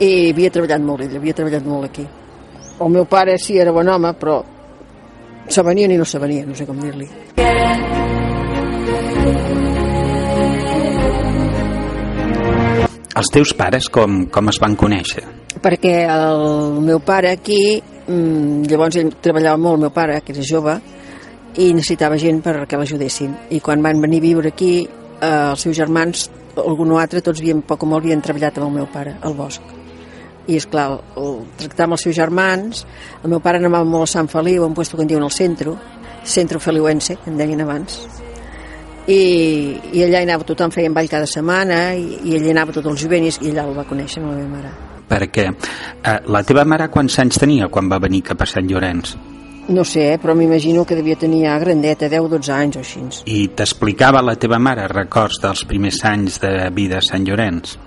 i 0.00 0.30
havia 0.32 0.50
treballat 0.50 0.82
molt 0.82 1.06
ell, 1.06 1.16
havia 1.20 1.36
treballat 1.36 1.66
molt 1.66 1.90
aquí 1.90 2.06
el 2.80 2.90
meu 2.90 3.04
pare 3.06 3.38
sí 3.38 3.58
era 3.58 3.72
bon 3.72 3.88
home 3.88 4.14
però 4.18 4.40
se 5.48 5.62
venien 5.62 5.92
i 5.92 6.00
no 6.00 6.04
se 6.04 6.18
venien, 6.18 6.48
no 6.48 6.56
sé 6.56 6.66
com 6.66 6.80
dir-li 6.80 7.08
Els 13.14 13.30
teus 13.30 13.52
pares 13.54 13.86
com, 13.94 14.24
com 14.26 14.50
es 14.50 14.56
van 14.58 14.74
conèixer? 14.74 15.22
Perquè 15.62 15.92
el 16.10 16.80
meu 16.82 16.98
pare 16.98 17.30
aquí, 17.30 17.78
mmm, 18.08 18.64
llavors 18.66 18.98
ell 18.98 19.12
treballava 19.22 19.60
molt, 19.60 19.78
el 19.78 19.84
meu 19.86 19.92
pare, 19.94 20.18
que 20.26 20.34
era 20.34 20.42
jove, 20.48 20.74
i 21.62 21.68
necessitava 21.76 22.18
gent 22.18 22.42
perquè 22.42 22.80
l'ajudessin. 22.80 23.30
I 23.54 23.62
quan 23.62 23.86
van 23.86 24.02
venir 24.02 24.18
a 24.18 24.26
viure 24.26 24.50
aquí, 24.50 24.72
eh, 24.82 25.30
els 25.30 25.62
seus 25.62 25.78
germans, 25.78 26.26
algun 26.58 26.90
o 26.90 26.98
altre, 26.98 27.22
tots 27.22 27.38
havien, 27.38 27.62
poc 27.62 27.86
o 27.86 27.86
molt 27.86 28.02
havien 28.02 28.20
treballat 28.20 28.58
amb 28.58 28.72
el 28.72 28.76
meu 28.80 28.90
pare, 28.90 29.14
al 29.22 29.38
bosc. 29.38 29.83
I, 30.46 30.58
és 30.58 30.66
clar, 30.68 30.90
el, 31.16 31.38
tractar 31.60 31.86
amb 31.88 31.96
els 31.96 32.04
seus 32.06 32.16
germans, 32.16 32.84
el 33.22 33.32
meu 33.32 33.40
pare 33.44 33.60
anava 33.62 33.84
molt 33.88 34.08
a 34.08 34.12
Sant 34.18 34.28
Feliu, 34.28 34.66
un 34.66 34.76
puesto 34.76 34.98
que 34.98 35.06
en 35.06 35.10
diuen 35.10 35.24
el 35.24 35.32
centro, 35.32 35.78
centro 36.24 36.60
feliuense, 36.60 37.18
en 37.26 37.36
deien 37.40 37.64
abans, 37.64 38.02
i, 39.06 39.20
i 39.92 40.04
allà 40.04 40.20
hi 40.20 40.24
anava 40.28 40.46
tothom 40.48 40.72
feia 40.72 40.92
ball 40.92 41.10
cada 41.12 41.28
setmana 41.28 41.92
i, 41.92 42.20
i 42.24 42.38
allà 42.38 42.54
anava 42.56 42.72
tots 42.76 42.88
els 42.92 43.04
juvenis 43.04 43.40
i 43.42 43.52
allà 43.52 43.68
el 43.68 43.76
va 43.76 43.84
conèixer 43.88 44.22
amb 44.22 44.32
la 44.32 44.38
meva 44.38 44.52
mare 44.56 44.72
perquè 45.08 45.46
eh, 45.50 46.18
la 46.32 46.42
teva 46.46 46.64
mare 46.64 46.88
quants 46.92 47.18
anys 47.20 47.40
tenia 47.42 47.68
quan 47.68 47.90
va 47.92 48.00
venir 48.02 48.22
cap 48.30 48.40
a 48.40 48.48
Sant 48.48 48.68
Llorenç? 48.70 49.14
No 49.64 49.84
sé, 49.88 50.10
eh, 50.12 50.18
però 50.20 50.34
m'imagino 50.36 50.84
que 50.84 50.96
devia 50.96 51.16
tenir 51.16 51.46
a 51.48 51.58
grandeta, 51.60 52.08
10-12 52.12 52.52
anys 52.52 52.76
o 52.76 52.82
així. 52.82 53.04
I 53.32 53.46
t'explicava 53.56 54.20
la 54.24 54.36
teva 54.36 54.58
mare 54.60 54.84
records 54.92 55.40
dels 55.40 55.64
primers 55.68 56.02
anys 56.04 56.40
de 56.42 56.52
vida 56.76 57.00
a 57.00 57.04
Sant 57.04 57.24
Llorenç? 57.24 57.78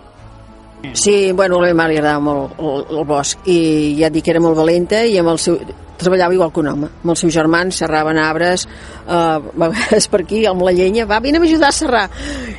Sí, 0.93 1.31
bueno, 1.31 1.57
a 1.57 1.65
meva 1.65 1.77
mare 1.77 1.95
li 1.95 1.99
agradava 1.99 2.21
molt 2.21 2.59
el, 2.61 2.83
el 2.99 3.05
bosc 3.09 3.47
i 3.49 3.59
ja 3.97 4.11
et 4.11 4.13
dic 4.13 4.27
que 4.27 4.33
era 4.35 4.41
molt 4.43 4.57
valenta 4.59 5.01
i 5.09 5.17
amb 5.17 5.31
el 5.33 5.39
seu, 5.41 5.57
treballava 5.97 6.35
igual 6.35 6.51
que 6.53 6.61
un 6.61 6.69
home, 6.71 6.89
amb 7.01 7.11
els 7.13 7.23
seus 7.23 7.33
germans 7.33 7.79
serraven 7.81 8.19
arbres, 8.21 8.67
eh, 9.07 9.39
vegades 9.57 10.07
per 10.13 10.21
aquí 10.21 10.43
amb 10.45 10.61
la 10.63 10.73
llenya, 10.77 11.07
va, 11.09 11.19
vine 11.19 11.41
a 11.41 11.43
ajudar 11.43 11.69
a 11.69 11.75
serrar. 11.75 12.05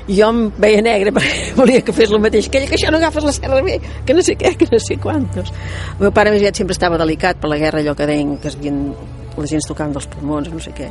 I 0.09 0.19
jo 0.19 0.31
em 0.33 0.41
veia 0.59 0.83
negre 0.83 1.13
perquè 1.17 1.55
volia 1.57 1.85
que 1.87 1.95
fes 1.95 2.11
el 2.11 2.23
mateix 2.25 2.51
que 2.51 2.61
ell, 2.61 2.69
que 2.69 2.77
això 2.77 2.91
no 2.91 2.99
agafes 2.99 3.25
la 3.25 3.35
serra 3.37 3.63
bé 3.63 3.79
que 4.05 4.17
no 4.17 4.25
sé 4.27 4.35
què, 4.41 4.57
que 4.59 4.69
no 4.73 4.83
sé 4.83 4.99
quantos. 4.99 5.53
El 5.97 6.09
meu 6.09 6.15
pare 6.15 6.35
més 6.35 6.45
sempre 6.59 6.75
estava 6.75 6.99
delicat 6.99 7.39
per 7.39 7.53
la 7.53 7.61
guerra 7.61 7.83
allò 7.85 7.95
que 7.95 8.09
deien 8.11 8.37
que 8.43 8.51
es 8.51 8.59
havien 8.59 8.83
la 9.39 9.47
gent 9.47 9.63
tocant 9.69 9.95
dels 9.95 10.09
pulmons, 10.11 10.51
no 10.51 10.59
sé 10.61 10.75
què. 10.75 10.91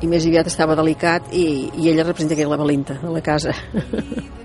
I 0.00 0.08
més 0.08 0.26
aviat 0.28 0.48
estava 0.48 0.76
delicat 0.76 1.32
i, 1.32 1.70
i 1.80 1.88
ella 1.88 2.04
representa 2.04 2.36
que 2.36 2.44
era 2.44 2.52
la 2.52 2.60
valenta 2.60 3.00
de 3.00 3.12
la 3.12 3.24
casa 3.24 3.56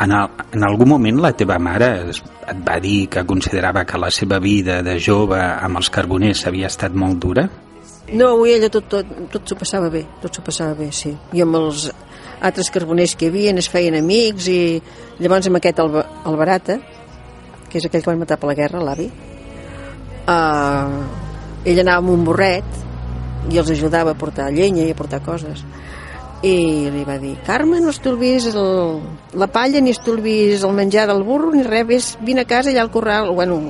En, 0.00 0.12
el, 0.16 0.44
en 0.56 0.64
algun 0.64 0.88
moment 0.88 1.18
la 1.20 1.32
teva 1.36 1.58
mare 1.60 1.90
et 2.08 2.60
va 2.66 2.78
dir 2.80 3.08
que 3.12 3.24
considerava 3.28 3.84
que 3.84 3.98
la 4.00 4.08
seva 4.10 4.38
vida 4.40 4.80
de 4.82 4.96
jove 4.98 5.40
amb 5.40 5.80
els 5.80 5.90
carboners 5.92 6.46
havia 6.48 6.70
estat 6.72 6.96
molt 6.96 7.20
dura? 7.20 7.44
No, 8.10 8.32
avui 8.32 8.54
ella 8.56 8.70
tot, 8.72 8.88
tot, 8.90 9.10
tot 9.30 9.50
s'ho 9.50 9.58
passava 9.60 9.90
bé, 9.92 10.02
tot 10.22 10.34
s'ho 10.34 10.42
passava 10.42 10.74
bé, 10.74 10.88
sí. 10.90 11.12
I 11.36 11.44
amb 11.44 11.58
els 11.60 11.90
altres 12.40 12.70
carboners 12.72 13.14
que 13.14 13.28
hi 13.28 13.30
havia 13.30 13.52
es 13.60 13.68
feien 13.70 13.98
amics 13.98 14.48
i 14.50 14.60
llavors 15.20 15.50
amb 15.50 15.60
aquest 15.60 15.82
el, 15.84 16.00
el 16.00 16.38
Barata, 16.40 16.80
que 17.68 17.78
és 17.78 17.86
aquell 17.86 18.02
que 18.02 18.10
van 18.10 18.22
matar 18.24 18.40
per 18.40 18.50
la 18.50 18.56
guerra, 18.58 18.80
l'avi, 18.82 19.06
uh, 20.26 20.96
ell 21.68 21.82
anava 21.84 22.00
amb 22.02 22.14
un 22.16 22.24
borret 22.26 22.80
i 23.50 23.60
els 23.60 23.70
ajudava 23.72 24.14
a 24.14 24.18
portar 24.18 24.50
llenya 24.54 24.88
i 24.88 24.94
a 24.94 24.98
portar 24.98 25.20
coses 25.24 25.62
i 26.42 26.88
li 26.88 27.04
va 27.04 27.18
dir 27.20 27.34
Carme 27.44 27.80
no 27.84 27.92
estolvis 27.92 28.46
el, 28.54 29.00
la 29.36 29.48
palla 29.52 29.80
ni 29.80 29.92
estolvis 29.92 30.64
el 30.64 30.76
menjar 30.76 31.06
del 31.10 31.22
burro 31.24 31.52
ni 31.52 31.64
res, 31.66 31.86
ves, 31.86 32.10
vine 32.24 32.46
a 32.46 32.48
casa 32.48 32.70
allà 32.70 32.80
al 32.84 32.90
corral. 32.90 33.34
Bueno, 33.34 33.60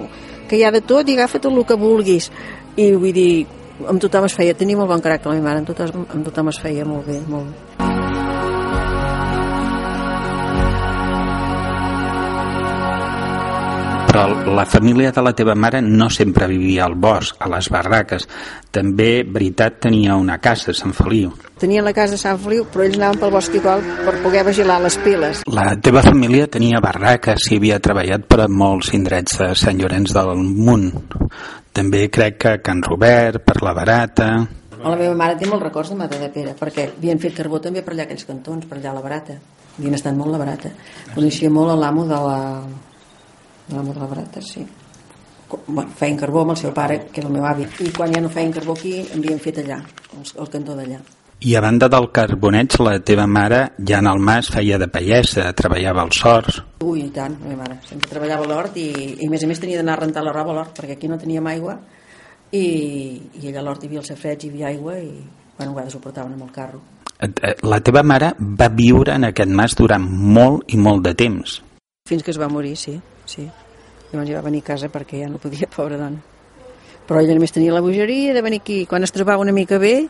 que 0.48 0.58
hi 0.58 0.64
ha 0.64 0.70
de 0.74 0.82
tot 0.82 1.08
i 1.08 1.18
agafa 1.18 1.42
tot 1.42 1.54
el 1.54 1.66
que 1.66 1.78
vulguis. 1.78 2.30
I 2.76 2.92
vull 2.94 3.14
dir 3.14 3.46
amb 3.88 4.02
tothom 4.02 4.26
es 4.28 4.36
feia, 4.36 4.54
tenia 4.54 4.78
molt 4.78 4.92
bon 4.92 5.02
caràcter 5.02 5.30
la 5.30 5.38
meva 5.38 5.50
mare 5.50 5.64
amb 5.64 5.70
tothom, 5.72 6.06
amb 6.08 6.26
tothom 6.30 6.52
es 6.52 6.60
feia 6.62 6.86
molt 6.86 7.08
bé 7.10 7.22
molt 7.26 7.50
bé 7.50 7.89
però 14.10 14.26
la 14.56 14.66
família 14.66 15.12
de 15.14 15.22
la 15.22 15.32
teva 15.38 15.54
mare 15.54 15.80
no 15.80 16.08
sempre 16.10 16.48
vivia 16.50 16.84
al 16.84 16.96
bosc, 16.98 17.36
a 17.38 17.46
les 17.52 17.68
barraques. 17.70 18.26
També, 18.74 19.22
veritat, 19.22 19.76
tenia 19.86 20.16
una 20.18 20.40
casa 20.42 20.72
a 20.72 20.74
Sant 20.74 20.94
Feliu. 20.96 21.30
Tenien 21.62 21.86
la 21.86 21.92
casa 21.94 22.16
de 22.16 22.18
Sant 22.18 22.40
Feliu, 22.42 22.64
però 22.72 22.82
ells 22.88 22.98
anaven 22.98 23.20
pel 23.22 23.34
bosc 23.36 23.54
igual 23.54 23.84
per 24.02 24.16
poder 24.24 24.42
vigilar 24.48 24.80
les 24.82 24.96
piles. 25.04 25.44
La 25.46 25.76
teva 25.78 26.02
família 26.02 26.48
tenia 26.50 26.82
barraques 26.82 27.46
i 27.52 27.60
havia 27.60 27.78
treballat 27.78 28.26
per 28.26 28.40
a 28.42 28.48
molts 28.50 28.90
indrets 28.98 29.38
de 29.38 29.52
Sant 29.54 29.78
Llorenç 29.78 30.16
del 30.16 30.34
Munt. 30.42 30.90
També 31.70 32.08
crec 32.10 32.42
que 32.42 32.56
a 32.56 32.62
Can 32.66 32.82
Robert, 32.82 33.44
per 33.46 33.60
la 33.62 33.76
Barata... 33.78 34.32
La 34.80 34.96
meva 34.96 35.12
mare 35.12 35.36
té 35.36 35.44
molts 35.44 35.62
records 35.62 35.90
de 35.92 35.96
Mata 36.00 36.16
de 36.16 36.30
Pere, 36.32 36.54
perquè 36.56 36.86
havien 36.88 37.18
fet 37.20 37.34
carbó 37.36 37.58
també 37.60 37.82
per 37.84 37.92
allà 37.92 38.06
aquells 38.08 38.24
cantons, 38.24 38.64
per 38.66 38.78
allà 38.78 38.94
a 38.94 38.98
la 38.98 39.02
Barata. 39.04 39.36
Havien 39.76 39.98
estat 39.98 40.16
molt 40.16 40.32
a 40.32 40.38
la 40.38 40.40
Barata. 40.40 40.70
Coneixia 41.14 41.52
molt 41.52 41.76
l'amo 41.78 42.08
de 42.08 42.22
la... 42.26 42.38
la 43.70 44.06
Barata, 44.06 44.40
sí. 44.40 44.66
Bueno, 45.66 45.90
feien 45.96 46.16
carbó 46.16 46.42
amb 46.42 46.52
el 46.54 46.60
seu 46.60 46.72
pare, 46.74 47.06
que 47.12 47.20
era 47.20 47.28
el 47.28 47.34
meu 47.34 47.46
avi. 47.46 47.66
I 47.82 47.90
quan 47.94 48.12
ja 48.14 48.20
no 48.22 48.28
feien 48.30 48.52
carbó 48.54 48.76
aquí, 48.78 49.00
havien 49.14 49.40
fet 49.42 49.58
allà, 49.64 49.80
el 50.20 50.50
cantó 50.52 50.76
d'allà. 50.78 51.00
I 51.40 51.54
a 51.56 51.62
banda 51.64 51.88
del 51.88 52.10
carboneig, 52.12 52.76
la 52.84 52.98
teva 53.00 53.24
mare 53.26 53.72
ja 53.88 53.98
en 53.98 54.06
el 54.10 54.18
mas 54.20 54.50
feia 54.52 54.76
de 54.78 54.86
pallessa, 54.92 55.46
treballava 55.56 56.02
als 56.04 56.20
sorts. 56.20 56.60
Ui, 56.84 57.06
i 57.06 57.10
tant, 57.14 57.38
la 57.40 57.48
meva 57.48 57.64
mare. 57.64 57.78
Sempre 57.88 58.10
treballava 58.12 58.44
a 58.44 58.50
l'hort 58.50 58.76
i, 58.76 58.90
i 59.16 59.26
a 59.26 59.30
més 59.32 59.42
a 59.42 59.48
més 59.48 59.62
tenia 59.62 59.80
d'anar 59.80 59.96
a 59.96 60.02
rentar 60.02 60.22
la 60.22 60.34
roba 60.36 60.52
a 60.52 60.58
l'hort, 60.58 60.74
perquè 60.76 60.98
aquí 60.98 61.08
no 61.08 61.18
teníem 61.18 61.48
aigua 61.48 61.78
i, 62.52 62.64
i 63.40 63.48
allà 63.48 63.62
a 63.62 63.64
l'hort 63.64 63.82
hi 63.82 63.88
havia 63.88 64.02
el 64.02 64.08
safreig, 64.10 64.44
hi 64.44 64.52
havia 64.52 64.68
aigua 64.74 64.98
i 64.98 65.10
bueno, 65.56 65.72
a 65.72 65.74
vegades 65.78 65.96
ho 65.96 66.02
portaven 66.04 66.36
amb 66.36 66.44
el 66.44 66.52
carro. 66.52 66.82
Eh, 67.20 67.56
La 67.62 67.80
teva 67.84 68.02
mare 68.02 68.34
va 68.40 68.68
viure 68.72 69.14
en 69.16 69.28
aquest 69.28 69.50
mas 69.52 69.76
durant 69.78 70.04
molt 70.04 70.72
i 70.72 70.80
molt 70.80 71.04
de 71.08 71.14
temps. 71.14 71.60
Fins 72.08 72.24
que 72.24 72.32
es 72.32 72.40
va 72.40 72.48
morir, 72.48 72.76
sí, 72.76 72.98
sí. 73.28 73.48
Llavors 74.10 74.30
ja 74.30 74.38
va 74.40 74.46
venir 74.48 74.62
a 74.64 74.68
casa 74.72 74.90
perquè 74.90 75.22
ja 75.22 75.30
no 75.30 75.38
podia, 75.38 75.68
pobra 75.76 75.98
dona. 76.00 76.20
Però 77.06 77.22
ella 77.22 77.34
només 77.34 77.54
tenia 77.54 77.74
la 77.74 77.82
bogeria 77.82 78.34
de 78.34 78.42
venir 78.42 78.60
aquí. 78.62 78.84
Quan 78.86 79.02
es 79.02 79.12
trobava 79.12 79.42
una 79.42 79.54
mica 79.54 79.78
bé, 79.78 80.06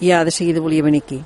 ja 0.00 0.24
de 0.24 0.30
seguida 0.30 0.60
volia 0.60 0.84
venir 0.84 1.02
aquí. 1.04 1.22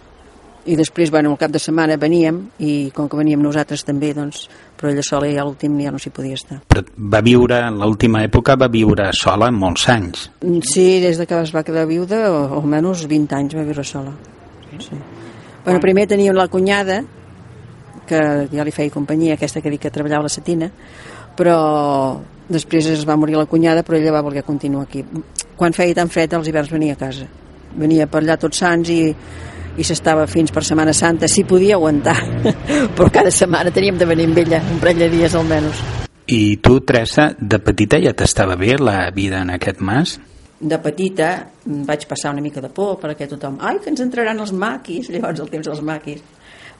I 0.71 0.77
després, 0.77 1.09
bueno, 1.11 1.31
al 1.33 1.39
cap 1.41 1.51
de 1.51 1.59
setmana 1.59 1.97
veníem, 1.97 2.37
i 2.61 2.91
com 2.95 3.09
que 3.09 3.17
veníem 3.17 3.41
nosaltres 3.41 3.81
també, 3.89 4.11
doncs, 4.15 4.43
però 4.77 4.91
ella 4.91 5.03
sola 5.03 5.31
ja 5.31 5.41
a 5.41 5.47
l'últim 5.49 5.79
ja 5.81 5.91
no 5.91 5.99
s'hi 5.99 6.13
podia 6.13 6.37
estar. 6.37 6.59
Però 6.69 6.83
va 7.15 7.23
viure, 7.25 7.63
en 7.65 7.79
l'última 7.81 8.21
època, 8.27 8.59
va 8.61 8.69
viure 8.69 9.09
sola 9.17 9.49
molts 9.51 9.89
anys. 9.89 10.27
Sí, 10.69 11.01
des 11.01 11.17
de 11.19 11.27
que 11.27 11.41
es 11.41 11.55
va 11.57 11.65
quedar 11.65 11.87
viuda, 11.89 12.27
o 12.29 12.61
almenys 12.61 13.07
20 13.09 13.39
anys 13.39 13.57
va 13.57 13.65
viure 13.65 13.87
sola. 13.89 14.13
Sí. 14.77 15.01
Bueno, 15.65 15.81
primer 15.81 16.07
tenia 16.13 16.37
la 16.37 16.47
cunyada, 16.49 17.01
que 18.07 18.21
ja 18.53 18.67
li 18.67 18.75
feia 18.75 18.93
companyia, 18.93 19.39
aquesta 19.39 19.63
que 19.65 19.73
dic 19.73 19.87
que 19.87 19.95
treballava 19.95 20.27
a 20.27 20.29
la 20.29 20.35
setina, 20.35 20.71
però 21.41 22.21
després 22.51 22.91
es 22.93 23.07
va 23.09 23.17
morir 23.17 23.39
la 23.39 23.49
cunyada, 23.49 23.85
però 23.87 23.97
ella 23.97 24.13
va 24.13 24.25
voler 24.27 24.45
continuar 24.45 24.85
aquí. 24.85 25.05
Quan 25.57 25.73
feia 25.73 25.97
tan 25.97 26.11
fred, 26.13 26.35
als 26.37 26.51
hiverns 26.51 26.73
venia 26.73 26.97
a 26.99 27.01
casa. 27.01 27.29
Venia 27.81 28.09
per 28.11 28.21
allà 28.21 28.37
tots 28.41 28.61
sants 28.61 28.91
i, 28.93 29.03
i 29.79 29.87
s'estava 29.87 30.27
fins 30.29 30.53
per 30.53 30.65
Setmana 30.67 30.93
Santa, 30.97 31.29
si 31.31 31.47
podia 31.49 31.79
aguantar, 31.79 32.19
però 32.97 33.09
cada 33.13 33.33
setmana 33.33 33.73
teníem 33.73 34.01
de 34.01 34.09
venir 34.11 34.27
amb 34.29 34.43
ella, 34.43 34.61
un 34.75 34.83
parell 34.83 35.07
de 35.07 35.13
dies 35.15 35.37
almenys. 35.39 35.85
I 36.31 36.59
tu, 36.63 36.81
Teresa, 36.87 37.31
de 37.39 37.59
petita 37.63 37.99
ja 38.03 38.13
t'estava 38.15 38.59
bé 38.59 38.77
la 38.79 38.99
vida 39.15 39.41
en 39.41 39.55
aquest 39.57 39.81
mas? 39.81 40.19
de 40.61 40.77
petita 40.77 41.31
vaig 41.65 42.03
passar 42.05 42.35
una 42.35 42.43
mica 42.45 42.61
de 42.61 42.69
por 42.69 42.99
perquè 43.01 43.25
tothom, 43.29 43.57
ai 43.65 43.79
que 43.81 43.89
ens 43.89 44.03
entraran 44.05 44.43
els 44.45 44.53
maquis 44.53 45.09
llavors 45.09 45.41
el 45.41 45.49
temps 45.49 45.71
dels 45.71 45.81
maquis 45.81 46.21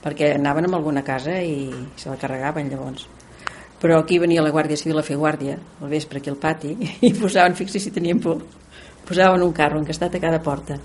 perquè 0.05 0.35
anaven 0.35 0.69
a 0.69 0.77
alguna 0.77 1.01
casa 1.03 1.39
i 1.41 1.71
se 1.97 2.11
la 2.11 2.19
carregaven 2.21 2.69
llavors 2.69 3.07
però 3.81 3.99
aquí 3.99 4.19
venia 4.21 4.45
la 4.45 4.53
Guàrdia 4.55 4.77
Civil 4.77 5.01
a 5.01 5.07
fer 5.07 5.17
guàrdia 5.17 5.59
al 5.81 5.89
vespre 5.89 6.21
aquí 6.21 6.31
al 6.31 6.41
pati 6.41 6.77
i 7.09 7.13
posaven, 7.15 7.57
fixi 7.59 7.81
si 7.81 7.91
tenien 7.91 8.21
por 8.21 8.43
posaven 9.09 9.43
un 9.43 9.53
carro 9.53 9.81
encastat 9.81 10.15
a 10.15 10.23
cada 10.23 10.43
porta 10.43 10.79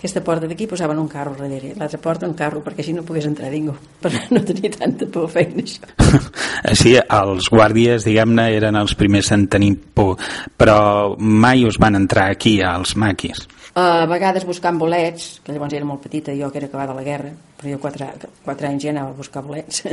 aquesta 0.00 0.24
porta 0.24 0.48
d'aquí 0.48 0.66
posaven 0.66 0.98
un 0.98 1.08
carro 1.08 1.36
darrere 1.36 1.74
l'altra 1.76 2.00
porta 2.00 2.26
un 2.26 2.34
carro 2.34 2.64
perquè 2.64 2.80
així 2.80 2.96
no 2.96 3.04
pogués 3.04 3.28
entrar 3.28 3.52
ningú 3.52 3.76
per 4.02 4.12
no 4.30 4.42
tenir 4.44 4.72
tanta 4.76 5.06
por 5.06 5.28
feien 5.30 5.60
això 5.60 5.88
Sí, 6.76 6.92
els 7.00 7.48
guàrdies, 7.48 8.04
diguem-ne, 8.04 8.50
eren 8.52 8.76
els 8.76 8.92
primers 8.98 9.30
en 9.32 9.46
tenir 9.50 9.72
por, 9.96 10.20
però 10.60 11.16
mai 11.18 11.64
us 11.64 11.78
van 11.80 11.96
entrar 11.96 12.28
aquí, 12.30 12.58
als 12.60 12.96
maquis. 13.00 13.46
A 13.80 14.04
vegades 14.10 14.44
buscant 14.44 14.78
bolets, 14.78 15.38
que 15.44 15.54
llavors 15.54 15.76
era 15.78 15.88
molt 15.88 16.02
petita, 16.04 16.34
jo 16.36 16.50
que 16.50 16.60
era 16.60 16.68
acabada 16.68 16.96
la 16.96 17.06
guerra, 17.06 17.30
però 17.56 17.72
jo 17.72 17.80
quatre, 17.80 18.10
quatre 18.44 18.68
anys 18.68 18.84
ja 18.84 18.92
anava 18.92 19.14
a 19.14 19.18
buscar 19.22 19.44
bolets. 19.46 19.84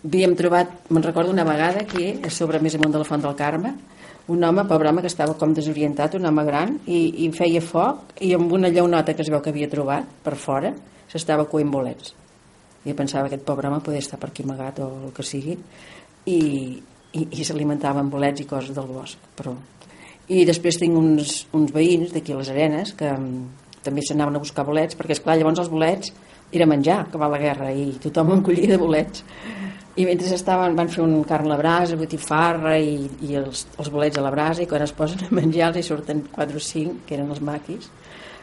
Havíem 0.00 0.32
trobat, 0.32 0.70
me'n 0.88 1.04
recordo 1.04 1.30
una 1.30 1.44
vegada 1.44 1.82
aquí, 1.84 2.14
a 2.24 2.30
sobre 2.32 2.60
més 2.64 2.74
amunt 2.78 2.94
de 2.94 3.00
la 3.02 3.04
Font 3.04 3.20
del 3.20 3.34
Carme, 3.36 3.74
un 4.32 4.44
home, 4.44 4.64
pobre 4.64 4.88
home, 4.88 5.02
que 5.04 5.10
estava 5.12 5.34
com 5.36 5.52
desorientat, 5.52 6.14
un 6.16 6.24
home 6.24 6.44
gran, 6.46 6.78
i, 6.86 7.26
i 7.26 7.28
feia 7.36 7.60
foc, 7.60 8.14
i 8.24 8.32
amb 8.32 8.52
una 8.56 8.70
llaunota 8.72 9.12
que 9.12 9.20
es 9.26 9.28
veu 9.28 9.42
que 9.44 9.52
havia 9.52 9.68
trobat 9.68 10.08
per 10.24 10.38
fora, 10.40 10.72
s'estava 11.10 11.44
coent 11.50 11.68
bolets. 11.72 12.14
Jo 12.86 12.94
pensava 12.96 13.28
que 13.28 13.36
aquest 13.36 13.44
pobre 13.44 13.68
home 13.68 13.82
podia 13.84 14.00
estar 14.00 14.16
per 14.20 14.30
aquí 14.30 14.46
amagat 14.46 14.80
o 14.80 14.88
el 15.10 15.12
que 15.12 15.26
sigui, 15.26 15.58
i, 16.24 16.40
i, 17.12 17.26
i 17.28 17.44
s'alimentava 17.44 18.00
amb 18.00 18.16
bolets 18.16 18.40
i 18.40 18.48
coses 18.48 18.72
del 18.72 18.88
bosc, 18.88 19.20
però 19.36 19.52
i 20.30 20.44
després 20.46 20.78
tinc 20.78 20.96
uns, 20.96 21.44
uns 21.52 21.72
veïns 21.74 22.12
d'aquí 22.14 22.32
a 22.32 22.40
les 22.40 22.48
arenes 22.52 22.94
que 22.96 23.08
mm, 23.10 23.78
també 23.84 24.04
s'anaven 24.06 24.38
a 24.38 24.42
buscar 24.42 24.64
bolets 24.64 24.96
perquè 24.96 25.16
esclar 25.16 25.36
llavors 25.36 25.60
els 25.60 25.72
bolets 25.72 26.12
era 26.54 26.68
menjar 26.70 27.02
que 27.10 27.18
va 27.18 27.28
la 27.32 27.40
guerra 27.42 27.72
i 27.74 27.90
tothom 28.02 28.36
en 28.36 28.44
collia 28.46 28.70
de 28.70 28.78
bolets 28.78 29.24
i 29.96 30.06
mentre 30.06 30.30
estaven 30.34 30.76
van 30.78 30.90
fer 30.92 31.02
un 31.02 31.16
carn 31.26 31.48
a 31.48 31.54
la 31.54 31.58
brasa 31.58 31.98
botifarra 31.98 32.76
i, 32.78 33.08
i 33.26 33.34
els, 33.40 33.66
els 33.76 33.90
bolets 33.90 34.18
a 34.18 34.24
la 34.24 34.30
brasa 34.30 34.62
i 34.62 34.68
quan 34.70 34.84
es 34.86 34.94
posen 34.94 35.24
a 35.26 35.30
menjar 35.34 35.70
els 35.70 35.80
hi 35.80 35.86
surten 35.86 36.22
4 36.30 36.60
o 36.60 36.66
5 36.66 37.06
que 37.06 37.18
eren 37.18 37.30
els 37.30 37.42
maquis 37.42 37.90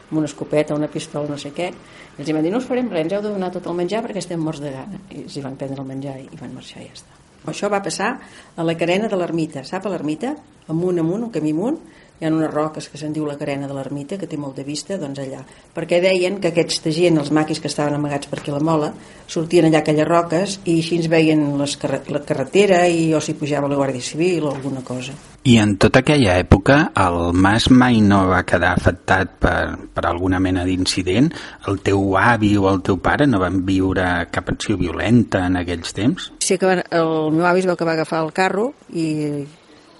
amb 0.08 0.20
una 0.20 0.28
escopeta, 0.28 0.76
una 0.76 0.88
pistola, 0.88 1.28
no 1.28 1.38
sé 1.40 1.52
què 1.56 1.70
i 1.70 2.20
els 2.20 2.28
hi 2.28 2.36
van 2.36 2.44
dir 2.44 2.52
no 2.52 2.60
us 2.60 2.68
farem 2.68 2.90
res, 2.92 3.06
ens 3.06 3.16
heu 3.16 3.24
de 3.24 3.32
donar 3.32 3.52
tot 3.54 3.68
el 3.68 3.80
menjar 3.80 4.04
perquè 4.04 4.20
estem 4.24 4.44
morts 4.44 4.60
de 4.64 4.74
gana 4.74 5.00
i 5.08 5.24
els 5.24 5.36
hi 5.36 5.44
van 5.44 5.56
prendre 5.56 5.80
el 5.84 5.88
menjar 5.88 6.18
i, 6.20 6.28
i 6.28 6.40
van 6.40 6.52
marxar 6.56 6.84
i 6.84 6.90
ja 6.90 7.00
està 7.00 7.24
això 7.48 7.70
va 7.72 7.80
passar 7.80 8.10
a 8.56 8.64
la 8.66 8.74
carena 8.76 9.08
de 9.08 9.16
l'ermita. 9.16 9.62
Sap 9.64 9.86
a 9.86 9.92
l'ermita? 9.92 10.34
Amunt, 10.68 10.98
amunt, 11.00 11.28
un 11.28 11.30
camí 11.32 11.52
amunt, 11.54 11.78
hi 12.18 12.26
ha 12.26 12.32
unes 12.34 12.50
roques 12.50 12.88
que 12.90 12.98
se'n 12.98 13.12
diu 13.14 13.26
la 13.26 13.36
carena 13.38 13.68
de 13.70 13.74
l'ermita, 13.76 14.18
que 14.18 14.26
té 14.26 14.36
molta 14.40 14.64
vista, 14.66 14.98
doncs 14.98 15.20
allà. 15.22 15.44
Perquè 15.74 16.00
deien 16.02 16.40
que 16.42 16.50
aquesta 16.50 16.90
gent, 16.94 17.20
els 17.20 17.30
maquis 17.30 17.60
que 17.62 17.70
estaven 17.70 17.94
amagats 17.94 18.26
per 18.26 18.40
aquí 18.40 18.50
a 18.50 18.56
la 18.56 18.64
mola, 18.64 18.90
sortien 19.30 19.68
allà 19.68 19.78
a 19.78 19.84
aquelles 19.86 20.08
roques 20.08 20.58
i 20.64 20.78
així 20.80 20.98
ens 20.98 21.08
veien 21.12 21.44
les 21.60 21.76
carre 21.78 22.00
la 22.10 22.24
carretera 22.26 22.86
i 22.88 23.12
o 23.14 23.20
si 23.22 23.36
pujava 23.38 23.70
la 23.70 23.78
Guàrdia 23.78 24.02
Civil 24.02 24.48
o 24.48 24.54
alguna 24.54 24.82
cosa. 24.82 25.14
I 25.48 25.54
en 25.62 25.76
tota 25.80 26.02
aquella 26.02 26.34
època 26.40 26.78
el 26.98 27.32
mas 27.32 27.68
mai 27.70 28.00
no 28.04 28.24
va 28.28 28.42
quedar 28.48 28.74
afectat 28.74 29.38
per, 29.40 29.78
per 29.94 30.04
alguna 30.08 30.40
mena 30.42 30.64
d'incident? 30.66 31.30
El 31.70 31.78
teu 31.86 32.16
avi 32.18 32.56
o 32.58 32.66
el 32.72 32.82
teu 32.84 32.98
pare 33.00 33.28
no 33.30 33.38
van 33.40 33.62
viure 33.68 34.08
cap 34.34 34.50
acció 34.50 34.76
violenta 34.80 35.46
en 35.46 35.60
aquells 35.62 35.94
temps? 35.94 36.32
Sí 36.42 36.58
que 36.58 36.66
van, 36.66 36.82
el 36.90 37.30
meu 37.36 37.46
avi 37.46 37.62
es 37.62 37.70
veu 37.70 37.78
que 37.78 37.86
va 37.86 37.94
agafar 37.94 38.24
el 38.26 38.34
carro 38.34 38.72
i, 38.90 39.46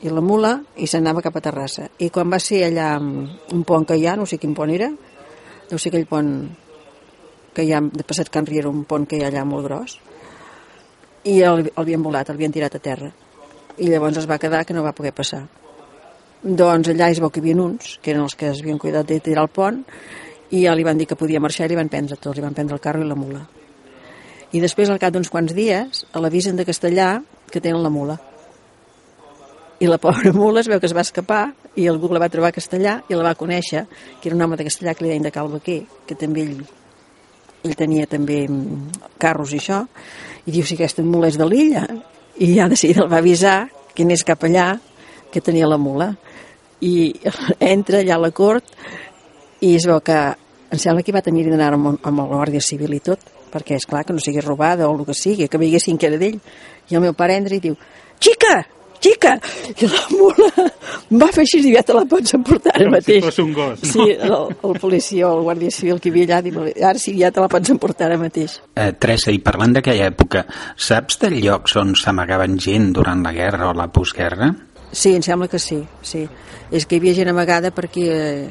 i 0.03 0.11
la 0.13 0.23
mula 0.23 0.53
i 0.79 0.87
s'anava 0.87 1.23
cap 1.25 1.37
a 1.39 1.43
Terrassa. 1.43 1.89
I 1.99 2.11
quan 2.15 2.31
va 2.31 2.39
ser 2.43 2.63
allà 2.69 2.93
mm, 3.01 3.55
un 3.57 3.65
pont 3.67 3.87
que 3.89 3.97
hi 3.99 4.07
ha, 4.07 4.17
no 4.17 4.27
sé 4.27 4.39
quin 4.39 4.55
pont 4.55 4.71
era, 4.71 4.91
deu 5.69 5.79
ser 5.79 5.91
aquell 5.91 6.07
pont 6.11 6.33
que 7.55 7.65
hi 7.67 7.73
ha 7.75 7.81
de 7.83 8.05
passat 8.07 8.31
Can 8.31 8.47
Riera, 8.47 8.71
un 8.71 8.85
pont 8.87 9.07
que 9.09 9.19
hi 9.19 9.25
ha 9.25 9.33
allà 9.33 9.45
molt 9.49 9.67
gros, 9.67 9.97
i 11.27 11.41
el, 11.43 11.67
el 11.67 11.83
havien 11.83 12.05
volat, 12.05 12.29
el 12.31 12.39
havien 12.39 12.55
tirat 12.55 12.79
a 12.79 12.83
terra. 12.83 13.11
I 13.79 13.91
llavors 13.91 14.21
es 14.23 14.29
va 14.31 14.39
quedar 14.39 14.65
que 14.67 14.77
no 14.77 14.87
va 14.87 14.95
poder 14.95 15.13
passar. 15.15 15.43
Doncs 16.43 16.93
allà 16.93 17.11
es 17.11 17.19
veu 17.19 17.33
que 17.35 17.43
hi 17.43 17.49
havia 17.49 17.63
uns, 17.65 17.97
que 18.03 18.15
eren 18.15 18.23
els 18.23 18.39
que 18.39 18.53
es 18.53 18.63
havien 18.63 18.79
cuidat 18.79 19.09
de 19.11 19.19
tirar 19.19 19.49
el 19.49 19.51
pont, 19.51 19.83
i 20.55 20.63
ja 20.65 20.75
li 20.79 20.87
van 20.87 20.99
dir 20.99 21.09
que 21.11 21.19
podia 21.19 21.43
marxar 21.43 21.67
i 21.67 21.75
li 21.75 21.81
van 21.81 21.91
prendre 21.93 22.17
tots, 22.17 22.39
li 22.39 22.45
van 22.45 22.55
prendre 22.55 22.79
el 22.79 22.85
carro 22.85 23.03
i 23.03 23.09
la 23.09 23.19
mula. 23.19 23.43
I 24.55 24.63
després, 24.63 24.89
al 24.89 25.03
cap 25.03 25.13
d'uns 25.13 25.29
quants 25.29 25.53
dies, 25.53 26.07
l'avisen 26.15 26.57
de 26.57 26.65
Castellà 26.65 27.17
que 27.51 27.61
tenen 27.61 27.83
la 27.83 27.93
mula. 27.93 28.17
I 29.79 29.87
la 29.87 29.99
pobra 30.03 30.33
mula 30.35 30.61
es 30.61 30.69
veu 30.71 30.81
que 30.83 30.89
es 30.89 30.95
va 30.97 31.05
escapar 31.07 31.53
i 31.79 31.87
algú 31.87 32.11
la 32.11 32.19
va 32.19 32.31
trobar 32.33 32.51
a 32.51 32.57
Castellà 32.57 32.97
i 33.07 33.15
la 33.15 33.23
va 33.29 33.37
conèixer, 33.39 33.85
que 34.19 34.27
era 34.31 34.35
un 34.35 34.43
home 34.43 34.57
de 34.59 34.67
Castellà 34.67 34.95
que 34.95 35.05
li 35.05 35.13
deien 35.13 35.23
de 35.23 35.31
Calvaquer, 35.31 35.79
que 36.07 36.17
també 36.19 36.43
ell, 36.43 36.57
ell 37.63 37.77
tenia 37.79 38.09
també 38.11 38.41
mm, 38.49 39.13
carros 39.23 39.53
i 39.55 39.61
això, 39.63 39.85
i 40.47 40.55
diu, 40.55 40.67
si 40.67 40.75
aquesta 40.75 41.05
mula 41.07 41.31
és 41.31 41.39
de 41.39 41.47
l'illa. 41.47 41.85
I 42.43 42.49
ja 42.57 42.67
de 42.71 42.79
seguida 42.79 43.05
el 43.05 43.13
va 43.13 43.21
avisar 43.23 43.69
que 43.95 44.03
anés 44.03 44.25
cap 44.27 44.43
allà, 44.49 44.73
que 45.31 45.43
tenia 45.45 45.69
la 45.71 45.79
mula. 45.79 46.11
I 46.83 47.15
entra 47.75 48.01
allà 48.03 48.17
a 48.19 48.25
la 48.27 48.33
cort 48.35 48.75
i 49.63 49.77
es 49.77 49.87
veu 49.87 50.01
que 50.03 50.19
em 50.69 50.81
sembla 50.83 51.05
que 51.07 51.15
va 51.15 51.23
tenir 51.23 51.47
d'anar 51.47 51.71
amb, 51.77 51.93
amb 52.03 52.25
la 52.25 52.27
Guàrdia 52.33 52.63
Civil 52.65 52.99
i 52.99 53.01
tot, 53.05 53.23
perquè 53.53 53.79
és 53.79 53.87
clar 53.87 54.03
que 54.05 54.17
no 54.17 54.23
sigui 54.23 54.43
robada 54.43 54.89
o 54.89 54.97
el 54.97 55.07
que 55.07 55.15
sigui, 55.15 55.47
que 55.47 55.63
veiessin 55.63 55.99
que 55.99 56.11
era 56.11 56.19
d'ell. 56.19 56.43
I 56.91 56.99
el 56.99 57.07
meu 57.07 57.15
pare 57.15 57.39
entra 57.39 57.57
i 57.57 57.63
diu, 57.63 57.79
xica, 58.19 58.57
xica! 59.03 59.35
I 59.79 59.89
la 59.91 60.03
mula 60.13 60.67
va 61.23 61.29
fer 61.35 61.45
així 61.45 61.61
i 61.69 61.73
ja 61.77 61.83
te 61.87 61.97
la 61.97 62.05
pots 62.11 62.35
emportar 62.39 62.73
ara 62.75 62.85
Com 62.85 62.93
si 62.93 62.97
mateix. 62.99 63.25
fos 63.25 63.39
un 63.45 63.53
gos, 63.57 63.83
no? 63.83 63.91
Sí, 63.93 64.07
el, 64.15 64.37
el 64.71 64.79
policia 64.83 65.29
o 65.29 65.39
el 65.39 65.45
guàrdia 65.49 65.71
civil 65.75 66.01
que 66.01 66.09
hi 66.11 66.13
havia 66.13 66.27
allà, 66.29 66.41
diu, 66.47 66.63
ara 66.91 66.99
sí, 67.03 67.15
ja 67.21 67.31
te 67.35 67.41
la 67.45 67.49
pots 67.53 67.71
emportar 67.75 68.07
ara 68.11 68.19
mateix. 68.21 68.59
Eh, 68.77 68.93
Teresa, 68.99 69.31
i 69.35 69.39
parlant 69.45 69.75
d'aquella 69.79 70.11
època, 70.13 70.45
saps 70.77 71.19
de 71.23 71.31
llocs 71.39 71.77
on 71.81 71.95
s'amagaven 71.99 72.59
gent 72.59 72.93
durant 72.97 73.23
la 73.27 73.33
guerra 73.37 73.71
o 73.71 73.75
la 73.77 73.89
postguerra? 73.93 74.53
Sí, 74.93 75.15
em 75.15 75.23
sembla 75.23 75.49
que 75.53 75.59
sí, 75.61 75.83
sí. 76.03 76.23
És 76.73 76.87
que 76.87 76.97
hi 76.97 77.03
havia 77.03 77.15
gent 77.19 77.29
amagada 77.33 77.71
per 77.77 77.85
aquí, 77.91 78.07
eh, 78.09 78.49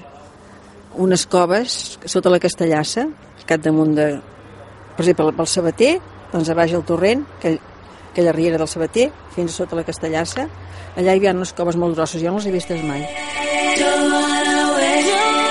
unes 0.98 1.26
coves 1.30 1.98
sota 2.10 2.30
la 2.34 2.40
Castellassa, 2.42 3.08
cap 3.48 3.62
damunt 3.64 3.96
de... 3.98 4.06
Per 4.98 5.04
exemple, 5.06 5.30
pel 5.38 5.48
Sabater, 5.50 5.92
doncs 6.32 6.50
a 6.50 6.56
baix 6.58 6.72
el 6.74 6.82
torrent, 6.86 7.22
aquell, 7.38 7.60
aquella 8.18 8.32
riera 8.32 8.58
del 8.58 8.68
Sabater, 8.68 9.12
fins 9.36 9.52
a 9.54 9.60
sota 9.62 9.78
la 9.78 9.84
Castellassa, 9.86 10.48
allà 10.98 11.14
hi 11.14 11.22
havia 11.22 11.36
unes 11.38 11.54
coves 11.54 11.78
molt 11.78 11.94
grosses, 11.94 12.24
jo 12.24 12.34
no 12.34 12.42
les 12.42 12.50
he 12.50 12.56
vistes 12.56 12.82
mai. 12.82 13.06
Don't 13.78 14.10
wanna 14.12 15.47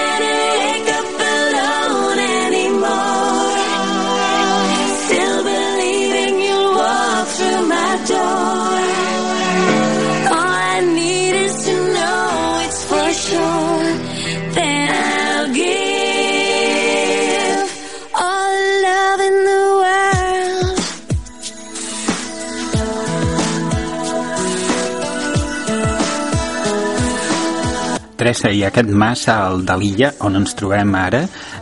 Teresa, 28.26 28.50
i 28.50 28.64
aquest 28.66 28.88
mas 28.90 29.20
al 29.30 29.60
de 29.62 29.74
l'illa 29.78 30.08
on 30.26 30.34
ens 30.34 30.56
trobem 30.58 30.96
ara, 30.98 31.20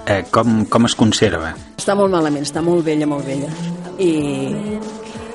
eh, 0.09 0.23
com, 0.33 0.63
com 0.73 0.89
es 0.89 0.95
conserva? 0.97 1.51
Està 1.77 1.93
molt 1.93 2.09
malament, 2.09 2.47
està 2.47 2.63
molt 2.65 2.87
vella, 2.87 3.05
molt 3.05 3.27
vella. 3.29 3.51
I 4.01 4.79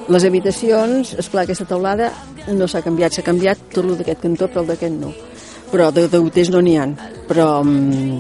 les 0.10 0.26
habitacions, 0.26 1.12
és 1.22 1.30
clar, 1.30 1.44
aquesta 1.46 1.68
teulada 1.70 2.10
no 2.58 2.66
s'ha 2.66 2.82
canviat, 2.82 3.14
s'ha 3.14 3.28
canviat 3.28 3.62
tot 3.76 3.84
el 3.84 3.94
d'aquest 4.00 4.26
cantó, 4.26 4.50
però 4.50 4.66
el 4.66 4.74
d'aquest 4.74 4.98
no. 4.98 5.14
Però 5.70 5.92
de 5.94 6.08
deuters 6.10 6.50
no 6.50 6.64
n'hi 6.66 6.76
ha. 6.82 6.90
Però 7.30 7.48
mm, 7.62 8.20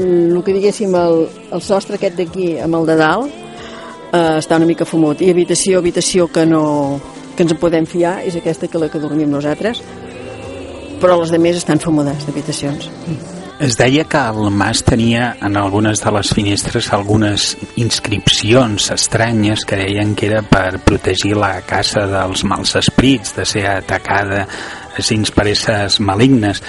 el 0.00 0.40
que 0.46 0.56
diguéssim, 0.56 0.96
el, 0.96 1.26
el 1.52 1.68
sostre 1.68 2.00
aquest 2.00 2.16
d'aquí 2.16 2.54
amb 2.64 2.80
el 2.80 2.88
de 2.94 2.96
dalt 2.96 3.28
eh, 3.28 4.38
està 4.40 4.56
una 4.56 4.72
mica 4.72 4.88
fumut. 4.88 5.20
I 5.20 5.34
habitació, 5.36 5.84
habitació 5.84 6.32
que 6.32 6.48
no 6.48 6.64
que 7.36 7.44
ens 7.44 7.52
en 7.54 7.60
podem 7.60 7.86
fiar 7.88 8.18
és 8.24 8.34
aquesta 8.36 8.68
que 8.68 8.80
la 8.80 8.88
que 8.92 9.00
dormim 9.00 9.30
nosaltres 9.32 9.78
però 11.00 11.18
les 11.20 11.32
de 11.32 11.40
més 11.42 11.60
estan 11.60 11.80
fumades 11.82 12.26
d'habitacions. 12.26 12.90
Es 13.60 13.74
deia 13.76 14.06
que 14.08 14.20
el 14.32 14.46
mas 14.56 14.80
tenia 14.86 15.34
en 15.44 15.58
algunes 15.60 16.00
de 16.00 16.10
les 16.16 16.30
finestres 16.32 16.86
algunes 16.96 17.50
inscripcions 17.76 18.86
estranyes 18.94 19.66
que 19.68 19.76
deien 19.76 20.14
que 20.16 20.30
era 20.30 20.40
per 20.40 20.80
protegir 20.80 21.34
la 21.36 21.58
casa 21.68 22.06
dels 22.08 22.40
mals 22.48 22.72
esprits, 22.80 23.34
de 23.36 23.44
ser 23.44 23.66
atacada 23.68 24.46
sins 25.04 25.28
per 25.36 25.44
éssers 25.52 26.00
malignes. 26.00 26.62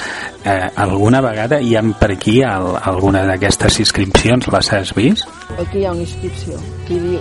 Eh, 0.44 0.68
alguna 0.84 1.22
vegada 1.24 1.62
hi 1.64 1.78
ha 1.80 1.84
per 1.96 2.12
aquí 2.18 2.42
el, 2.44 2.76
alguna 2.76 3.24
d'aquestes 3.30 3.80
inscripcions? 3.86 4.52
Les 4.52 4.72
has 4.76 4.92
vist? 4.96 5.28
Aquí 5.56 5.80
hi 5.80 5.88
ha 5.88 5.96
una 5.96 6.04
inscripció 6.04 6.60
que 6.90 7.00
diu, 7.00 7.20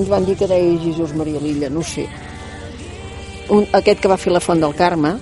ens 0.00 0.08
van 0.08 0.24
dir 0.24 0.36
que 0.40 0.48
deia 0.48 0.80
Jesús 0.80 1.12
Maria 1.12 1.44
Lilla, 1.44 1.68
no 1.68 1.84
ho 1.84 1.90
sé. 1.92 2.08
Un, 3.50 3.66
aquest 3.76 4.00
que 4.00 4.08
va 4.08 4.16
fer 4.20 4.32
la 4.32 4.40
font 4.40 4.64
del 4.64 4.76
Carme 4.78 5.18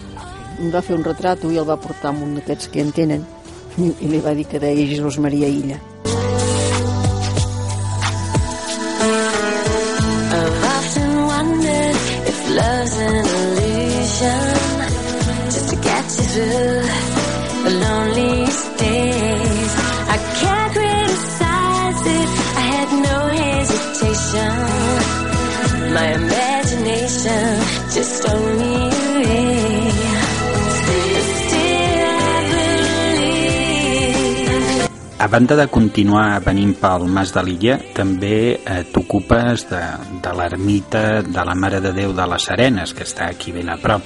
em 0.58 0.70
va 0.74 0.82
fer 0.82 0.96
un 0.96 1.04
retrato 1.06 1.50
i 1.52 1.58
el 1.60 1.66
va 1.68 1.78
portar 1.80 2.10
amb 2.12 2.24
un 2.26 2.34
d'aquests 2.38 2.72
que 2.72 2.82
en 2.82 2.90
tenen 2.94 3.24
i, 3.78 3.92
i 3.92 4.10
li 4.10 4.22
va 4.24 4.34
dir 4.34 4.48
que 4.50 4.62
deia 4.62 4.88
Jesús 4.90 5.18
Maria 5.22 5.48
Illa. 5.48 5.78
My 25.98 26.14
imagination 26.14 27.58
just 27.90 28.22
told 28.22 28.58
A 35.18 35.26
banda 35.26 35.56
de 35.58 35.66
continuar 35.66 36.38
venint 36.44 36.76
pel 36.78 37.08
Mas 37.10 37.32
de 37.34 37.42
l'Illa, 37.42 37.74
també 37.96 38.54
eh, 38.54 38.84
t'ocupes 38.92 39.64
de, 39.66 39.80
de 40.22 40.34
l'ermita 40.38 41.22
de 41.26 41.44
la 41.48 41.56
Mare 41.58 41.80
de 41.82 41.90
Déu 41.96 42.12
de 42.14 42.26
les 42.30 42.46
Arenes, 42.54 42.92
que 42.94 43.02
està 43.02 43.26
aquí 43.32 43.50
ben 43.52 43.66
a 43.72 43.76
prop. 43.82 44.02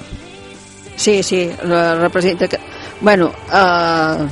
Sí, 0.95 1.21
sí, 1.21 1.43
re- 1.61 1.95
representa 1.99 2.47
que... 2.49 2.57
Bueno, 3.01 3.27
uh, 3.29 4.25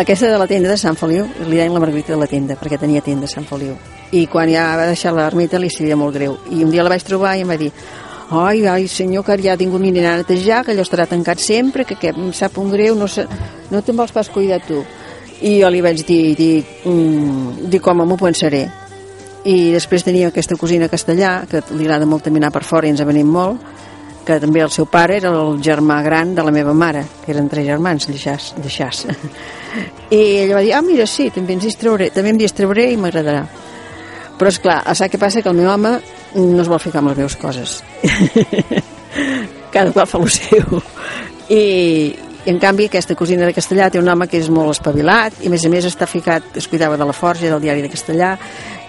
aquesta 0.00 0.26
de 0.32 0.38
la 0.38 0.46
tenda 0.50 0.70
de 0.74 0.76
Sant 0.80 0.98
Feliu, 0.98 1.28
li 1.46 1.56
deien 1.60 1.74
la 1.74 1.80
Margarita 1.82 2.12
de 2.16 2.18
la 2.18 2.26
tenda, 2.30 2.56
perquè 2.58 2.78
tenia 2.82 3.02
tenda 3.04 3.30
a 3.30 3.32
Sant 3.32 3.46
Feliu. 3.46 3.76
I 4.18 4.26
quan 4.26 4.50
ja 4.50 4.72
va 4.80 4.86
deixar 4.90 5.12
l'ermita 5.14 5.58
li 5.62 5.70
sabia 5.70 5.96
molt 6.00 6.14
greu. 6.16 6.38
I 6.50 6.64
un 6.64 6.70
dia 6.74 6.82
la 6.82 6.90
vaig 6.90 7.06
trobar 7.06 7.36
i 7.38 7.42
em 7.46 7.50
va 7.54 7.58
dir 7.60 7.70
ai, 8.30 8.66
ai, 8.66 8.88
senyor, 8.88 9.24
que 9.24 9.38
ja 9.42 9.54
ha 9.54 9.56
tingut 9.56 9.80
ni 9.80 9.92
a 10.04 10.16
netejar, 10.18 10.64
que 10.64 10.72
allò 10.72 10.84
estarà 10.84 11.06
tancat 11.08 11.40
sempre, 11.40 11.84
que, 11.84 11.96
que 11.96 12.12
em 12.12 12.32
sap 12.32 12.58
un 12.58 12.70
greu, 12.70 12.94
no, 12.94 13.06
no 13.70 13.82
te'n 13.82 13.96
vols 13.96 14.12
pas 14.12 14.28
cuidar 14.28 14.60
tu. 14.66 14.82
I 15.40 15.60
jo 15.62 15.70
li 15.70 15.80
vaig 15.80 16.04
dir, 16.04 16.34
dir, 16.36 16.64
mm, 16.84 17.70
dir 17.70 17.80
com 17.80 18.02
m'ho 18.02 18.18
pensaré. 18.20 18.66
I 19.48 19.70
després 19.72 20.04
tenia 20.04 20.28
aquesta 20.28 20.58
cosina 20.60 20.90
castellà, 20.92 21.46
que 21.48 21.62
li 21.72 21.86
agrada 21.86 22.06
molt 22.06 22.26
també 22.26 22.42
anar 22.42 22.52
per 22.52 22.64
fora 22.64 22.86
i 22.86 22.90
ens 22.90 23.00
ha 23.00 23.08
venit 23.08 23.24
molt, 23.24 23.62
que 24.28 24.36
també 24.42 24.60
el 24.60 24.70
seu 24.70 24.84
pare 24.84 25.16
era 25.16 25.30
el 25.32 25.56
germà 25.64 26.02
gran 26.04 26.34
de 26.36 26.44
la 26.44 26.52
meva 26.52 26.74
mare, 26.76 27.06
que 27.24 27.32
eren 27.32 27.48
tres 27.48 27.64
germans, 27.64 28.10
lleixàs. 28.10 28.52
lleixàs. 28.60 29.06
I 30.10 30.20
ella 30.42 30.58
va 30.58 30.64
dir, 30.66 30.74
ah, 30.76 30.82
mira, 30.84 31.06
sí, 31.06 31.30
també 31.32 31.56
ens 31.56 31.64
distrauré, 31.64 32.10
també 32.12 32.34
em 32.34 32.42
distrauré 32.44 32.90
i 32.92 33.00
m'agradarà. 33.00 33.46
Però, 34.38 34.52
és 34.52 34.60
clar, 34.60 34.82
saps 34.92 35.14
què 35.14 35.18
passa? 35.18 35.40
Que 35.40 35.48
el 35.48 35.56
meu 35.56 35.70
home 35.72 35.96
no 36.36 36.60
es 36.62 36.68
vol 36.68 36.80
ficar 36.82 37.00
amb 37.02 37.12
les 37.12 37.18
meves 37.22 37.36
coses. 37.40 37.78
Cada 39.72 39.92
qual 39.92 40.06
fa 40.08 40.18
el 40.18 40.30
seu. 40.32 40.80
I, 41.48 41.60
i 42.44 42.50
en 42.52 42.58
canvi 42.60 42.86
aquesta 42.88 43.16
cosina 43.16 43.46
de 43.48 43.54
castellà 43.56 43.88
té 43.92 44.00
un 44.00 44.08
home 44.08 44.26
que 44.28 44.38
és 44.40 44.48
molt 44.52 44.72
espavilat 44.74 45.40
i 45.42 45.48
a 45.48 45.52
més 45.52 45.64
a 45.64 45.70
més 45.72 45.86
està 45.88 46.06
ficat, 46.08 46.44
es 46.60 46.68
cuidava 46.68 46.96
de 47.00 47.06
la 47.08 47.16
forja 47.16 47.48
del 47.50 47.60
diari 47.64 47.82
de 47.84 47.90
castellà 47.92 48.34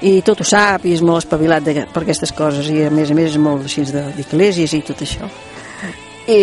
i 0.06 0.22
tot 0.24 0.40
ho 0.44 0.48
sap 0.48 0.86
i 0.88 0.94
és 0.96 1.02
molt 1.04 1.24
espavilat 1.26 1.64
de, 1.66 1.74
per 1.92 2.04
aquestes 2.06 2.32
coses 2.36 2.70
i 2.72 2.84
a 2.88 2.92
més 2.94 3.12
a 3.12 3.18
més 3.18 3.32
és 3.34 3.40
molt 3.42 3.66
així 3.68 3.84
de- 3.90 4.06
d'esglésies 4.16 4.76
i 4.78 4.82
tot 4.88 5.04
això 5.04 5.28
i, 6.30 6.40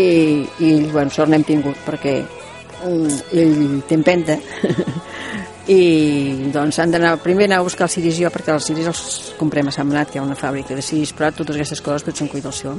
i 0.60 0.70
bueno, 0.92 1.08
sort 1.14 1.30
n'hem 1.32 1.44
tingut 1.46 1.78
perquè 1.86 2.18
mm, 2.20 3.20
ell 3.32 3.80
té 3.88 3.96
empenta 3.96 4.36
i 5.72 6.50
doncs 6.54 6.78
han 6.78 6.92
d'anar 6.94 7.16
primer 7.22 7.48
anar 7.48 7.58
a 7.58 7.66
buscar 7.66 7.88
el 7.88 7.90
ciris 7.90 8.20
jo 8.20 8.30
perquè 8.30 8.54
els 8.54 8.68
ciris 8.68 8.86
els 8.86 9.00
comprem 9.38 9.66
a 9.66 9.74
Sant 9.74 9.88
Benat 9.90 10.12
que 10.12 10.18
hi 10.18 10.22
ha 10.22 10.26
una 10.26 10.38
fàbrica 10.38 10.76
de 10.78 10.84
ciris 10.84 11.10
però 11.16 11.32
totes 11.34 11.58
aquestes 11.58 11.82
coses 11.82 12.06
tot 12.06 12.16
se'n 12.16 12.30
cuida 12.30 12.52
el 12.52 12.54
seu 12.54 12.76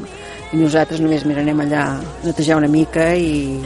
i 0.54 0.62
nosaltres 0.62 1.04
només 1.04 1.26
mira, 1.28 1.44
anem 1.44 1.66
allà 1.66 1.84
a 1.98 2.00
netejar 2.24 2.62
una 2.62 2.72
mica 2.72 3.12
i 3.16 3.60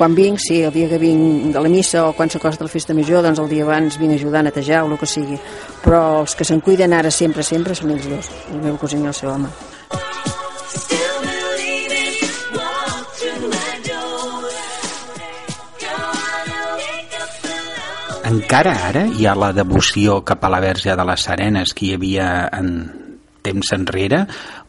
quan 0.00 0.14
vinc, 0.16 0.38
sí, 0.40 0.62
el 0.64 0.72
dia 0.72 0.88
que 0.88 0.96
vinc 0.96 1.50
de 1.52 1.60
la 1.60 1.68
missa 1.68 2.06
o 2.06 2.14
quan 2.16 2.30
s'acosta 2.32 2.64
la 2.64 2.72
festa 2.72 2.94
major, 2.96 3.20
doncs 3.20 3.42
el 3.42 3.50
dia 3.50 3.66
abans 3.66 3.98
vinc 4.00 4.14
a 4.14 4.16
ajudar 4.16 4.40
a 4.40 4.46
netejar 4.46 4.84
o 4.86 4.88
el 4.88 4.96
que 4.96 5.04
sigui. 5.04 5.36
Però 5.84 6.22
els 6.22 6.32
que 6.38 6.46
se'n 6.48 6.64
cuiden 6.64 6.96
ara 6.96 7.10
sempre, 7.12 7.44
sempre 7.44 7.76
són 7.76 7.92
ells 7.98 8.08
dos 8.08 8.32
el 8.54 8.64
meu 8.64 8.80
cosí 8.80 8.96
i 8.96 9.04
el 9.04 9.12
seu 9.12 9.34
home 9.34 9.52
Encara 18.30 18.72
ara 18.86 19.00
hi 19.10 19.24
ha 19.26 19.32
la 19.34 19.48
devoció 19.50 20.20
cap 20.22 20.44
a 20.46 20.50
la 20.52 20.60
Verge 20.62 20.94
de 20.94 21.04
les 21.08 21.22
Arenes 21.32 21.72
que 21.74 21.88
hi 21.88 21.94
havia 21.96 22.26
en 22.54 22.68
temps 23.42 23.72
enrere 23.74 24.20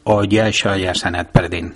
o 0.09 0.15
ja 0.31 0.47
això 0.49 0.73
ja 0.81 0.95
s'ha 0.97 1.11
anat 1.11 1.29
perdent? 1.35 1.69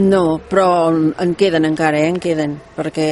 No, 0.00 0.38
però 0.48 0.88
en 0.88 1.34
queden 1.36 1.68
encara, 1.68 2.00
eh? 2.00 2.08
en 2.08 2.16
queden, 2.16 2.56
perquè 2.78 3.10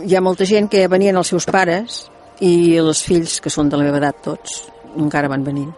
hi 0.00 0.16
ha 0.16 0.24
molta 0.24 0.48
gent 0.48 0.70
que 0.72 0.86
venien 0.88 1.20
els 1.20 1.34
seus 1.34 1.44
pares 1.44 2.06
i 2.40 2.78
els 2.80 3.04
fills, 3.04 3.36
que 3.44 3.52
són 3.52 3.68
de 3.68 3.76
la 3.76 3.90
meva 3.90 4.00
edat 4.00 4.24
tots, 4.24 4.62
encara 4.96 5.28
van 5.28 5.44
venint. 5.44 5.70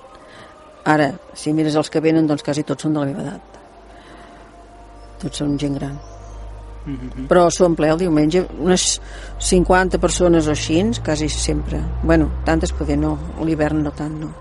Ara, 0.86 1.10
si 1.34 1.50
mires 1.56 1.74
els 1.74 1.90
que 1.90 2.04
venen, 2.04 2.30
doncs 2.30 2.46
quasi 2.46 2.62
tots 2.62 2.86
són 2.86 2.94
de 2.94 3.02
la 3.02 3.10
meva 3.10 3.26
edat. 3.26 3.62
Tots 5.26 5.42
són 5.42 5.58
gent 5.58 5.80
gran. 5.80 6.13
Però 7.28 7.46
s'omple 7.48 7.88
el 7.88 8.00
diumenge 8.02 8.44
unes 8.60 8.98
50 9.40 10.00
persones 10.02 10.48
o 10.48 10.52
així, 10.52 10.82
quasi 11.04 11.30
sempre. 11.32 11.80
Bueno, 12.02 12.30
tantes 12.44 12.74
poder 12.76 12.98
no, 13.00 13.16
l'hivern 13.40 13.82
no 13.84 13.92
tant, 13.96 14.18
no. 14.20 14.32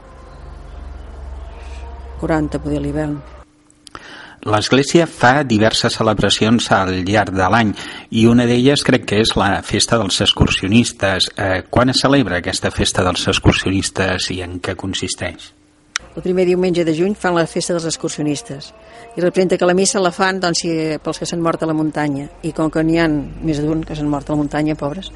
40 2.19 2.59
poder 2.63 2.81
a 2.81 2.83
l'hivern. 2.83 3.15
L'Església 4.43 5.05
fa 5.07 5.45
diverses 5.47 5.95
celebracions 5.95 6.67
al 6.75 6.97
llarg 7.07 7.31
de 7.31 7.47
l'any 7.47 7.71
i 8.19 8.25
una 8.27 8.43
d'elles 8.49 8.83
crec 8.83 9.07
que 9.07 9.21
és 9.23 9.31
la 9.39 9.61
festa 9.63 9.99
dels 10.01 10.19
excursionistes. 10.27 11.31
Eh, 11.37 11.63
quan 11.71 11.95
es 11.95 12.03
celebra 12.03 12.41
aquesta 12.43 12.71
festa 12.75 13.07
dels 13.07 13.23
excursionistes 13.31 14.31
i 14.35 14.41
en 14.43 14.59
què 14.59 14.75
consisteix? 14.75 15.53
el 16.15 16.21
primer 16.21 16.45
diumenge 16.45 16.85
de 16.85 16.93
juny 16.93 17.15
fan 17.17 17.35
la 17.35 17.47
festa 17.49 17.73
dels 17.73 17.87
excursionistes 17.89 18.71
i 19.15 19.21
representa 19.21 19.57
que 19.57 19.65
la 19.69 19.75
missa 19.77 20.01
la 20.01 20.11
fan 20.11 20.39
doncs, 20.41 20.63
si, 20.63 20.73
pels 21.03 21.19
que 21.21 21.29
s'han 21.29 21.41
mort 21.41 21.61
a 21.61 21.69
la 21.69 21.77
muntanya. 21.77 22.27
I 22.43 22.51
com 22.51 22.71
que 22.73 22.83
n'hi 22.83 22.99
ha 22.99 23.07
més 23.07 23.61
d'un 23.61 23.83
que 23.85 23.95
s'han 23.95 24.09
mort 24.09 24.29
a 24.29 24.33
la 24.33 24.41
muntanya, 24.41 24.75
pobres 24.79 25.11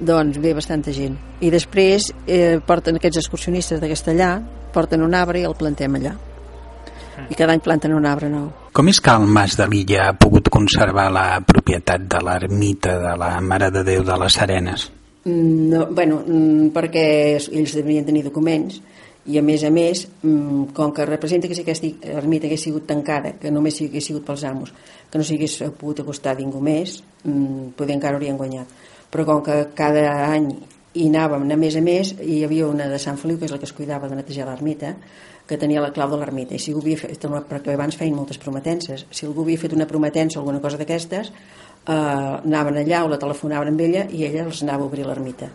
doncs 0.00 0.38
ve 0.42 0.54
bastanta 0.54 0.92
gent. 0.92 1.16
I 1.40 1.50
després 1.54 2.10
eh, 2.26 2.58
porten 2.66 2.98
aquests 2.98 3.20
excursionistes 3.22 3.80
de 3.80 3.90
Castellà 3.90 4.36
porten 4.74 5.04
un 5.06 5.14
arbre 5.14 5.40
i 5.40 5.46
el 5.46 5.54
plantem 5.54 6.00
allà. 6.00 6.14
I 7.30 7.36
cada 7.38 7.54
any 7.54 7.62
planten 7.62 7.94
un 7.94 8.06
arbre 8.10 8.28
nou. 8.28 8.48
Com 8.74 8.90
és 8.90 8.98
que 9.00 9.12
el 9.14 9.28
Mas 9.30 9.54
de 9.56 9.68
l'Illa 9.70 10.08
ha 10.08 10.16
pogut 10.18 10.50
conservar 10.50 11.06
la 11.14 11.38
propietat 11.46 12.08
de 12.10 12.20
l'ermita 12.26 12.96
de 12.98 13.14
la 13.20 13.36
Mare 13.40 13.70
de 13.70 13.84
Déu 13.86 14.02
de 14.02 14.16
les 14.24 14.38
Arenes? 14.42 14.88
Mm, 15.24 15.70
No, 15.70 15.86
bueno, 15.86 16.22
mm, 16.26 16.72
perquè 16.74 17.06
ells 17.38 17.76
devien 17.78 18.04
tenir 18.04 18.24
documents 18.24 18.80
i 19.26 19.38
a 19.38 19.42
més 19.42 19.64
a 19.64 19.70
més, 19.70 20.06
mm, 20.22 20.74
com 20.76 20.92
que 20.92 21.06
representa 21.06 21.48
que 21.48 21.54
si 21.54 21.62
aquesta 21.62 21.88
ermita 22.18 22.46
hagués 22.46 22.62
sigut 22.62 22.86
tancada, 22.86 23.32
que 23.40 23.50
només 23.50 23.80
hagués 23.80 24.04
sigut 24.04 24.24
pels 24.24 24.44
amos, 24.44 24.72
que 25.10 25.18
no 25.18 25.24
s'hagués 25.24 25.62
pogut 25.78 26.00
acostar 26.00 26.36
ningú 26.36 26.60
més, 26.60 27.02
mm, 27.24 27.74
poder 27.76 27.94
encara 27.94 28.16
haurien 28.16 28.36
guanyat. 28.36 28.66
Però 29.10 29.24
com 29.24 29.42
que 29.42 29.68
cada 29.74 30.32
any 30.32 30.54
hi 30.94 31.08
anàvem 31.08 31.50
a 31.50 31.56
més 31.56 31.76
a 31.76 31.80
més, 31.80 32.14
hi 32.20 32.44
havia 32.44 32.66
una 32.66 32.88
de 32.88 32.98
Sant 32.98 33.16
Feliu, 33.16 33.38
que 33.38 33.46
és 33.46 33.50
la 33.50 33.58
que 33.58 33.64
es 33.64 33.72
cuidava 33.72 34.08
de 34.08 34.16
netejar 34.16 34.46
l'ermita, 34.46 34.96
que 35.46 35.58
tenia 35.60 35.82
la 35.84 35.92
clau 35.92 36.08
de 36.10 36.16
l'ermita 36.16 36.56
i 36.56 36.60
si 36.62 36.72
algú 36.72 36.80
havia 36.84 37.00
fet 37.02 37.26
una, 37.28 37.42
perquè 37.44 37.74
abans 37.74 37.98
feien 38.00 38.16
moltes 38.16 38.40
prometences 38.40 39.04
si 39.10 39.26
algú 39.28 39.44
havia 39.44 39.60
fet 39.60 39.74
una 39.76 39.86
prometença 39.86 40.38
o 40.38 40.42
alguna 40.42 40.62
cosa 40.64 40.80
d'aquestes 40.80 41.28
eh, 41.28 41.92
anaven 41.92 42.80
allà 42.80 43.04
o 43.04 43.10
la 43.12 43.20
telefonaven 43.20 43.74
amb 43.74 43.84
ella 43.84 44.06
i 44.08 44.24
ella 44.24 44.46
els 44.48 44.62
anava 44.64 44.86
a 44.86 44.88
obrir 44.88 45.04
l'ermita 45.04 45.50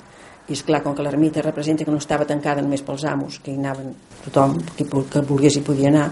i 0.49 0.55
és 0.57 0.63
clar, 0.65 0.81
com 0.85 0.95
que 0.97 1.05
l'ermita 1.05 1.43
representa 1.45 1.85
que 1.85 1.93
no 1.93 2.01
estava 2.01 2.27
tancada 2.29 2.63
només 2.65 2.85
pels 2.85 3.05
amos, 3.05 3.39
que 3.43 3.53
hi 3.53 3.59
anaven 3.61 3.93
tothom 4.25 4.57
que, 4.75 4.87
que 4.87 5.25
volgués 5.29 5.59
hi 5.59 5.65
podia 5.65 5.93
anar 5.93 6.07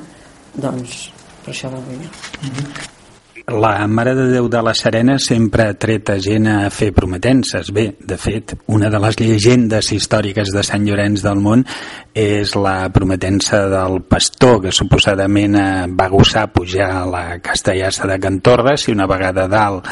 doncs 0.53 1.07
per 1.43 1.55
això 1.55 1.73
va 1.73 1.81
guanyar 1.89 2.96
La 3.47 3.87
Mare 3.87 4.11
de 4.11 4.25
Déu 4.27 4.49
de 4.51 4.59
les 4.59 4.81
Arenes 4.89 5.25
sempre 5.29 5.69
ha 5.69 5.75
tret 5.79 6.09
a 6.11 6.17
gent 6.19 6.49
a 6.51 6.55
fer 6.67 6.89
prometences. 6.91 7.69
Bé, 7.71 7.85
de 7.95 8.17
fet, 8.19 8.57
una 8.75 8.89
de 8.91 8.99
les 8.99 9.15
llegendes 9.21 9.93
històriques 9.95 10.51
de 10.51 10.63
Sant 10.67 10.83
Llorenç 10.83 11.23
del 11.23 11.39
Món 11.39 11.63
és 12.17 12.55
la 12.57 12.89
prometença 12.91 13.61
del 13.71 14.01
pastor 14.09 14.57
que 14.65 14.73
suposadament 14.73 15.55
eh, 15.55 15.85
va 15.87 16.09
gosar 16.09 16.47
pujar 16.51 16.89
a 16.91 17.05
la 17.07 17.21
castellassa 17.45 18.09
de 18.09 18.17
Cantorres 18.19 18.87
i 18.87 18.95
una 18.95 19.05
vegada 19.07 19.45
dalt 19.47 19.87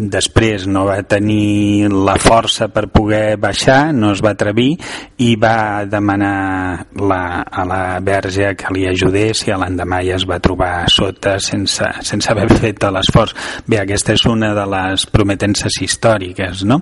després 0.00 0.64
no 0.66 0.86
va 0.88 1.02
tenir 1.04 1.90
la 1.92 2.16
força 2.18 2.70
per 2.72 2.88
poder 2.88 3.36
baixar, 3.38 3.92
no 3.92 4.14
es 4.16 4.24
va 4.24 4.32
atrevir 4.32 4.72
i 5.22 5.34
va 5.36 5.84
demanar 5.84 6.86
la, 6.96 7.22
a 7.44 7.68
la 7.68 7.80
verge 8.00 8.54
que 8.56 8.72
li 8.72 8.88
ajudés 8.88 9.44
i 9.46 9.52
l'endemà 9.52 10.00
ja 10.08 10.16
es 10.16 10.26
va 10.26 10.40
trobar 10.40 10.88
sota 10.90 11.36
sense, 11.38 11.92
sense 12.08 12.32
haver 12.32 12.48
fet 12.56 12.80
l'esforç. 12.96 13.34
Bé, 13.66 13.80
aquesta 13.82 14.16
és 14.16 14.24
una 14.28 14.52
de 14.56 14.64
les 14.72 15.06
prometences 15.12 15.78
històriques, 15.82 16.64
no? 16.68 16.80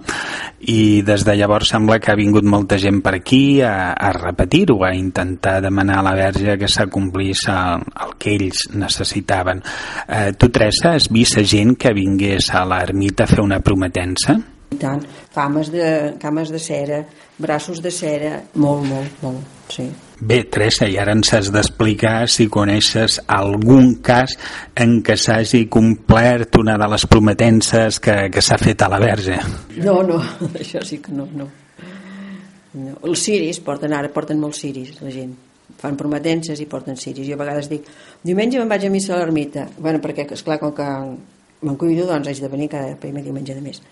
I 0.71 1.03
des 1.05 1.27
de 1.27 1.37
llavors 1.37 1.75
sembla 1.75 1.99
que 2.01 2.13
ha 2.13 2.19
vingut 2.19 2.47
molta 2.49 2.79
gent 2.81 3.03
per 3.05 3.17
aquí 3.19 3.61
a, 3.63 3.93
a 3.93 4.13
repetir-ho, 4.17 4.79
a 4.85 4.95
intentar 4.97 5.61
demanar 5.65 6.01
a 6.01 6.07
la 6.09 6.15
verge 6.17 6.57
que 6.61 6.71
s'acomplís 6.71 7.45
el, 7.53 7.85
el 8.07 8.17
que 8.19 8.35
ells 8.39 8.69
necessitaven. 8.73 9.63
Eh, 10.09 10.33
tu, 10.39 10.49
Teresa, 10.49 10.95
has 10.95 11.11
vist 11.13 11.43
gent 11.45 11.77
que 11.77 11.95
vingués 11.97 12.51
a 12.55 12.65
l'ermita 12.69 13.27
a 13.27 13.31
fer 13.31 13.43
una 13.45 13.61
prometença? 13.61 14.39
i 14.75 14.79
tant, 14.81 15.05
cames 15.35 15.71
de, 15.71 15.87
cames 16.19 16.51
de 16.51 16.59
cera 16.59 17.05
braços 17.39 17.83
de 17.83 17.91
cera, 17.91 18.41
molt, 18.55 18.85
molt, 18.87 19.23
molt 19.23 19.71
sí. 19.71 19.87
Bé, 20.25 20.39
Teresa, 20.49 20.87
i 20.89 20.95
ara 20.97 21.13
ens 21.13 21.35
has 21.37 21.51
d'explicar 21.53 22.31
si 22.33 22.47
coneixes 22.49 23.19
algun 23.29 23.91
cas 24.05 24.39
en 24.81 25.03
què 25.05 25.19
s'hagi 25.21 25.67
complert 25.69 26.57
una 26.57 26.79
de 26.81 26.89
les 26.89 27.05
prometences 27.13 27.99
que, 28.01 28.15
que 28.33 28.45
s'ha 28.47 28.57
fet 28.57 28.87
a 28.87 28.89
la 28.89 29.03
verge. 29.03 29.37
no, 29.85 29.99
no, 30.09 30.17
això 30.63 30.81
sí 30.81 31.03
que 31.05 31.13
no, 31.13 31.29
no. 31.29 31.51
no. 32.73 32.97
els 33.03 33.27
ciris 33.27 33.61
porten 33.69 33.93
ara, 33.93 34.09
porten 34.17 34.41
molts 34.41 34.65
ciris 34.65 34.97
la 35.03 35.13
gent 35.13 35.37
fan 35.85 36.01
prometences 36.01 36.61
i 36.61 36.71
porten 36.73 36.97
ciris 36.97 37.29
jo 37.29 37.37
a 37.37 37.45
vegades 37.45 37.69
dic, 37.69 37.85
diumenge 38.25 38.57
me'n 38.57 38.73
vaig 38.73 38.89
a 38.89 38.95
missa 38.97 39.19
a 39.19 39.21
l'ermita 39.21 39.69
bueno, 39.77 40.01
perquè, 40.01 40.25
esclar, 40.33 40.57
com 40.63 40.73
que 40.73 40.91
me'n 41.69 41.77
cuido, 41.77 42.09
doncs 42.09 42.33
haig 42.33 42.41
de 42.41 42.49
venir 42.49 42.73
cada 42.73 42.97
primer 42.97 43.29
diumenge 43.29 43.53
de 43.53 43.61
mes 43.61 43.85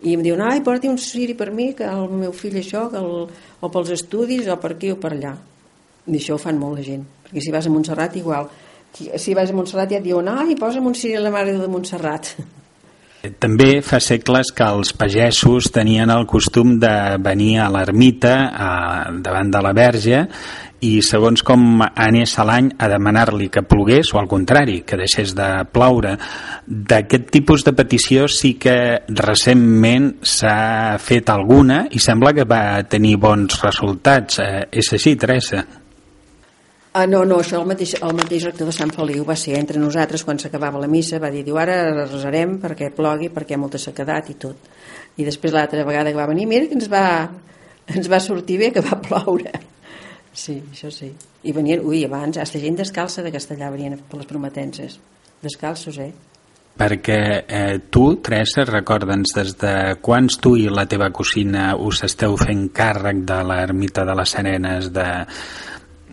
i 0.00 0.16
em 0.16 0.24
diuen, 0.24 0.48
ai, 0.48 0.64
porti 0.64 0.88
un 0.88 0.96
ciri 0.96 1.36
per 1.36 1.52
mi 1.52 1.74
que 1.76 1.84
el 1.84 2.08
meu 2.08 2.32
fill 2.32 2.56
això, 2.56 2.88
que 2.88 3.04
el, 3.04 3.26
o 3.60 3.76
pels 3.76 3.98
estudis 4.00 4.48
o 4.48 4.56
per 4.56 4.78
aquí 4.78 4.96
o 4.96 4.96
per 4.96 5.12
allà 5.12 5.40
i 6.06 6.18
això 6.18 6.36
ho 6.36 6.42
fan 6.42 6.58
molt 6.60 6.80
la 6.80 6.86
gent 6.86 7.06
perquè 7.24 7.44
si 7.44 7.54
vas 7.54 7.66
a 7.66 7.72
Montserrat 7.72 8.16
igual 8.20 8.50
si 8.94 9.34
vas 9.34 9.50
a 9.50 9.54
Montserrat 9.54 9.90
ja 9.90 9.98
et 9.98 10.04
diuen, 10.04 10.28
ai, 10.30 10.54
posa'm 10.58 10.86
un 10.86 10.94
ciri 10.94 11.16
a 11.18 11.24
la 11.24 11.32
mare 11.34 11.56
de 11.58 11.70
Montserrat 11.70 12.34
També 13.40 13.78
fa 13.80 13.96
segles 14.04 14.50
que 14.52 14.66
els 14.68 14.92
pagesos 14.92 15.70
tenien 15.72 16.10
el 16.12 16.26
costum 16.28 16.74
de 16.80 17.16
venir 17.24 17.56
a 17.64 17.70
l'ermita 17.72 18.34
davant 19.24 19.52
de 19.52 19.62
la 19.64 19.72
verge 19.72 20.18
i 20.84 20.98
segons 21.00 21.40
com 21.46 21.80
anés 21.86 22.34
a 22.36 22.44
l'any 22.44 22.68
a 22.76 22.90
demanar-li 22.92 23.48
que 23.48 23.62
plogués 23.64 24.10
o 24.12 24.18
al 24.20 24.28
contrari, 24.28 24.82
que 24.84 24.98
deixés 25.00 25.32
de 25.36 25.46
ploure. 25.72 26.18
D'aquest 26.66 27.30
tipus 27.32 27.64
de 27.64 27.72
petició 27.72 28.26
sí 28.28 28.54
que 28.60 28.76
recentment 29.08 30.10
s'ha 30.20 30.98
fet 31.00 31.32
alguna 31.32 31.86
i 31.88 32.02
sembla 32.02 32.34
que 32.36 32.44
va 32.44 32.82
tenir 32.84 33.16
bons 33.22 33.56
resultats. 33.64 34.42
Eh, 34.44 34.66
és 34.82 34.92
així, 34.92 35.16
Teresa? 35.16 35.64
Ah, 36.96 37.08
no, 37.10 37.24
no, 37.26 37.40
això 37.42 37.58
el 37.58 37.66
mateix, 37.66 37.96
el 38.06 38.12
mateix 38.14 38.44
rector 38.46 38.68
de 38.70 38.72
Sant 38.76 38.92
Feliu 38.94 39.24
va 39.26 39.34
ser 39.34 39.56
entre 39.58 39.80
nosaltres 39.82 40.22
quan 40.22 40.38
s'acabava 40.38 40.78
la 40.78 40.86
missa, 40.86 41.18
va 41.18 41.26
dir, 41.34 41.40
diu, 41.42 41.56
ara 41.58 42.04
resarem 42.04 42.52
perquè 42.62 42.92
plogui, 42.94 43.32
perquè 43.34 43.50
hi 43.50 43.56
ha 43.56 43.62
molta 43.64 43.80
sequedat 43.82 44.30
i 44.30 44.36
tot. 44.44 44.68
I 45.18 45.26
després 45.26 45.56
l'altra 45.56 45.82
vegada 45.82 46.12
que 46.12 46.20
va 46.20 46.28
venir, 46.30 46.46
mira 46.46 46.68
que 46.70 46.78
ens 46.78 46.86
va, 46.92 47.06
ens 47.90 48.10
va 48.10 48.20
sortir 48.22 48.60
bé 48.62 48.70
que 48.76 48.84
va 48.86 49.00
ploure. 49.02 49.56
Sí, 50.34 50.60
això 50.70 50.92
sí. 50.94 51.10
I 51.42 51.56
venien, 51.56 51.82
ui, 51.82 52.04
abans, 52.06 52.38
hasta 52.38 52.62
gent 52.62 52.78
descalça 52.78 53.26
de 53.26 53.34
Castellà 53.34 53.72
venien 53.74 53.98
per 53.98 54.20
les 54.22 54.30
prometences. 54.30 54.94
Descalços, 55.42 55.98
eh? 55.98 56.12
Perquè 56.78 57.18
eh, 57.42 57.76
tu, 57.90 58.04
Teresa, 58.22 58.62
recorda'ns 58.70 59.34
des 59.34 59.52
de 59.58 59.74
quants 60.02 60.38
tu 60.42 60.54
i 60.58 60.70
la 60.70 60.86
teva 60.90 61.10
cosina 61.14 61.72
us 61.74 62.02
esteu 62.06 62.34
fent 62.38 62.68
càrrec 62.74 63.26
de 63.26 63.42
l'ermita 63.50 64.06
de 64.06 64.16
les 64.18 64.38
Arenes 64.38 64.90
de 64.94 65.06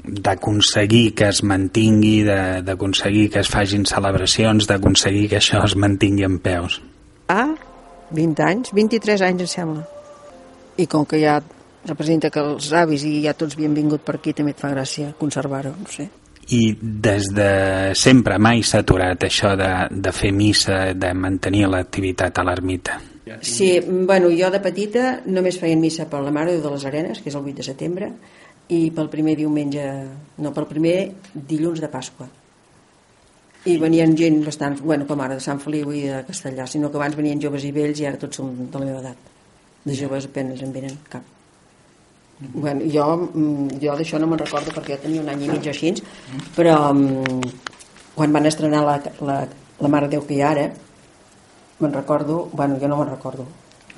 d'aconseguir 0.03 1.13
que 1.15 1.27
es 1.29 1.43
mantingui, 1.43 2.21
de- 2.23 2.61
d'aconseguir 2.65 3.29
que 3.29 3.39
es 3.39 3.49
facin 3.49 3.85
celebracions, 3.85 4.67
d'aconseguir 4.67 5.29
que 5.29 5.37
això 5.37 5.63
es 5.65 5.75
mantingui 5.75 6.23
en 6.23 6.39
peus. 6.39 6.81
Ah, 7.27 7.53
20 8.11 8.43
anys, 8.43 8.71
23 8.73 9.21
anys 9.21 9.41
em 9.41 9.47
sembla. 9.47 9.87
I 10.77 10.87
com 10.87 11.05
que 11.05 11.19
ja 11.21 11.41
representa 11.85 12.29
que 12.29 12.39
els 12.39 12.71
avis 12.73 13.03
i 13.03 13.21
ja 13.23 13.33
tots 13.33 13.55
havien 13.55 13.73
vingut 13.73 14.01
per 14.05 14.15
aquí, 14.19 14.33
també 14.33 14.51
et 14.51 14.59
fa 14.59 14.69
gràcia 14.73 15.13
conservar-ho, 15.17 15.73
no 15.79 15.87
sé. 15.89 16.09
I 16.51 16.75
des 16.81 17.29
de 17.31 17.91
sempre 17.95 18.37
mai 18.41 18.63
s'ha 18.63 18.79
aturat 18.83 19.23
això 19.23 19.55
de, 19.55 19.69
de 19.91 20.11
fer 20.11 20.31
missa, 20.33 20.93
de 20.93 21.13
mantenir 21.13 21.67
l'activitat 21.69 22.37
a 22.39 22.43
l'ermita. 22.43 22.99
Sí, 23.41 23.79
bueno, 23.85 24.27
jo 24.35 24.49
de 24.51 24.59
petita 24.59 25.21
només 25.25 25.57
feien 25.61 25.79
missa 25.79 26.09
per 26.09 26.19
la 26.21 26.31
Mare 26.35 26.57
de 26.59 26.71
les 26.73 26.83
Arenes, 26.85 27.21
que 27.21 27.29
és 27.29 27.35
el 27.37 27.45
8 27.45 27.55
de 27.61 27.63
setembre, 27.63 28.09
i 28.71 28.85
pel 28.95 29.09
primer 29.11 29.35
diumenge, 29.39 29.83
no, 30.39 30.53
pel 30.55 30.67
primer 30.69 30.95
dilluns 31.33 31.81
de 31.83 31.89
Pasqua. 31.91 32.27
I 33.67 33.75
venien 33.81 34.15
gent 34.17 34.39
bastant, 34.45 34.79
bueno, 34.81 35.05
com 35.09 35.19
ara 35.21 35.35
de 35.37 35.43
Sant 35.43 35.59
Feliu 35.61 35.91
i 35.93 36.05
de 36.07 36.21
Castellà, 36.29 36.65
sinó 36.67 36.89
que 36.89 36.97
abans 36.97 37.17
venien 37.17 37.41
joves 37.41 37.65
i 37.67 37.73
vells 37.75 37.99
i 38.01 38.07
ara 38.09 38.19
tots 38.21 38.39
són 38.39 38.55
de 38.63 38.79
la 38.79 38.87
meva 38.87 39.01
edat. 39.03 39.29
De 39.83 39.97
joves 39.97 40.25
apenes 40.29 40.61
en 40.63 40.71
venen 40.73 40.95
cap. 41.09 41.25
Bueno, 42.41 42.87
jo, 42.89 43.05
mm, 43.27 43.81
jo 43.83 43.97
d'això 43.97 44.17
no 44.17 44.29
me'n 44.29 44.39
recordo 44.39 44.71
perquè 44.73 44.95
jo 44.95 45.03
tenia 45.03 45.21
un 45.21 45.29
any 45.29 45.43
i 45.45 45.49
mig 45.51 45.67
o 45.67 45.69
així, 45.69 45.91
però 46.55 46.77
mm, 46.93 47.51
quan 48.15 48.33
van 48.33 48.49
estrenar 48.49 48.81
la, 48.87 48.95
la, 49.27 49.35
la 49.79 49.91
Mare 49.91 50.07
de 50.07 50.15
Déu 50.15 50.25
que 50.25 50.39
hi 50.39 50.41
ara, 50.41 50.63
me'n 51.81 51.93
recordo, 51.93 52.47
bueno, 52.53 52.79
jo 52.81 52.87
no 52.87 52.97
me'n 52.97 53.11
recordo, 53.11 53.45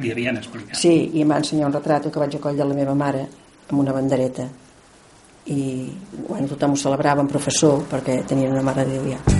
Li 0.01 0.09
havien 0.09 0.37
explicat. 0.39 0.73
Sí, 0.73 1.11
i 1.13 1.21
em 1.21 1.29
va 1.29 1.37
ensenyar 1.37 1.67
un 1.69 1.75
retrat 1.75 2.07
que 2.09 2.19
vaig 2.19 2.35
a 2.35 2.39
coll 2.41 2.57
de 2.57 2.65
la 2.65 2.73
meva 2.73 2.95
mare 2.97 3.27
amb 3.69 3.79
una 3.83 3.93
bandereta 3.93 4.47
i 5.51 5.91
bueno, 6.27 6.47
tothom 6.47 6.75
ho 6.75 6.79
celebrava 6.79 7.23
amb 7.23 7.31
professor 7.31 7.83
perquè 7.91 8.21
tenien 8.27 8.53
una 8.55 8.65
mare 8.65 8.87
de 8.87 8.99
Déu 8.99 9.15
ja. 9.15 9.32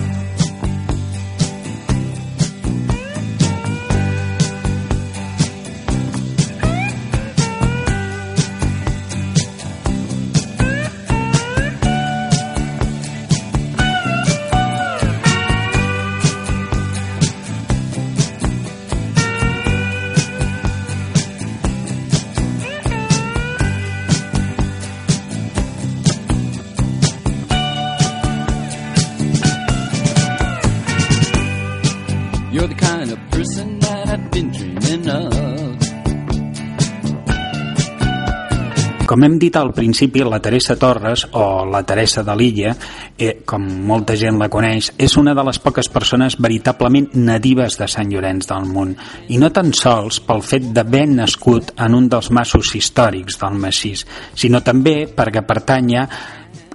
Com 39.14 39.22
hem 39.22 39.36
dit 39.38 39.54
al 39.60 39.70
principi, 39.78 40.24
la 40.26 40.40
Teresa 40.42 40.74
Torres, 40.74 41.28
o 41.38 41.68
la 41.70 41.84
Teresa 41.86 42.24
de 42.26 42.34
l'Illa, 42.34 42.72
eh, 43.14 43.44
com 43.46 43.62
molta 43.86 44.16
gent 44.18 44.40
la 44.42 44.48
coneix, 44.50 44.88
és 44.98 45.14
una 45.22 45.36
de 45.38 45.44
les 45.46 45.60
poques 45.62 45.86
persones 45.94 46.34
veritablement 46.42 47.12
nadives 47.14 47.78
de 47.78 47.86
Sant 47.86 48.10
Llorenç 48.10 48.50
del 48.50 48.66
Munt, 48.66 48.96
i 49.30 49.38
no 49.38 49.52
tan 49.54 49.70
sols 49.78 50.18
pel 50.26 50.42
fet 50.42 50.66
d'haver 50.74 51.06
nascut 51.12 51.76
en 51.78 51.94
un 51.94 52.10
dels 52.10 52.32
massos 52.34 52.74
històrics 52.74 53.38
del 53.38 53.62
Massís, 53.62 54.02
sinó 54.34 54.64
també 54.66 55.04
perquè 55.06 55.46
pertanya 55.46 56.08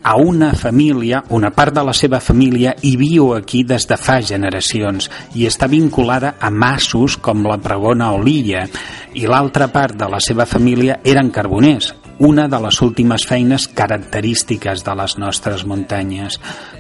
a 0.00 0.14
una 0.14 0.52
família, 0.54 1.24
una 1.34 1.50
part 1.50 1.74
de 1.74 1.82
la 1.82 1.92
seva 1.92 2.20
família 2.22 2.76
hi 2.86 2.94
viu 2.96 3.32
aquí 3.34 3.64
des 3.66 3.84
de 3.90 3.98
fa 3.98 4.20
generacions 4.22 5.10
i 5.34 5.50
està 5.50 5.66
vinculada 5.66 6.36
a 6.38 6.54
massos 6.54 7.18
com 7.18 7.42
la 7.42 7.58
Pregona 7.58 8.12
o 8.14 8.22
l'Illa 8.22 8.62
i 9.18 9.26
l'altra 9.26 9.72
part 9.74 9.98
de 9.98 10.06
la 10.08 10.20
seva 10.22 10.46
família 10.46 11.00
eren 11.02 11.34
carboners 11.34 11.97
una 12.18 12.48
de 12.48 12.58
les 12.60 12.80
últimes 12.82 13.26
feines 13.26 13.68
característiques 13.68 14.82
de 14.84 14.94
les 14.98 15.16
nostres 15.18 15.64
muntanyes. 15.66 16.38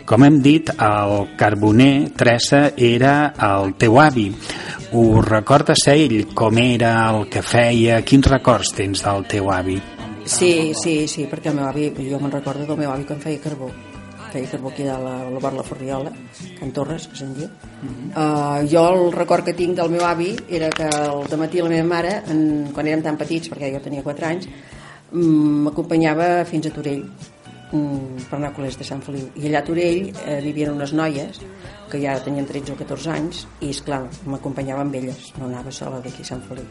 Com 0.08 0.24
hem 0.26 0.40
dit, 0.42 0.70
el 0.72 1.34
carboner, 1.38 2.10
Teresa, 2.16 2.72
era 2.76 3.32
el 3.50 3.74
teu 3.78 4.00
avi. 4.02 4.28
Ho 4.92 5.20
recordes 5.22 5.86
a 5.86 5.94
ell? 5.94 6.26
Com 6.34 6.58
era 6.62 6.94
el 7.10 7.28
que 7.30 7.42
feia? 7.42 8.00
Quins 8.02 8.30
records 8.30 8.74
tens 8.74 9.04
del 9.04 9.28
teu 9.30 9.52
avi? 9.52 9.78
Sí, 10.28 10.74
sí, 10.76 11.06
sí, 11.08 11.28
perquè 11.30 11.52
el 11.52 11.60
meu 11.60 11.68
avi, 11.68 11.92
jo 12.08 12.18
me'n 12.20 12.34
recordo 12.34 12.66
del 12.66 12.82
meu 12.82 12.90
avi 12.92 13.06
quan 13.08 13.22
feia 13.22 13.40
carbó 13.40 13.70
feia 14.28 14.44
carbó 14.44 14.68
aquí 14.68 14.82
a 14.84 14.98
la, 15.00 15.22
a 15.24 15.30
la 15.30 15.50
la 15.50 15.62
Ferriola, 15.62 16.10
Can 16.58 16.70
Torres, 16.70 17.06
que 17.08 17.16
se'n 17.16 17.32
diu. 17.32 17.46
Uh 17.46 17.88
-huh. 17.88 18.60
uh, 18.60 18.68
jo 18.68 18.82
el 18.92 19.12
record 19.12 19.42
que 19.42 19.54
tinc 19.54 19.74
del 19.74 19.88
meu 19.88 20.04
avi 20.04 20.36
era 20.50 20.68
que 20.68 20.84
al 20.84 21.38
matí 21.38 21.62
la 21.62 21.70
meva 21.70 21.88
mare, 21.88 22.22
en, 22.28 22.70
quan 22.74 22.86
érem 22.86 23.02
tan 23.02 23.16
petits, 23.16 23.48
perquè 23.48 23.72
jo 23.72 23.80
tenia 23.80 24.02
4 24.02 24.26
anys, 24.26 24.46
Mm, 24.46 24.77
m'acompanyava 25.12 26.44
fins 26.44 26.68
a 26.68 26.72
Torell 26.74 27.04
mm, 27.72 28.26
per 28.28 28.36
anar 28.36 28.50
a 28.50 28.56
col·legis 28.56 28.80
de 28.80 28.86
Sant 28.88 29.00
Feliu. 29.04 29.30
I 29.36 29.48
allà 29.48 29.62
a 29.62 29.66
Torell 29.68 30.10
eh, 30.10 30.40
vivien 30.44 30.74
unes 30.74 30.92
noies 30.92 31.40
que 31.88 32.00
ja 32.02 32.18
tenien 32.24 32.46
13 32.46 32.74
o 32.74 32.76
14 32.76 33.14
anys 33.14 33.46
i 33.64 33.72
esclar, 33.72 34.04
m'acompanyava 34.28 34.84
amb 34.84 34.98
elles. 35.00 35.32
No 35.38 35.48
anava 35.48 35.72
sola 35.72 36.02
d'aquí 36.04 36.24
a 36.24 36.30
Sant 36.32 36.44
Feliu. 36.48 36.68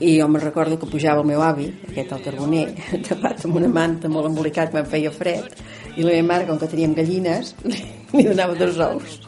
I 0.00 0.14
jo 0.18 0.28
me 0.28 0.40
recordo 0.40 0.78
que 0.78 0.88
pujava 0.88 1.20
el 1.20 1.28
meu 1.28 1.42
avi 1.44 1.66
aquest 1.88 2.12
al 2.12 2.22
carboner, 2.24 2.68
tapat 3.08 3.44
amb 3.44 3.58
una 3.60 3.68
manta 3.68 4.08
molt 4.08 4.30
embolicat, 4.30 4.72
me'n 4.76 4.88
feia 4.88 5.12
fred 5.12 5.48
i 5.96 6.04
la 6.04 6.14
meva 6.14 6.28
mare, 6.28 6.46
com 6.48 6.60
que 6.60 6.70
teníem 6.70 6.94
gallines 6.96 7.54
li 8.16 8.24
donava 8.28 8.56
dos 8.56 8.78
ous. 8.84 9.18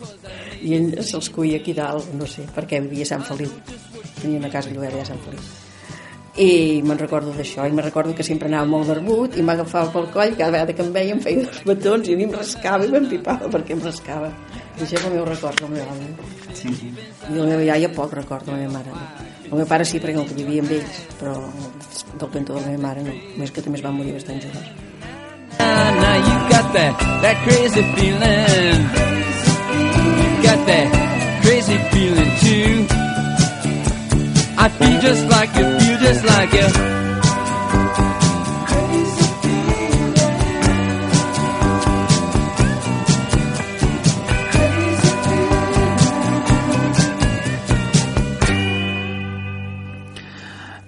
I 0.63 0.77
ell 0.79 0.95
se'ls 1.03 1.33
cuia 1.35 1.59
aquí 1.59 1.75
dalt 1.77 2.13
no 2.15 2.29
sé, 2.29 2.47
perquè 2.55 2.81
vivia 2.85 3.09
a 3.09 3.13
Sant 3.17 3.27
Feliu. 3.27 3.53
Tenia 4.21 4.39
una 4.39 4.53
casa 4.53 4.71
allà 4.71 5.03
a 5.03 5.11
Sant 5.11 5.21
Feliu 5.27 5.62
i 6.41 6.81
me'n 6.81 6.97
recordo 6.97 7.33
d'això 7.37 7.67
i 7.69 7.73
me'n 7.77 7.85
recordo 7.85 8.15
que 8.17 8.25
sempre 8.25 8.49
anava 8.49 8.65
molt 8.65 8.89
barbut 8.89 9.35
i 9.37 9.43
m'agafava 9.45 9.91
pel 9.93 10.07
coll 10.15 10.37
cada 10.39 10.51
vegada 10.55 10.73
que 10.73 10.81
em 10.83 10.93
veia 10.93 11.13
em 11.13 11.21
feia 11.21 11.43
dos 11.45 11.61
batons 11.69 12.09
i 12.09 12.15
a 12.15 12.17
mi 12.17 12.25
em 12.25 12.33
rascava 12.33 12.87
i 12.87 12.93
m'empipava 12.95 13.51
perquè 13.53 13.77
em 13.77 13.83
rascava. 13.85 14.31
I 14.79 14.87
això 14.87 14.97
és 14.97 15.05
el 15.05 15.13
meu 15.13 15.27
record 15.29 15.61
del 15.61 15.75
meu 15.75 15.85
home 15.93 16.09
sí. 16.57 16.73
i 17.29 17.37
el 17.37 17.47
meu 17.51 17.61
iaia 17.61 17.93
poc 17.93 18.15
record 18.17 18.49
de 18.49 18.55
la 18.55 18.63
meva 18.63 18.79
mare 18.79 18.95
no? 18.95 19.03
el 19.51 19.59
meu 19.61 19.67
pare 19.69 19.85
sí 19.85 20.01
perquè 20.01 20.17
el 20.17 20.31
que 20.31 20.39
vivia 20.39 20.65
amb 20.65 20.73
ells 20.73 21.03
però 21.21 21.37
del 22.17 22.31
cantó 22.33 22.57
de 22.57 22.61
la 22.63 22.73
meva 22.73 22.83
mare 22.87 23.05
no. 23.05 23.19
Més 23.37 23.53
que 23.53 23.61
també 23.61 23.83
es 23.83 23.85
va 23.85 23.93
morir 23.93 24.17
bastant 24.17 24.41
joves. 24.41 24.73
Now 25.61 26.17
you 26.17 26.37
got 26.49 26.73
that, 26.73 26.97
that 27.21 27.37
crazy 27.45 27.85
feeling. 27.93 28.81
You 30.25 30.43
got 30.43 30.67
that 30.67 30.89
crazy 31.45 31.77
feeling 31.93 32.33
too. 32.41 32.87
I 34.57 34.69
feel 34.69 35.01
just 35.01 35.29
like 35.29 35.51
feel 35.53 35.82
just 36.03 36.25
like 36.25 36.53
you. 36.53 36.69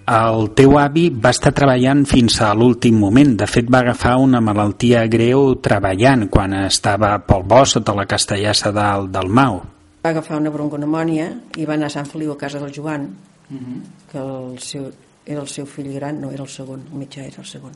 El 0.04 0.50
teu 0.52 0.74
avi 0.76 1.06
va 1.08 1.30
estar 1.32 1.50
treballant 1.56 2.02
fins 2.04 2.36
a 2.44 2.50
l'últim 2.54 2.98
moment. 3.00 3.32
De 3.40 3.46
fet, 3.48 3.70
va 3.72 3.80
agafar 3.80 4.18
una 4.20 4.42
malaltia 4.44 5.06
greu 5.10 5.54
treballant 5.64 6.26
quan 6.28 6.52
estava 6.58 7.14
pel 7.24 7.46
bosc 7.48 7.80
de 7.80 7.94
la 7.96 8.04
castellassa 8.10 8.72
del, 8.74 9.08
del 9.14 9.32
Mau. 9.32 9.62
Va 10.04 10.12
agafar 10.12 10.36
una 10.42 10.52
bronconemònia 10.52 11.30
i 11.56 11.64
va 11.64 11.78
anar 11.78 11.88
a 11.88 11.94
Sant 11.96 12.10
Feliu 12.10 12.34
a 12.34 12.38
casa 12.38 12.60
del 12.60 12.74
Joan 12.76 13.08
uh 13.08 13.56
-huh. 13.56 13.80
que 14.12 14.18
el 14.18 14.58
seu, 14.60 14.92
era 15.26 15.40
el 15.40 15.48
seu 15.48 15.66
fill 15.66 15.92
gran, 15.94 16.20
no 16.20 16.30
era 16.30 16.44
el 16.44 16.50
segon, 16.52 16.84
el 16.92 17.00
mitjà 17.00 17.24
era 17.24 17.40
el 17.42 17.48
segon. 17.48 17.74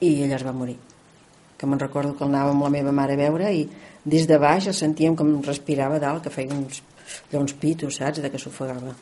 I 0.00 0.24
ella 0.24 0.36
es 0.38 0.46
va 0.46 0.52
morir. 0.56 0.78
Que 1.58 1.68
me'n 1.68 1.80
recordo 1.80 2.16
que 2.16 2.24
el 2.24 2.34
amb 2.34 2.64
la 2.64 2.72
meva 2.72 2.92
mare 2.92 3.14
a 3.14 3.20
veure 3.20 3.52
i 3.54 3.66
des 4.04 4.26
de 4.26 4.38
baix 4.40 4.66
el 4.66 4.74
sentíem 4.74 5.14
com 5.16 5.40
respirava 5.46 6.00
dalt, 6.02 6.24
que 6.24 6.34
feia 6.34 6.54
uns, 6.54 6.82
uns 7.32 7.54
pitos, 7.54 8.00
saps?, 8.00 8.22
de 8.22 8.30
que 8.30 8.40
s'ofegava. 8.40 8.94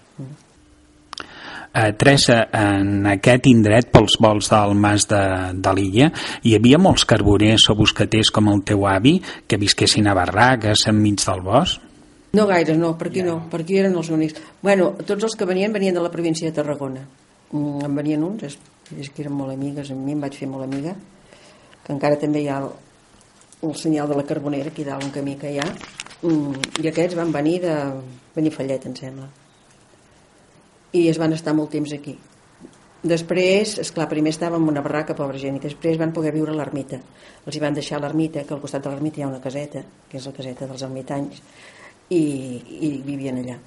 Uh, 1.70 1.92
Teresa, 1.94 2.48
en 2.50 3.06
aquest 3.06 3.46
indret 3.46 3.92
pels 3.94 4.16
vols 4.18 4.48
del 4.50 4.74
Mas 4.74 5.06
de, 5.06 5.20
de 5.54 5.74
l'Illa 5.76 6.08
hi 6.42 6.56
havia 6.56 6.80
molts 6.82 7.04
carboners 7.06 7.68
o 7.70 7.76
bosqueters 7.78 8.32
com 8.34 8.50
el 8.50 8.64
teu 8.66 8.88
avi 8.90 9.20
que 9.46 9.60
visquessin 9.60 10.10
a 10.10 10.16
barraques 10.18 10.88
enmig 10.90 11.22
del 11.22 11.44
bosc? 11.46 11.89
No 12.32 12.46
gaire, 12.46 12.76
no, 12.78 12.92
per 12.96 13.08
aquí 13.08 13.24
no, 13.26 13.40
per 13.50 13.64
aquí 13.64 13.80
eren 13.80 13.96
els 13.98 14.08
únics. 14.14 14.36
Bueno, 14.62 14.92
tots 15.06 15.26
els 15.26 15.34
que 15.34 15.48
venien 15.48 15.72
venien 15.74 15.96
de 15.96 16.02
la 16.04 16.12
província 16.12 16.46
de 16.46 16.54
Tarragona. 16.54 17.02
Mm, 17.50 17.80
en 17.88 17.96
venien 17.96 18.22
uns, 18.22 18.44
és, 18.46 18.58
és 18.94 19.10
que 19.10 19.24
eren 19.24 19.34
molt 19.34 19.50
amigues, 19.50 19.90
amb 19.90 20.06
mi 20.06 20.14
em 20.14 20.22
vaig 20.22 20.36
fer 20.38 20.46
molt 20.46 20.62
amiga, 20.62 20.94
que 21.82 21.90
encara 21.92 22.20
també 22.22 22.44
hi 22.44 22.46
ha 22.46 22.60
el, 22.62 22.68
el 23.66 23.74
senyal 23.74 24.06
de 24.12 24.20
la 24.20 24.26
Carbonera, 24.28 24.70
aquí 24.70 24.86
dalt 24.86 25.02
un 25.08 25.10
camí 25.10 25.34
que 25.40 25.50
hi 25.50 25.58
ha, 25.58 25.66
mm, 26.22 26.84
i 26.84 26.90
aquests 26.92 27.18
van 27.18 27.34
venir 27.34 27.56
de 27.64 27.74
Benifallet, 28.36 28.86
em 28.86 28.94
sembla. 28.94 29.26
I 30.94 31.08
es 31.10 31.18
van 31.18 31.34
estar 31.34 31.56
molt 31.58 31.74
temps 31.74 31.96
aquí. 31.98 32.14
Després, 33.02 33.74
és 33.80 33.90
clar, 33.96 34.06
primer 34.06 34.30
estàvem 34.30 34.62
en 34.62 34.70
una 34.70 34.84
barraca, 34.86 35.18
pobra 35.18 35.38
gent, 35.40 35.58
i 35.58 35.66
després 35.66 35.98
van 35.98 36.14
poder 36.14 36.30
viure 36.36 36.54
a 36.54 36.58
l'ermita. 36.60 37.00
Els 37.42 37.56
hi 37.56 37.62
van 37.62 37.74
deixar 37.74 37.98
l'ermita, 37.98 38.44
que 38.46 38.54
al 38.54 38.62
costat 38.62 38.86
de 38.86 38.92
l'ermita 38.92 39.18
hi 39.18 39.26
ha 39.26 39.30
una 39.32 39.42
caseta, 39.42 39.82
que 40.06 40.20
és 40.20 40.26
la 40.28 40.34
caseta 40.36 40.68
dels 40.68 40.86
ermitanys, 40.86 41.42
i, 42.10 42.22
i 42.86 42.92
vivien 43.06 43.42
allà 43.42 43.58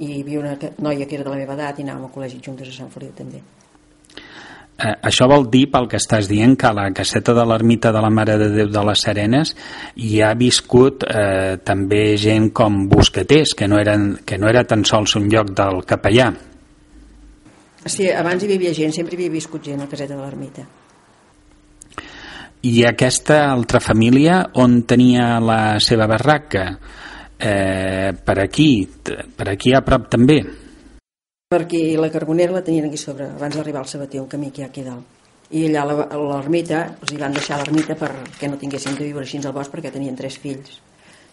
i 0.00 0.10
hi 0.10 0.20
havia 0.22 0.40
una 0.40 0.56
noia 0.80 1.06
que 1.06 1.18
era 1.18 1.24
de 1.24 1.32
la 1.34 1.40
meva 1.42 1.56
edat 1.58 1.80
i 1.80 1.86
anàvem 1.86 2.08
a 2.08 2.12
col·legi 2.14 2.40
juntes 2.44 2.68
a 2.68 2.76
Sant 2.76 2.92
Feliu 2.92 3.12
també 3.16 3.42
Eh, 4.80 4.94
això 5.04 5.26
vol 5.28 5.44
dir, 5.52 5.66
pel 5.68 5.86
que 5.90 5.98
estàs 6.00 6.28
dient, 6.30 6.54
que 6.56 6.68
a 6.70 6.72
la 6.72 6.86
caseta 6.96 7.34
de 7.36 7.42
l'ermita 7.44 7.90
de 7.92 8.00
la 8.00 8.08
Mare 8.08 8.38
de 8.40 8.48
Déu 8.54 8.70
de 8.72 8.84
les 8.88 9.02
Serenes 9.04 9.52
hi 10.00 10.22
ha 10.24 10.30
viscut 10.38 11.04
eh, 11.04 11.58
també 11.60 12.16
gent 12.20 12.48
com 12.56 12.86
bosqueters, 12.88 13.52
que 13.58 13.68
no, 13.68 13.76
eren, 13.80 14.14
que 14.24 14.38
no 14.40 14.48
era 14.48 14.64
tan 14.64 14.86
sols 14.88 15.18
un 15.20 15.28
lloc 15.28 15.52
del 15.58 15.82
capellà. 15.88 16.30
Sí, 17.84 18.08
abans 18.08 18.44
hi 18.44 18.48
vivia 18.48 18.72
gent, 18.76 18.94
sempre 18.96 19.16
hi 19.16 19.20
havia 19.20 19.34
viscut 19.36 19.68
gent 19.68 19.82
a 19.82 19.84
la 19.84 19.90
caseta 19.92 20.16
de 20.16 20.22
l'ermita. 20.22 20.64
I 22.64 22.74
aquesta 22.88 23.42
altra 23.50 23.80
família 23.84 24.40
on 24.64 24.82
tenia 24.88 25.34
la 25.44 25.60
seva 25.80 26.08
barraca? 26.08 26.64
Eh, 27.40 28.12
per 28.24 28.38
aquí, 28.38 28.88
per 29.36 29.48
aquí 29.48 29.72
a 29.74 29.80
prop 29.86 30.10
també. 30.12 30.40
Perquè 31.50 31.80
la 31.98 32.10
Carbonera 32.12 32.54
la 32.54 32.62
tenien 32.62 32.86
aquí 32.86 33.00
sobre, 33.00 33.26
abans 33.32 33.56
d'arribar 33.56 33.80
al 33.82 33.88
Sabater, 33.90 34.20
un 34.20 34.28
camí 34.30 34.52
que 34.52 34.62
hi 34.62 34.64
ha 34.64 34.68
aquí 34.70 34.84
dalt. 34.86 35.18
I 35.50 35.64
allà 35.66 35.82
l'ermita, 35.88 36.84
els 37.00 37.10
hi 37.10 37.18
van 37.18 37.34
deixar 37.34 37.58
l'ermita 37.58 37.96
perquè 37.98 38.46
no 38.46 38.60
tinguessin 38.60 38.94
de 38.94 39.08
viure 39.08 39.24
així 39.24 39.40
al 39.42 39.56
bosc 39.56 39.72
perquè 39.72 39.90
tenien 39.90 40.14
tres 40.14 40.38
fills. 40.38 40.78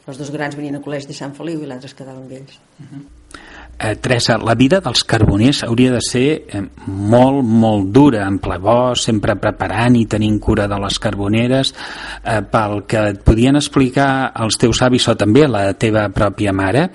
Els 0.07 0.19
dos 0.19 0.31
grans 0.31 0.55
venien 0.55 0.79
a 0.79 0.83
col·legi 0.83 1.09
de 1.09 1.15
Sant 1.17 1.35
Feliu 1.35 1.63
i 1.63 1.69
l'altre 1.69 1.91
es 1.91 1.97
quedaven 1.97 2.23
amb 2.23 2.35
ells. 2.39 2.59
Uh 2.79 2.85
-huh 2.91 3.05
eh, 3.79 3.95
Teresa, 3.95 4.37
la 4.37 4.55
vida 4.55 4.79
dels 4.81 5.03
carboners 5.03 5.63
hauria 5.63 5.91
de 5.93 6.01
ser 6.01 6.25
eh, 6.49 6.61
molt, 6.87 7.43
molt 7.45 7.91
dura, 7.93 8.23
en 8.27 8.39
ple 8.41 8.57
bosc, 8.61 9.05
sempre 9.07 9.37
preparant 9.39 9.95
i 9.99 10.05
tenint 10.09 10.39
cura 10.41 10.67
de 10.69 10.79
les 10.81 10.97
carboneres, 10.99 11.73
eh, 12.23 12.39
pel 12.51 12.83
que 12.89 13.03
et 13.13 13.21
podien 13.25 13.59
explicar 13.59 14.09
els 14.43 14.57
teus 14.59 14.81
avis 14.85 15.07
o 15.07 15.15
també 15.19 15.47
la 15.47 15.71
teva 15.79 16.07
pròpia 16.13 16.53
mare, 16.53 16.87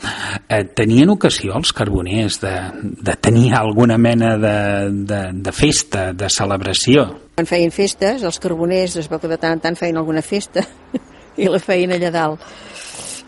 eh, 0.49 0.65
tenien 0.75 1.13
ocasió 1.15 1.57
els 1.59 1.73
carboners 1.77 2.41
de, 2.43 2.57
de 2.83 3.17
tenir 3.21 3.53
alguna 3.59 3.99
mena 3.99 4.37
de, 4.39 4.57
de, 5.07 5.23
de 5.33 5.55
festa, 5.55 6.11
de 6.13 6.31
celebració? 6.31 7.07
Quan 7.37 7.49
feien 7.49 7.73
festes, 7.73 8.27
els 8.27 8.43
carboners 8.43 8.99
es 9.01 9.09
veu 9.11 9.23
que 9.23 9.31
de 9.31 9.39
tant 9.41 9.57
en 9.57 9.63
tant 9.63 9.79
feien 9.79 9.97
alguna 10.01 10.23
festa 10.25 10.65
i 11.41 11.49
la 11.49 11.63
feien 11.63 11.95
allà 11.95 12.11
dalt 12.13 12.45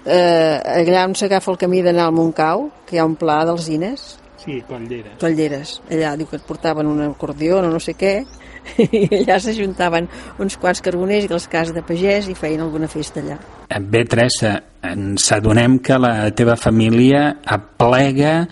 eh, 0.06 0.60
allà 0.82 1.06
on 1.08 1.16
s'agafa 1.18 1.52
el 1.52 1.60
camí 1.60 1.82
d'anar 1.82 2.08
al 2.08 2.14
Montcau, 2.16 2.68
que 2.86 2.96
hi 2.96 3.02
ha 3.02 3.08
un 3.08 3.16
pla 3.20 3.42
dels 3.48 3.68
Ines. 3.72 4.06
Sí, 4.44 4.60
Tolleres. 4.68 5.18
Tolleres. 5.20 5.76
Allà 5.90 6.14
diu 6.20 6.28
que 6.28 6.36
et 6.36 6.44
portaven 6.44 6.88
un 6.90 7.00
acordió 7.06 7.62
o 7.62 7.64
no 7.64 7.80
sé 7.80 7.96
què, 7.96 8.18
i 8.84 9.06
allà 9.20 9.38
s'ajuntaven 9.40 10.08
uns 10.42 10.56
quants 10.60 10.82
carboners 10.84 11.26
i 11.26 11.32
les 11.32 11.48
cases 11.50 11.74
de 11.76 11.84
pagès 11.86 12.28
i 12.28 12.36
feien 12.38 12.64
alguna 12.64 12.88
festa 12.90 13.22
allà. 13.22 13.38
Bé, 13.80 14.04
Teresa, 14.08 14.56
ens 14.84 15.30
adonem 15.34 15.78
que 15.84 15.98
la 16.00 16.30
teva 16.36 16.56
família 16.60 17.26
aplega 17.44 18.42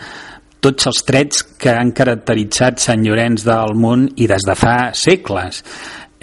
tots 0.62 0.86
els 0.86 1.02
trets 1.02 1.42
que 1.58 1.72
han 1.74 1.90
caracteritzat 1.96 2.78
Sant 2.82 3.02
Llorenç 3.02 3.42
del 3.46 3.74
Munt 3.74 4.06
i 4.22 4.28
des 4.30 4.46
de 4.46 4.54
fa 4.58 4.76
segles. 4.94 5.62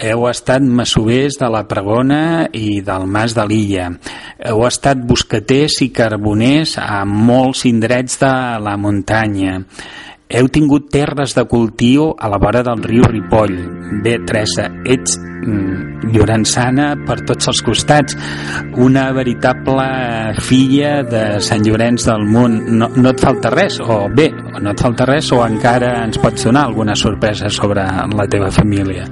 Heu 0.00 0.22
estat 0.30 0.64
masovers 0.64 1.36
de 1.36 1.48
la 1.52 1.66
Pregona 1.68 2.46
i 2.56 2.80
del 2.80 3.02
Mas 3.04 3.34
de 3.36 3.44
l'Illa. 3.44 3.90
Heu 4.48 4.62
estat 4.64 5.02
bosqueters 5.04 5.80
i 5.84 5.90
carboners 5.92 6.78
a 6.80 7.02
molts 7.04 7.66
indrets 7.68 8.16
de 8.22 8.30
la 8.64 8.78
muntanya. 8.80 9.58
Heu 10.30 10.46
tingut 10.48 10.86
terres 10.94 11.34
de 11.36 11.42
cultiu 11.50 12.14
a 12.16 12.30
la 12.32 12.38
vora 12.40 12.62
del 12.64 12.80
riu 12.86 13.04
Ripoll. 13.04 13.58
Bé, 14.00 14.14
Teresa, 14.24 14.68
ets 14.86 15.18
mm, 15.18 16.12
llorençana 16.14 16.92
per 17.04 17.18
tots 17.28 17.50
els 17.50 17.60
costats. 17.66 18.16
Una 18.80 19.08
veritable 19.12 19.88
filla 20.38 21.00
de 21.02 21.24
Sant 21.44 21.66
Llorenç 21.66 22.06
del 22.08 22.24
Munt. 22.30 22.56
No, 22.70 22.88
no 22.94 23.12
et 23.12 23.20
falta 23.20 23.52
res? 23.52 23.76
O 23.84 24.06
bé, 24.08 24.30
no 24.62 24.72
et 24.72 24.86
falta 24.86 25.10
res 25.10 25.28
o 25.34 25.42
encara 25.44 25.98
ens 26.06 26.22
pots 26.22 26.48
donar 26.48 26.70
alguna 26.70 26.96
sorpresa 26.96 27.50
sobre 27.50 27.84
la 28.14 28.28
teva 28.30 28.48
família? 28.54 29.10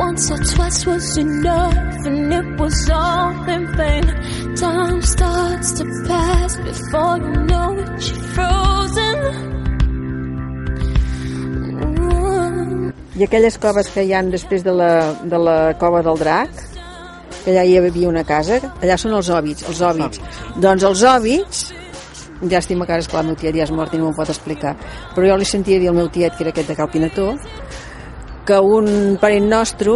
Once 0.00 0.30
or 0.30 0.38
twice 0.38 0.86
was 0.86 1.18
enough, 1.18 2.06
and 2.06 2.32
it 2.32 2.58
was 2.58 2.88
all 2.88 3.48
in 3.50 3.66
vain. 3.76 4.06
Time 4.56 5.02
starts 5.02 5.72
to 5.72 5.84
pass 6.08 6.56
before 6.56 7.18
you 7.18 7.34
know 7.44 7.76
it, 7.76 8.08
you're 8.08 8.24
frozen. 8.32 9.18
I 13.20 13.24
aquelles 13.28 13.58
coves 13.60 13.90
que 13.92 14.06
hi 14.08 14.14
han 14.16 14.30
després 14.32 14.64
de 14.64 14.72
la, 14.72 15.12
de 15.28 15.36
la 15.36 15.58
cova 15.76 16.00
del 16.00 16.16
drac, 16.16 16.48
que 17.42 17.52
allà 17.52 17.66
hi 17.68 17.76
havia 17.76 18.08
una 18.08 18.24
casa, 18.24 18.56
allà 18.80 18.96
són 18.96 19.12
els 19.18 19.28
òbits, 19.28 19.68
els 19.68 19.84
òbits. 19.84 20.22
Doncs 20.64 20.88
els 20.88 21.04
òbits, 21.04 21.60
llàstima 22.40 22.88
que 22.88 22.96
ara, 22.96 23.04
esclar, 23.04 23.20
el 23.26 23.34
meu 23.34 23.36
tiet 23.36 23.60
ja 23.60 23.68
és 23.68 23.76
mort 23.76 23.92
i 23.92 24.00
no 24.00 24.08
m'ho 24.08 24.16
pot 24.16 24.32
explicar, 24.32 24.72
però 25.12 25.28
jo 25.28 25.36
li 25.36 25.52
sentia 25.52 25.76
dir 25.82 25.92
al 25.92 26.00
meu 26.00 26.08
tiet, 26.08 26.38
que 26.38 26.46
era 26.46 26.56
aquest 26.56 26.72
de 26.72 26.78
Cal 26.80 26.88
Pinató, 26.88 27.34
que 28.50 28.58
un 28.58 29.16
parent 29.22 29.46
nostre, 29.46 29.92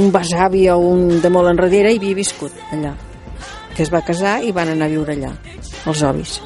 un 0.00 0.12
besavi 0.12 0.62
o 0.72 0.78
un 0.80 1.18
de 1.20 1.28
molt 1.28 1.50
enrere, 1.50 1.90
hi 1.92 1.98
havia 2.00 2.16
viscut 2.16 2.54
allà, 2.72 2.94
que 3.74 3.84
es 3.84 3.90
va 3.92 4.00
casar 4.06 4.38
i 4.40 4.54
van 4.56 4.70
anar 4.72 4.88
a 4.88 4.92
viure 4.94 5.12
allà, 5.12 5.34
els 5.92 6.00
truth. 6.00 6.38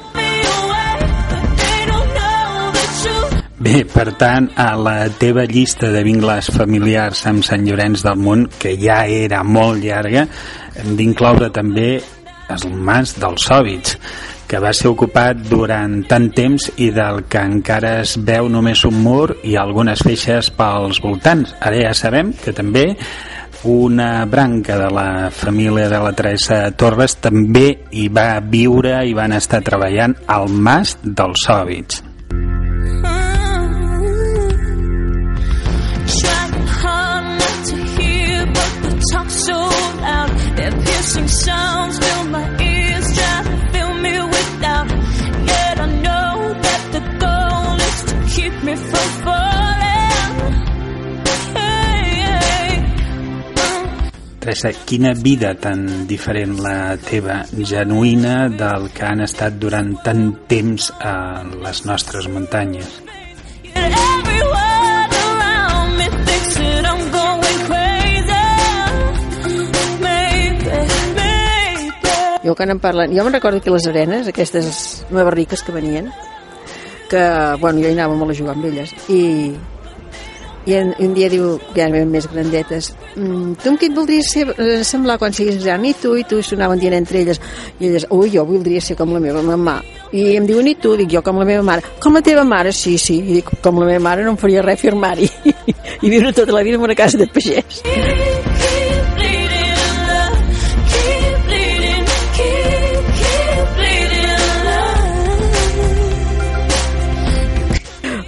Bé, 3.63 3.85
per 3.87 4.09
tant, 4.19 4.49
a 4.59 4.73
la 4.75 5.07
teva 5.21 5.45
llista 5.47 5.87
de 5.93 6.03
vingles 6.03 6.51
familiars 6.51 7.23
amb 7.31 7.47
Sant 7.47 7.63
Llorenç 7.63 8.03
del 8.03 8.19
Munt, 8.19 8.49
que 8.59 8.75
ja 8.75 9.05
era 9.07 9.39
molt 9.47 9.79
llarga, 9.85 10.25
hem 10.83 10.97
d'incloure 10.99 11.47
també 11.55 11.93
el 12.51 12.67
mas 12.75 13.15
dels 13.23 13.47
Hòbits, 13.47 13.95
que 14.53 14.59
va 14.61 14.69
ser 14.69 14.91
ocupat 14.91 15.39
durant 15.49 15.95
tant 16.05 16.27
temps 16.29 16.67
i 16.77 16.91
del 16.93 17.23
que 17.25 17.41
encara 17.41 17.95
es 18.03 18.11
veu 18.21 18.45
només 18.53 18.83
un 18.85 18.99
mur 19.01 19.39
i 19.49 19.55
algunes 19.57 20.03
feixes 20.05 20.51
pels 20.53 20.99
voltants. 21.01 21.55
Ara 21.57 21.79
ja 21.87 21.93
sabem 21.97 22.29
que 22.37 22.53
també 22.53 22.83
una 23.65 24.27
branca 24.29 24.77
de 24.77 24.91
la 24.93 25.31
família 25.33 25.89
de 25.89 26.03
la 26.05 26.13
Teresa 26.13 26.69
Torres 26.77 27.17
també 27.17 27.65
hi 27.97 28.05
va 28.13 28.27
viure 28.45 28.99
i 29.09 29.17
van 29.17 29.33
estar 29.33 29.63
treballant 29.65 30.13
al 30.29 30.45
mas 30.53 30.99
dels 31.01 31.49
Hòbits. 31.49 32.03
Trying 41.43 42.12
Teresa, 54.43 54.73
quina 54.83 55.13
vida 55.15 55.53
tan 55.55 56.03
diferent 56.03 56.57
la 56.59 56.97
teva, 56.99 57.37
genuïna 57.63 58.49
del 58.51 58.89
que 58.91 59.05
han 59.07 59.23
estat 59.23 59.55
durant 59.55 59.93
tant 60.03 60.25
temps 60.51 60.89
a 60.99 61.13
les 61.63 61.79
nostres 61.87 62.27
muntanyes. 62.27 62.89
Jo 72.43 72.51
que 72.51 72.67
n'en 72.67 72.83
parlen... 72.83 73.15
Jo 73.15 73.23
me'n 73.23 73.39
recordo 73.39 73.63
que 73.63 73.71
les 73.71 73.87
arenes, 73.87 74.27
aquestes 74.27 75.05
mabarriques 75.07 75.63
que 75.63 75.71
venien, 75.71 76.11
que, 77.07 77.23
bueno, 77.63 77.79
jo 77.79 77.87
hi 77.87 77.95
anava 77.95 78.19
molt 78.19 78.35
a 78.35 78.41
jugar 78.43 78.59
amb 78.59 78.67
elles, 78.67 78.91
i, 79.07 79.55
i 80.65 80.77
en, 80.79 80.93
un 81.03 81.13
dia 81.15 81.27
diu, 81.31 81.57
ja 81.75 81.87
eren 81.89 82.11
més 82.11 82.27
grandetes, 82.31 82.93
mm, 83.15 83.57
tu 83.59 83.71
amb 83.71 83.79
qui 83.79 83.89
et 83.89 83.97
voldries 83.97 84.29
ser, 84.31 84.45
eh, 84.57 84.83
semblar 84.87 85.17
quan 85.19 85.33
siguis 85.35 85.59
gran? 85.63 85.83
I 85.85 85.93
tu, 85.99 86.15
i 86.15 86.23
tu, 86.23 86.39
i 86.39 86.43
sonaven 86.43 86.79
dient 86.79 86.95
entre 86.95 87.19
elles, 87.19 87.41
i 87.79 87.89
elles, 87.89 88.07
ui, 88.09 88.29
jo 88.31 88.45
voldria 88.47 88.81
ser 88.81 88.95
com 88.95 89.11
la 89.13 89.19
meva 89.19 89.41
mamà. 89.43 89.81
I 90.13 90.37
em 90.37 90.45
diuen, 90.45 90.67
i 90.69 90.75
tu? 90.75 90.95
Dic, 90.95 91.09
jo 91.09 91.23
com 91.25 91.39
la 91.41 91.45
meva 91.45 91.63
mare. 91.65 91.81
Com 91.99 92.13
la 92.13 92.21
teva 92.21 92.43
mare? 92.45 92.71
Sí, 92.71 92.97
sí. 93.01 93.17
I 93.17 93.39
dic, 93.39 93.49
com 93.65 93.79
la 93.81 93.87
meva 93.89 94.03
mare 94.03 94.23
no 94.23 94.35
em 94.35 94.37
faria 94.37 94.61
res 94.61 94.79
firmar-hi. 94.79 95.29
I 96.05 96.09
viure 96.09 96.31
tota 96.31 96.53
la 96.53 96.61
vida 96.63 96.77
en 96.77 96.85
una 96.85 96.95
casa 96.95 97.17
de 97.17 97.27
pagès. 97.27 97.81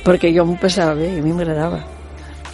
Perquè 0.05 0.29
jo 0.33 0.45
m'ho 0.45 0.57
passava 0.61 0.97
bé 0.97 1.15
i 1.15 1.19
a 1.19 1.25
mi 1.25 1.33
m'agradava. 1.33 1.94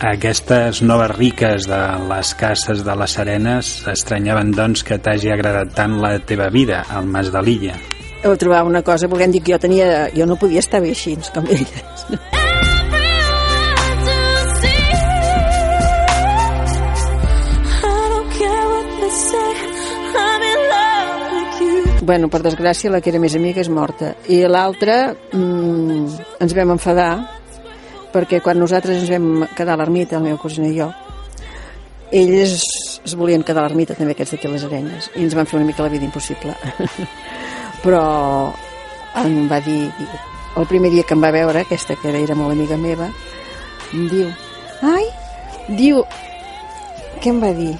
Aquestes 0.01 0.79
noves 0.81 1.11
riques 1.13 1.67
de 1.69 1.79
les 2.09 2.29
cases 2.33 2.79
de 2.81 2.93
les 2.97 3.13
Arenes 3.21 3.67
estranyaven 3.91 4.49
doncs 4.57 4.81
que 4.81 4.95
t'hagi 4.97 5.29
agradat 5.29 5.75
tant 5.77 5.99
la 6.01 6.15
teva 6.25 6.47
vida 6.49 6.79
al 6.89 7.05
Mas 7.05 7.29
de 7.29 7.43
l'Illa. 7.45 7.75
Heu 8.25 8.33
trobat 8.41 8.65
una 8.65 8.81
cosa, 8.81 9.05
perquè 9.05 9.27
em 9.29 9.35
dic 9.35 9.45
que 9.45 9.53
jo 9.53 9.59
tenia... 9.61 10.07
Jo 10.17 10.25
no 10.25 10.39
podia 10.41 10.63
estar 10.65 10.81
bé 10.81 10.95
així, 10.95 11.13
com 11.35 11.45
elles. 11.45 12.07
Bueno, 22.01 22.31
per 22.33 22.41
desgràcia, 22.41 22.89
la 22.89 23.03
que 23.05 23.13
era 23.13 23.21
més 23.21 23.37
amiga 23.37 23.61
és 23.61 23.69
morta. 23.69 24.15
I 24.33 24.41
l'altra, 24.49 25.13
mm, 25.13 26.25
ens 26.41 26.57
vam 26.57 26.73
enfadar, 26.73 27.11
perquè 28.11 28.41
quan 28.43 28.59
nosaltres 28.59 29.01
ens 29.01 29.11
vam 29.11 29.45
quedar 29.55 29.75
a 29.75 29.81
l'ermita, 29.81 30.17
el 30.17 30.25
meu 30.27 30.39
cosina 30.41 30.69
i 30.69 30.77
jo, 30.77 30.89
ells 32.11 32.65
es 33.05 33.15
volien 33.17 33.43
quedar 33.43 33.63
a 33.63 33.67
l'ermita, 33.67 33.95
també 33.97 34.15
aquests 34.15 34.35
d'aquí 34.35 34.49
a 34.49 34.51
les 34.55 34.65
arenes, 34.67 35.09
i 35.15 35.23
ens 35.25 35.35
van 35.37 35.47
fer 35.49 35.59
una 35.59 35.67
mica 35.69 35.83
la 35.83 35.93
vida 35.93 36.05
impossible. 36.05 36.55
Però 37.83 38.03
em 39.23 39.47
va 39.49 39.61
dir, 39.65 39.79
el 40.57 40.67
primer 40.69 40.91
dia 40.93 41.07
que 41.07 41.15
em 41.17 41.23
va 41.23 41.31
veure, 41.33 41.63
aquesta 41.63 41.97
que 41.99 42.11
era 42.11 42.37
molt 42.37 42.53
amiga 42.53 42.77
meva, 42.77 43.09
em 43.95 44.05
diu, 44.11 44.29
ai, 44.85 45.07
diu, 45.79 46.03
què 47.23 47.33
em 47.33 47.41
va 47.41 47.55
dir? 47.57 47.73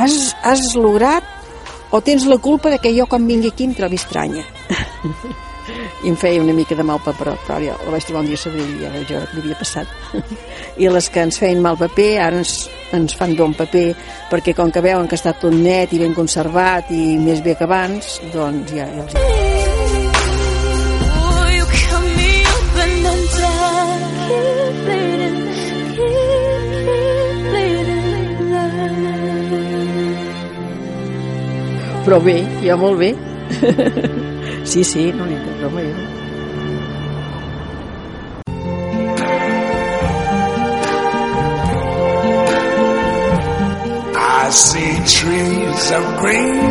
Has, 0.00 0.34
has 0.42 0.72
lograt 0.74 1.26
o 1.94 2.00
tens 2.02 2.26
la 2.26 2.40
culpa 2.42 2.72
de 2.72 2.80
que 2.82 2.90
jo 2.96 3.06
quan 3.06 3.28
vingui 3.28 3.52
aquí 3.52 3.68
em 3.68 3.74
trobi 3.78 3.94
estranya 4.00 4.42
i 6.02 6.10
em 6.10 6.16
feia 6.20 6.42
una 6.42 6.54
mica 6.56 6.76
de 6.76 6.84
mal 6.86 7.00
paper 7.04 7.36
però 7.46 7.58
jo 7.62 7.76
la 7.84 7.94
vaig 7.94 8.06
trobar 8.06 8.24
un 8.24 8.30
dia 8.30 8.38
i 8.38 8.78
ja 8.82 8.92
vaig 8.94 9.08
veure 9.08 9.26
què 9.26 9.34
li 9.34 9.42
havia 9.42 9.58
passat. 9.60 9.86
I 10.82 10.88
les 10.88 11.08
que 11.10 11.24
ens 11.24 11.38
feien 11.40 11.62
mal 11.62 11.78
paper 11.80 12.10
ara 12.20 12.42
ens, 12.42 12.56
ens 12.92 13.16
fan 13.18 13.36
bon 13.36 13.54
paper 13.54 13.86
perquè 14.30 14.54
com 14.54 14.70
que 14.70 14.84
veuen 14.84 15.08
que 15.08 15.18
està 15.20 15.34
tot 15.38 15.54
net 15.54 15.92
i 15.92 16.02
ben 16.02 16.14
conservat 16.14 16.90
i 16.90 17.16
més 17.18 17.42
bé 17.44 17.56
que 17.58 17.68
abans 17.68 18.18
doncs 18.34 18.72
ja, 18.74 18.88
ja 18.88 19.06
els... 19.06 19.14
Love. 19.14 19.54
però 32.04 32.20
bé, 32.20 32.36
jo 32.60 32.76
molt 32.76 32.98
bé 33.00 33.14
sí, 34.64 34.84
sí, 34.84 35.12
no 35.12 35.26
n'hi 35.26 35.40
ha 35.40 35.56
cap 35.62 36.13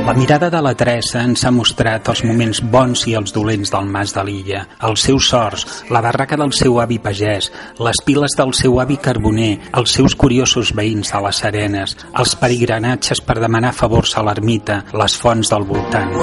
La 0.05 0.13
mirada 0.13 0.49
de 0.49 0.61
la 0.61 0.71
Teresa 0.73 1.19
ens 1.27 1.41
ha 1.43 1.51
mostrat 1.51 2.07
els 2.13 2.21
moments 2.23 2.61
bons 2.71 3.01
i 3.11 3.15
els 3.19 3.33
dolents 3.35 3.73
del 3.73 3.89
mas 3.91 4.13
de 4.15 4.23
l'illa, 4.23 4.61
els 4.87 5.03
seus 5.03 5.27
sorts, 5.33 5.65
la 5.91 5.99
barraca 6.05 6.37
del 6.39 6.53
seu 6.55 6.79
avi 6.79 7.01
pagès, 7.03 7.49
les 7.83 7.99
piles 8.05 8.37
del 8.39 8.53
seu 8.55 8.79
avi 8.79 8.95
carboner, 9.03 9.57
els 9.75 9.97
seus 9.99 10.15
curiosos 10.15 10.71
veïns 10.77 11.11
de 11.11 11.21
les 11.25 11.41
Serenes, 11.43 11.97
els 12.15 12.37
peregrinatges 12.39 13.19
per 13.27 13.41
demanar 13.43 13.73
favors 13.75 14.15
a 14.15 14.23
l'ermita, 14.23 14.79
les 14.95 15.17
fonts 15.19 15.51
del 15.51 15.67
voltant. 15.67 16.15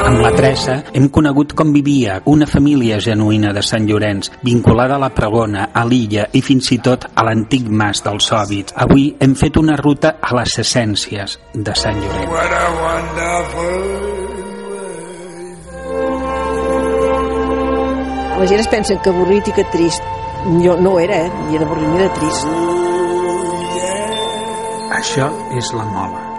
Amb 0.00 0.24
la 0.24 0.32
Teresa 0.32 0.78
hem 0.96 1.10
conegut 1.12 1.52
com 1.52 1.74
vivia 1.76 2.22
una 2.32 2.48
família 2.48 2.96
genuïna 3.04 3.52
de 3.52 3.60
Sant 3.60 3.84
Llorenç, 3.84 4.32
vinculada 4.42 4.96
a 4.96 5.02
la 5.04 5.12
pregona, 5.12 5.68
a 5.76 5.84
l'illa 5.84 6.24
i 6.32 6.40
fins 6.40 6.72
i 6.72 6.80
tot 6.80 7.04
a 7.12 7.28
l'antic 7.28 7.68
mas 7.68 8.00
dels 8.06 8.32
Hòbits. 8.32 8.74
Avui 8.80 9.10
hem 9.20 9.36
fet 9.36 9.60
una 9.60 9.76
ruta 9.76 9.89
a 9.98 10.34
les 10.38 10.54
essències 10.62 11.38
de 11.54 11.74
Sant 11.74 11.98
Llorenç. 11.98 12.30
La 18.40 18.46
gent 18.48 18.62
es 18.62 18.70
pensa 18.72 18.96
que 19.02 19.12
avorrit 19.12 19.50
i 19.50 19.52
que 19.52 19.66
trist. 19.74 20.02
Jo 20.64 20.78
no 20.80 20.98
era, 21.02 21.26
eh? 21.26 21.30
Ni 21.48 21.58
era 21.58 21.66
avorrit 21.68 21.88
ni 21.90 22.00
era 22.00 22.10
trist. 22.16 22.46
Això 25.00 25.30
és 25.60 25.72
la 25.76 25.84
mola. 25.92 26.29